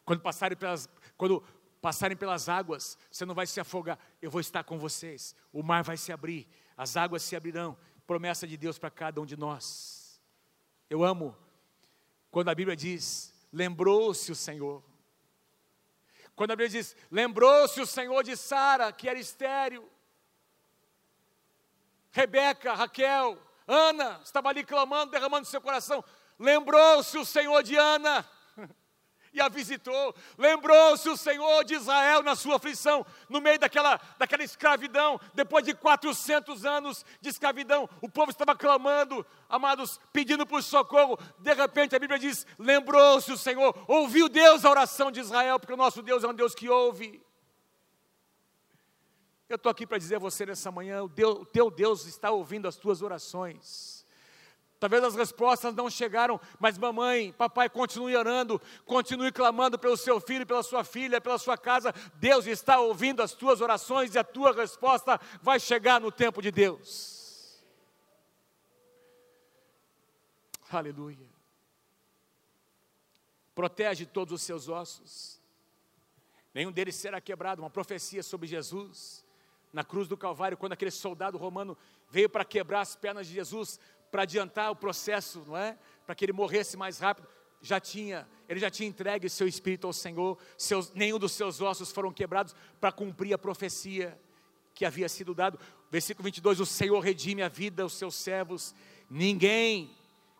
Quando 0.05 0.21
passarem 0.21 0.57
pelas, 0.57 0.89
quando 1.16 1.43
passarem 1.81 2.16
pelas 2.16 2.49
águas, 2.49 2.99
você 3.11 3.25
não 3.25 3.35
vai 3.35 3.47
se 3.47 3.61
afogar, 3.61 3.99
eu 4.21 4.31
vou 4.31 4.41
estar 4.41 4.64
com 4.64 4.79
vocês. 4.79 5.35
O 5.53 5.62
mar 5.62 5.83
vai 5.83 5.97
se 5.97 6.12
abrir, 6.12 6.49
as 6.77 6.97
águas 6.97 7.23
se 7.23 7.37
abrirão. 7.37 7.77
Promessa 8.07 8.47
de 8.47 8.57
Deus 8.57 8.79
para 8.79 8.91
cada 8.91 9.21
um 9.21 9.27
de 9.27 9.37
nós. 9.37 10.21
Eu 10.89 11.05
amo 11.05 11.37
quando 12.31 12.49
a 12.49 12.55
Bíblia 12.55 12.77
diz: 12.77 13.33
lembrou-se 13.53 14.31
o 14.33 14.37
Senhor 14.37 14.83
quando 16.41 16.53
a 16.53 16.57
Bíblia 16.57 16.80
diz: 16.80 16.97
lembrou-se 17.11 17.78
o 17.82 17.86
Senhor 17.86 18.24
de 18.24 18.34
Sara, 18.34 18.91
que 18.91 19.07
era 19.07 19.18
estéril. 19.18 19.86
Rebeca, 22.11 22.72
Raquel, 22.72 23.38
Ana, 23.68 24.18
estava 24.24 24.49
ali 24.49 24.64
clamando, 24.64 25.12
derramando 25.12 25.47
seu 25.47 25.61
coração. 25.61 26.03
Lembrou-se 26.38 27.18
o 27.18 27.26
Senhor 27.26 27.62
de 27.62 27.76
Ana 27.76 28.26
e 29.33 29.41
a 29.41 29.49
visitou. 29.49 30.14
Lembrou-se 30.37 31.09
o 31.09 31.16
Senhor 31.16 31.64
de 31.64 31.74
Israel 31.74 32.22
na 32.22 32.35
sua 32.35 32.57
aflição, 32.57 33.05
no 33.28 33.41
meio 33.41 33.59
daquela, 33.59 34.01
daquela 34.18 34.43
escravidão, 34.43 35.20
depois 35.35 35.64
de 35.64 35.74
400 35.74 36.64
anos 36.64 37.05
de 37.20 37.28
escravidão, 37.28 37.89
o 38.01 38.09
povo 38.09 38.31
estava 38.31 38.55
clamando, 38.55 39.24
amados, 39.49 40.01
pedindo 40.12 40.47
por 40.47 40.62
socorro. 40.62 41.18
De 41.39 41.55
repente 41.55 41.95
a 41.95 41.99
Bíblia 41.99 42.18
diz: 42.18 42.47
lembrou-se 42.59 43.33
o 43.33 43.39
Senhor, 43.39 43.76
ouviu 43.87 44.28
Deus 44.28 44.64
a 44.64 44.70
oração 44.70 45.11
de 45.11 45.20
Israel, 45.20 45.59
porque 45.59 45.72
o 45.72 45.76
nosso 45.76 46.03
Deus 46.03 46.24
é 46.24 46.28
um 46.28 46.35
Deus 46.35 46.55
que 46.55 46.68
ouve. 46.68 47.22
Eu 49.49 49.57
estou 49.57 49.70
aqui 49.70 49.85
para 49.85 49.99
dizer 49.99 50.16
a 50.16 50.20
você 50.20 50.47
nessa 50.47 50.70
manhã: 50.70 51.03
o, 51.03 51.09
Deus, 51.09 51.41
o 51.41 51.45
teu 51.45 51.70
Deus 51.70 52.07
está 52.07 52.31
ouvindo 52.31 52.68
as 52.68 52.76
tuas 52.76 53.03
orações. 53.03 53.99
Talvez 54.81 55.05
as 55.05 55.14
respostas 55.14 55.74
não 55.74 55.91
chegaram, 55.91 56.41
mas 56.59 56.78
mamãe, 56.78 57.33
papai, 57.33 57.68
continue 57.68 58.16
orando, 58.16 58.59
continue 58.87 59.31
clamando 59.31 59.78
pelo 59.78 59.95
seu 59.95 60.18
filho, 60.18 60.47
pela 60.47 60.62
sua 60.62 60.83
filha, 60.83 61.20
pela 61.20 61.37
sua 61.37 61.59
casa. 61.59 61.95
Deus 62.14 62.47
está 62.47 62.81
ouvindo 62.81 63.22
as 63.22 63.35
tuas 63.35 63.61
orações 63.61 64.14
e 64.14 64.18
a 64.18 64.24
tua 64.24 64.55
resposta 64.55 65.20
vai 65.43 65.61
chegar 65.61 66.01
no 66.01 66.11
tempo 66.11 66.41
de 66.41 66.51
Deus. 66.51 67.61
Aleluia. 70.72 71.28
Protege 73.55 74.07
todos 74.07 74.33
os 74.33 74.41
seus 74.41 74.66
ossos, 74.66 75.39
nenhum 76.55 76.72
deles 76.72 76.95
será 76.95 77.20
quebrado. 77.20 77.61
Uma 77.61 77.68
profecia 77.68 78.22
sobre 78.22 78.49
Jesus 78.49 79.22
na 79.72 79.85
cruz 79.85 80.09
do 80.09 80.16
Calvário, 80.16 80.57
quando 80.57 80.72
aquele 80.72 80.91
soldado 80.91 81.37
romano 81.37 81.76
veio 82.09 82.31
para 82.31 82.45
quebrar 82.47 82.81
as 82.81 82.97
pernas 82.97 83.26
de 83.26 83.35
Jesus, 83.35 83.78
para 84.11 84.22
adiantar 84.22 84.70
o 84.70 84.76
processo, 84.76 85.42
não 85.46 85.56
é? 85.56 85.78
Para 86.04 86.14
que 86.14 86.24
ele 86.24 86.32
morresse 86.32 86.76
mais 86.76 86.98
rápido, 86.98 87.28
já 87.62 87.78
tinha, 87.78 88.26
ele 88.48 88.58
já 88.58 88.70
tinha 88.70 88.88
entregue 88.88 89.28
seu 89.28 89.46
espírito 89.46 89.86
ao 89.86 89.92
Senhor, 89.92 90.38
seus, 90.56 90.92
nenhum 90.92 91.18
dos 91.18 91.32
seus 91.32 91.61
ossos 91.61 91.92
foram 91.92 92.12
quebrados 92.12 92.54
para 92.80 92.90
cumprir 92.90 93.34
a 93.34 93.38
profecia 93.38 94.18
que 94.74 94.84
havia 94.84 95.08
sido 95.08 95.34
dado. 95.34 95.58
Versículo 95.90 96.24
22: 96.24 96.61
O 96.61 96.66
Senhor 96.66 96.98
redime 97.00 97.42
a 97.42 97.48
vida 97.48 97.82
aos 97.82 97.92
seus 97.92 98.14
servos, 98.14 98.74
ninguém 99.08 99.94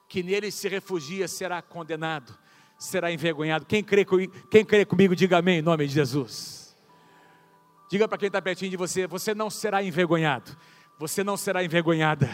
que 0.08 0.22
nele 0.22 0.50
se 0.50 0.68
refugia 0.68 1.28
será 1.28 1.60
condenado, 1.62 2.36
será 2.78 3.12
envergonhado. 3.12 3.66
Quem 3.66 3.84
crê, 3.84 4.04
quem 4.50 4.64
crê 4.64 4.84
comigo, 4.84 5.14
diga 5.14 5.38
amém 5.38 5.58
em 5.58 5.62
nome 5.62 5.86
de 5.86 5.92
Jesus. 5.92 6.74
Diga 7.90 8.08
para 8.08 8.18
quem 8.18 8.28
está 8.28 8.40
pertinho 8.40 8.70
de 8.70 8.76
você: 8.76 9.06
você 9.06 9.34
não 9.34 9.50
será 9.50 9.82
envergonhado, 9.82 10.56
você 10.98 11.22
não 11.22 11.36
será 11.36 11.62
envergonhada 11.62 12.28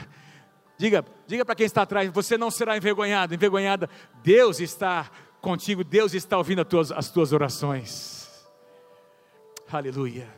Diga, 0.79 1.05
diga 1.27 1.45
para 1.45 1.55
quem 1.55 1.67
está 1.67 1.83
atrás, 1.83 2.11
você 2.11 2.37
não 2.37 2.51
será 2.51 2.77
envergonhado, 2.77 3.35
envergonhada. 3.35 3.89
Deus 4.23 4.61
está 4.61 5.11
contigo, 5.41 5.83
Deus 5.83 6.13
está 6.13 6.37
ouvindo 6.37 6.61
as 6.61 6.69
tuas, 6.69 6.93
as 6.93 7.11
tuas 7.11 7.33
orações. 7.33 8.47
Aleluia. 9.71 10.29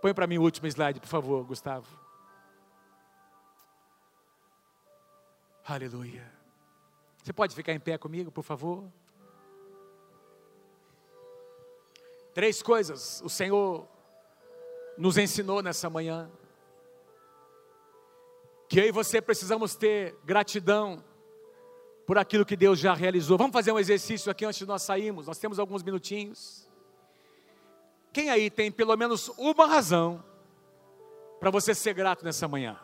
Põe 0.00 0.14
para 0.14 0.26
mim 0.26 0.38
o 0.38 0.42
último 0.42 0.66
slide, 0.66 1.00
por 1.00 1.08
favor, 1.08 1.44
Gustavo. 1.44 1.86
Aleluia. 5.66 6.32
Você 7.22 7.32
pode 7.32 7.54
ficar 7.54 7.72
em 7.72 7.80
pé 7.80 7.98
comigo, 7.98 8.30
por 8.30 8.44
favor? 8.44 8.84
Três 12.32 12.62
coisas 12.62 13.20
o 13.24 13.28
Senhor 13.28 13.88
nos 14.96 15.18
ensinou 15.18 15.62
nessa 15.62 15.90
manhã. 15.90 16.30
Que 18.68 18.80
eu 18.80 18.84
e 18.86 18.92
você 18.92 19.20
precisamos 19.20 19.76
ter 19.76 20.16
gratidão 20.24 21.04
por 22.06 22.18
aquilo 22.18 22.46
que 22.46 22.56
Deus 22.56 22.78
já 22.78 22.94
realizou. 22.94 23.36
Vamos 23.36 23.52
fazer 23.52 23.72
um 23.72 23.78
exercício 23.78 24.30
aqui 24.30 24.44
antes 24.44 24.58
de 24.58 24.66
nós 24.66 24.82
sairmos. 24.82 25.26
Nós 25.26 25.38
temos 25.38 25.58
alguns 25.58 25.82
minutinhos. 25.82 26.68
Quem 28.12 28.30
aí 28.30 28.48
tem 28.48 28.70
pelo 28.70 28.96
menos 28.96 29.28
uma 29.36 29.66
razão 29.66 30.24
para 31.38 31.50
você 31.50 31.74
ser 31.74 31.92
grato 31.92 32.24
nessa 32.24 32.48
manhã? 32.48 32.78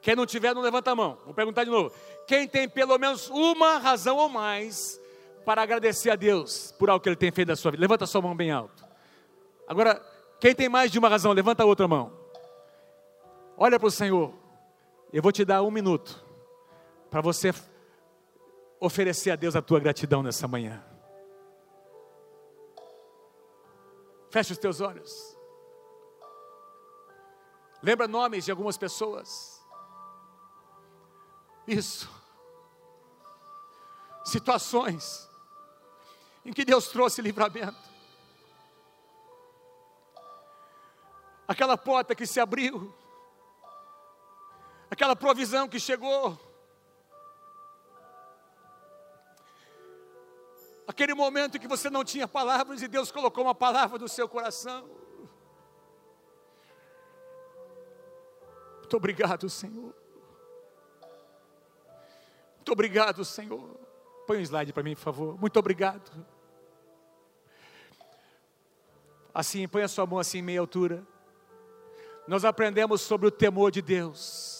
Quem 0.00 0.16
não 0.16 0.26
tiver, 0.26 0.54
não 0.54 0.62
levanta 0.62 0.90
a 0.90 0.94
mão. 0.94 1.18
Vou 1.24 1.34
perguntar 1.34 1.64
de 1.64 1.70
novo. 1.70 1.92
Quem 2.26 2.48
tem 2.48 2.68
pelo 2.68 2.98
menos 2.98 3.28
uma 3.28 3.78
razão 3.78 4.16
ou 4.16 4.28
mais 4.28 5.00
para 5.44 5.62
agradecer 5.62 6.10
a 6.10 6.16
Deus 6.16 6.72
por 6.78 6.88
algo 6.88 7.02
que 7.02 7.08
Ele 7.08 7.16
tem 7.16 7.30
feito 7.30 7.48
na 7.48 7.56
sua 7.56 7.70
vida? 7.70 7.80
Levanta 7.80 8.04
a 8.04 8.06
sua 8.06 8.22
mão 8.22 8.34
bem 8.34 8.50
alto. 8.50 8.84
Agora, 9.68 10.00
quem 10.40 10.54
tem 10.54 10.68
mais 10.68 10.90
de 10.90 10.98
uma 10.98 11.08
razão, 11.08 11.32
levanta 11.32 11.62
a 11.62 11.66
outra 11.66 11.88
mão. 11.88 12.12
Olha 13.56 13.78
para 13.78 13.88
o 13.88 13.90
Senhor. 13.90 14.34
Eu 15.12 15.22
vou 15.22 15.32
te 15.32 15.44
dar 15.44 15.62
um 15.62 15.70
minuto 15.70 16.24
para 17.10 17.20
você 17.20 17.52
oferecer 18.78 19.30
a 19.30 19.36
Deus 19.36 19.56
a 19.56 19.62
tua 19.62 19.80
gratidão 19.80 20.22
nessa 20.22 20.46
manhã. 20.46 20.84
Feche 24.30 24.52
os 24.52 24.58
teus 24.58 24.80
olhos. 24.80 25.36
Lembra 27.82 28.06
nomes 28.06 28.44
de 28.44 28.50
algumas 28.50 28.76
pessoas. 28.76 29.64
Isso. 31.66 32.10
Situações 34.24 35.30
em 36.44 36.52
que 36.52 36.64
Deus 36.64 36.88
trouxe 36.88 37.22
livramento. 37.22 37.96
Aquela 41.48 41.78
porta 41.78 42.14
que 42.14 42.26
se 42.26 42.40
abriu. 42.40 42.92
Aquela 44.90 45.16
provisão 45.16 45.68
que 45.68 45.80
chegou. 45.80 46.38
Aquele 50.86 51.14
momento 51.14 51.56
em 51.56 51.60
que 51.60 51.66
você 51.66 51.90
não 51.90 52.04
tinha 52.04 52.28
palavras 52.28 52.80
e 52.80 52.88
Deus 52.88 53.10
colocou 53.10 53.44
uma 53.44 53.54
palavra 53.54 53.98
no 53.98 54.08
seu 54.08 54.28
coração. 54.28 54.88
Muito 58.78 58.96
obrigado, 58.96 59.50
Senhor. 59.50 59.92
Muito 62.56 62.72
obrigado, 62.72 63.24
Senhor. 63.24 63.80
Põe 64.26 64.38
um 64.38 64.42
slide 64.42 64.72
para 64.72 64.82
mim, 64.82 64.94
por 64.94 65.00
favor. 65.02 65.40
Muito 65.40 65.58
obrigado. 65.58 66.10
Assim, 69.34 69.68
põe 69.68 69.82
a 69.82 69.88
sua 69.88 70.06
mão 70.06 70.18
assim 70.18 70.38
em 70.38 70.42
meia 70.42 70.60
altura. 70.60 71.06
Nós 72.26 72.44
aprendemos 72.44 73.02
sobre 73.02 73.28
o 73.28 73.30
temor 73.30 73.70
de 73.70 73.82
Deus, 73.82 74.55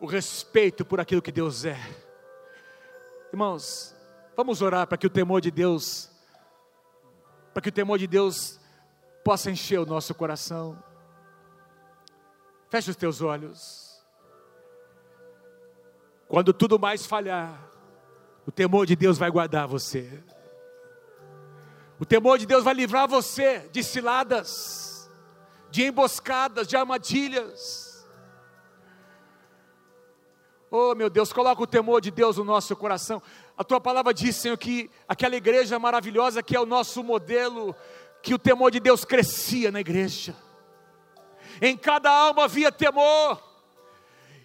o 0.00 0.06
respeito 0.06 0.84
por 0.84 1.00
aquilo 1.00 1.22
que 1.22 1.32
Deus 1.32 1.64
é. 1.64 1.78
Irmãos, 3.32 3.96
Vamos 4.36 4.60
orar 4.60 4.86
para 4.86 4.98
que 4.98 5.06
o 5.06 5.10
temor 5.10 5.40
de 5.40 5.50
Deus, 5.50 6.10
para 7.54 7.62
que 7.62 7.70
o 7.70 7.72
temor 7.72 7.98
de 7.98 8.06
Deus 8.06 8.60
possa 9.24 9.50
encher 9.50 9.80
o 9.80 9.86
nosso 9.86 10.14
coração. 10.14 10.78
Feche 12.68 12.90
os 12.90 12.96
teus 12.96 13.22
olhos. 13.22 14.04
Quando 16.28 16.52
tudo 16.52 16.78
mais 16.78 17.06
falhar, 17.06 17.58
o 18.46 18.52
temor 18.52 18.84
de 18.84 18.94
Deus 18.94 19.16
vai 19.16 19.30
guardar 19.30 19.66
você. 19.66 20.22
O 21.98 22.04
temor 22.04 22.36
de 22.36 22.44
Deus 22.44 22.62
vai 22.62 22.74
livrar 22.74 23.08
você 23.08 23.60
de 23.72 23.82
ciladas, 23.82 25.10
de 25.70 25.84
emboscadas, 25.84 26.68
de 26.68 26.76
armadilhas. 26.76 27.85
Oh, 30.78 30.94
meu 30.94 31.08
Deus, 31.08 31.32
coloca 31.32 31.62
o 31.62 31.66
temor 31.66 32.02
de 32.02 32.10
Deus 32.10 32.36
no 32.36 32.44
nosso 32.44 32.76
coração. 32.76 33.22
A 33.56 33.64
tua 33.64 33.80
palavra 33.80 34.12
diz, 34.12 34.36
Senhor, 34.36 34.58
que 34.58 34.90
aquela 35.08 35.34
igreja 35.34 35.78
maravilhosa 35.78 36.42
que 36.42 36.54
é 36.54 36.60
o 36.60 36.66
nosso 36.66 37.02
modelo, 37.02 37.74
que 38.22 38.34
o 38.34 38.38
temor 38.38 38.70
de 38.70 38.78
Deus 38.78 39.02
crescia 39.02 39.70
na 39.70 39.80
igreja. 39.80 40.36
Em 41.62 41.78
cada 41.78 42.10
alma 42.10 42.44
havia 42.44 42.70
temor, 42.70 43.42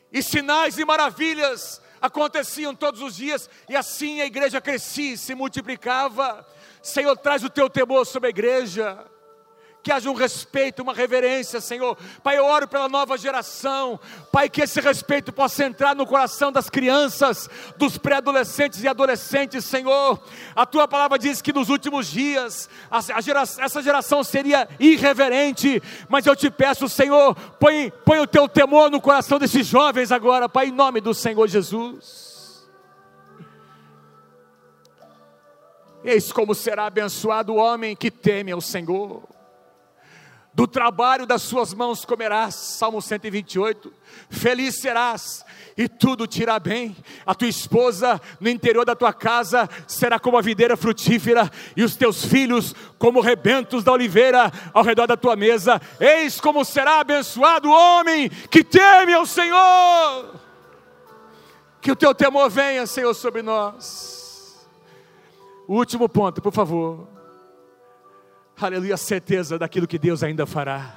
e 0.10 0.24
sinais 0.24 0.78
e 0.78 0.86
maravilhas 0.86 1.82
aconteciam 2.00 2.74
todos 2.74 3.02
os 3.02 3.18
dias, 3.18 3.50
e 3.68 3.76
assim 3.76 4.22
a 4.22 4.26
igreja 4.26 4.62
crescia, 4.62 5.18
se 5.18 5.36
multiplicava. 5.36 6.48
Senhor, 6.82 7.18
traz 7.18 7.44
o 7.44 7.50
teu 7.50 7.70
temor 7.70 8.06
sobre 8.06 8.28
a 8.28 8.30
igreja 8.30 9.06
que 9.84 9.92
haja 9.92 10.10
um 10.10 10.14
respeito, 10.14 10.84
uma 10.84 10.94
reverência, 10.94 11.60
Senhor. 11.60 11.98
Pai, 12.24 12.38
eu 12.38 12.46
oro 12.46 12.68
pela 12.68 12.88
nova 12.88 13.18
geração. 13.18 14.00
Pai, 14.32 14.48
que 14.50 14.62
esse 14.62 14.80
respeito 14.80 15.34
possa 15.34 15.66
entrar 15.66 15.96
no 15.96 16.06
coração 16.06 16.52
das 16.52 16.70
crianças, 16.70 17.50
dos 17.78 17.98
pré-adolescentes 17.98 18.84
e 18.84 18.88
adolescentes, 18.88 19.66
Senhor. 19.66 20.22
A 20.56 20.66
tua 20.66 20.88
palavra 20.88 21.18
diz 21.18 21.42
que 21.42 21.52
nos 21.52 21.70
últimos 21.70 22.08
dias 22.08 22.70
essa 23.60 23.82
geração 23.82 24.24
seria 24.24 24.70
irreverente, 24.80 25.82
mas 26.08 26.26
eu 26.26 26.36
te 26.36 26.52
peço, 26.52 26.88
Senhor, 26.88 27.36
põe, 27.60 27.92
põe 28.06 28.20
o 28.20 28.28
teu 28.28 28.48
temor 28.48 28.92
no 28.92 29.02
coração 29.02 29.40
desses 29.40 29.66
jovens 29.66 30.12
agora, 30.12 30.48
Pai, 30.48 30.68
em 30.68 30.72
nome 30.72 31.02
do 31.02 31.14
Senhor 31.14 31.48
Jesus. 31.48 32.70
Eis 36.04 36.32
como 36.32 36.56
será 36.56 36.88
abençoado 36.88 37.54
o 37.54 37.58
homem 37.58 37.96
que 37.96 38.10
teme 38.10 38.52
ao 38.52 38.62
Senhor 38.62 39.41
do 40.54 40.68
trabalho 40.68 41.26
das 41.26 41.42
suas 41.44 41.74
mãos 41.74 42.04
comerás, 42.04 42.56
Salmo 42.56 43.02
128. 43.02 43.92
Feliz 44.30 44.82
serás 44.82 45.46
e 45.78 45.88
tudo 45.88 46.28
te 46.28 46.42
irá 46.42 46.60
bem. 46.60 46.96
A 47.26 47.34
tua 47.34 47.48
esposa 47.48 48.20
no 48.40 48.50
interior 48.50 48.84
da 48.84 48.96
tua 48.96 49.14
casa 49.14 49.70
será 49.88 50.20
como 50.20 50.38
a 50.38 50.42
videira 50.42 50.76
frutífera, 50.76 51.50
e 51.76 51.84
os 51.84 51.96
teus 51.96 52.26
filhos 52.26 52.76
como 53.00 53.22
rebentos 53.22 53.84
da 53.84 53.94
oliveira 53.94 54.52
ao 54.74 54.84
redor 54.84 55.08
da 55.08 55.16
tua 55.16 55.36
mesa. 55.38 55.82
Eis 56.00 56.40
como 56.42 56.66
será 56.66 57.00
abençoado 57.00 57.70
o 57.70 57.74
homem 57.74 58.30
que 58.30 58.64
teme 58.64 59.14
ao 59.14 59.26
Senhor. 59.26 60.36
Que 61.80 61.92
o 61.92 61.96
teu 61.96 62.14
temor 62.14 62.50
venha, 62.50 62.86
Senhor, 62.86 63.14
sobre 63.14 63.42
nós. 63.42 64.68
Último 65.68 66.10
ponto, 66.10 66.42
por 66.42 66.52
favor 66.52 67.11
aleluia, 68.66 68.96
a 68.96 68.98
certeza 68.98 69.58
daquilo 69.58 69.88
que 69.88 69.98
Deus 69.98 70.24
ainda 70.24 70.46
fará. 70.46 70.96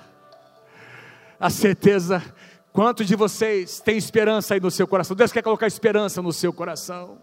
A 1.39 1.51
certeza, 1.51 2.23
quantos 2.73 3.07
de 3.07 3.17
vocês 3.17 3.81
têm 3.81 3.97
esperança 3.97 4.55
aí 4.55 4.61
no 4.61 4.71
seu 4.71 4.87
coração? 4.87 5.17
Deus 5.17 5.33
quer 5.33 5.43
colocar 5.43 5.67
esperança 5.67 6.23
no 6.23 6.33
seu 6.33 6.53
coração. 6.53 7.19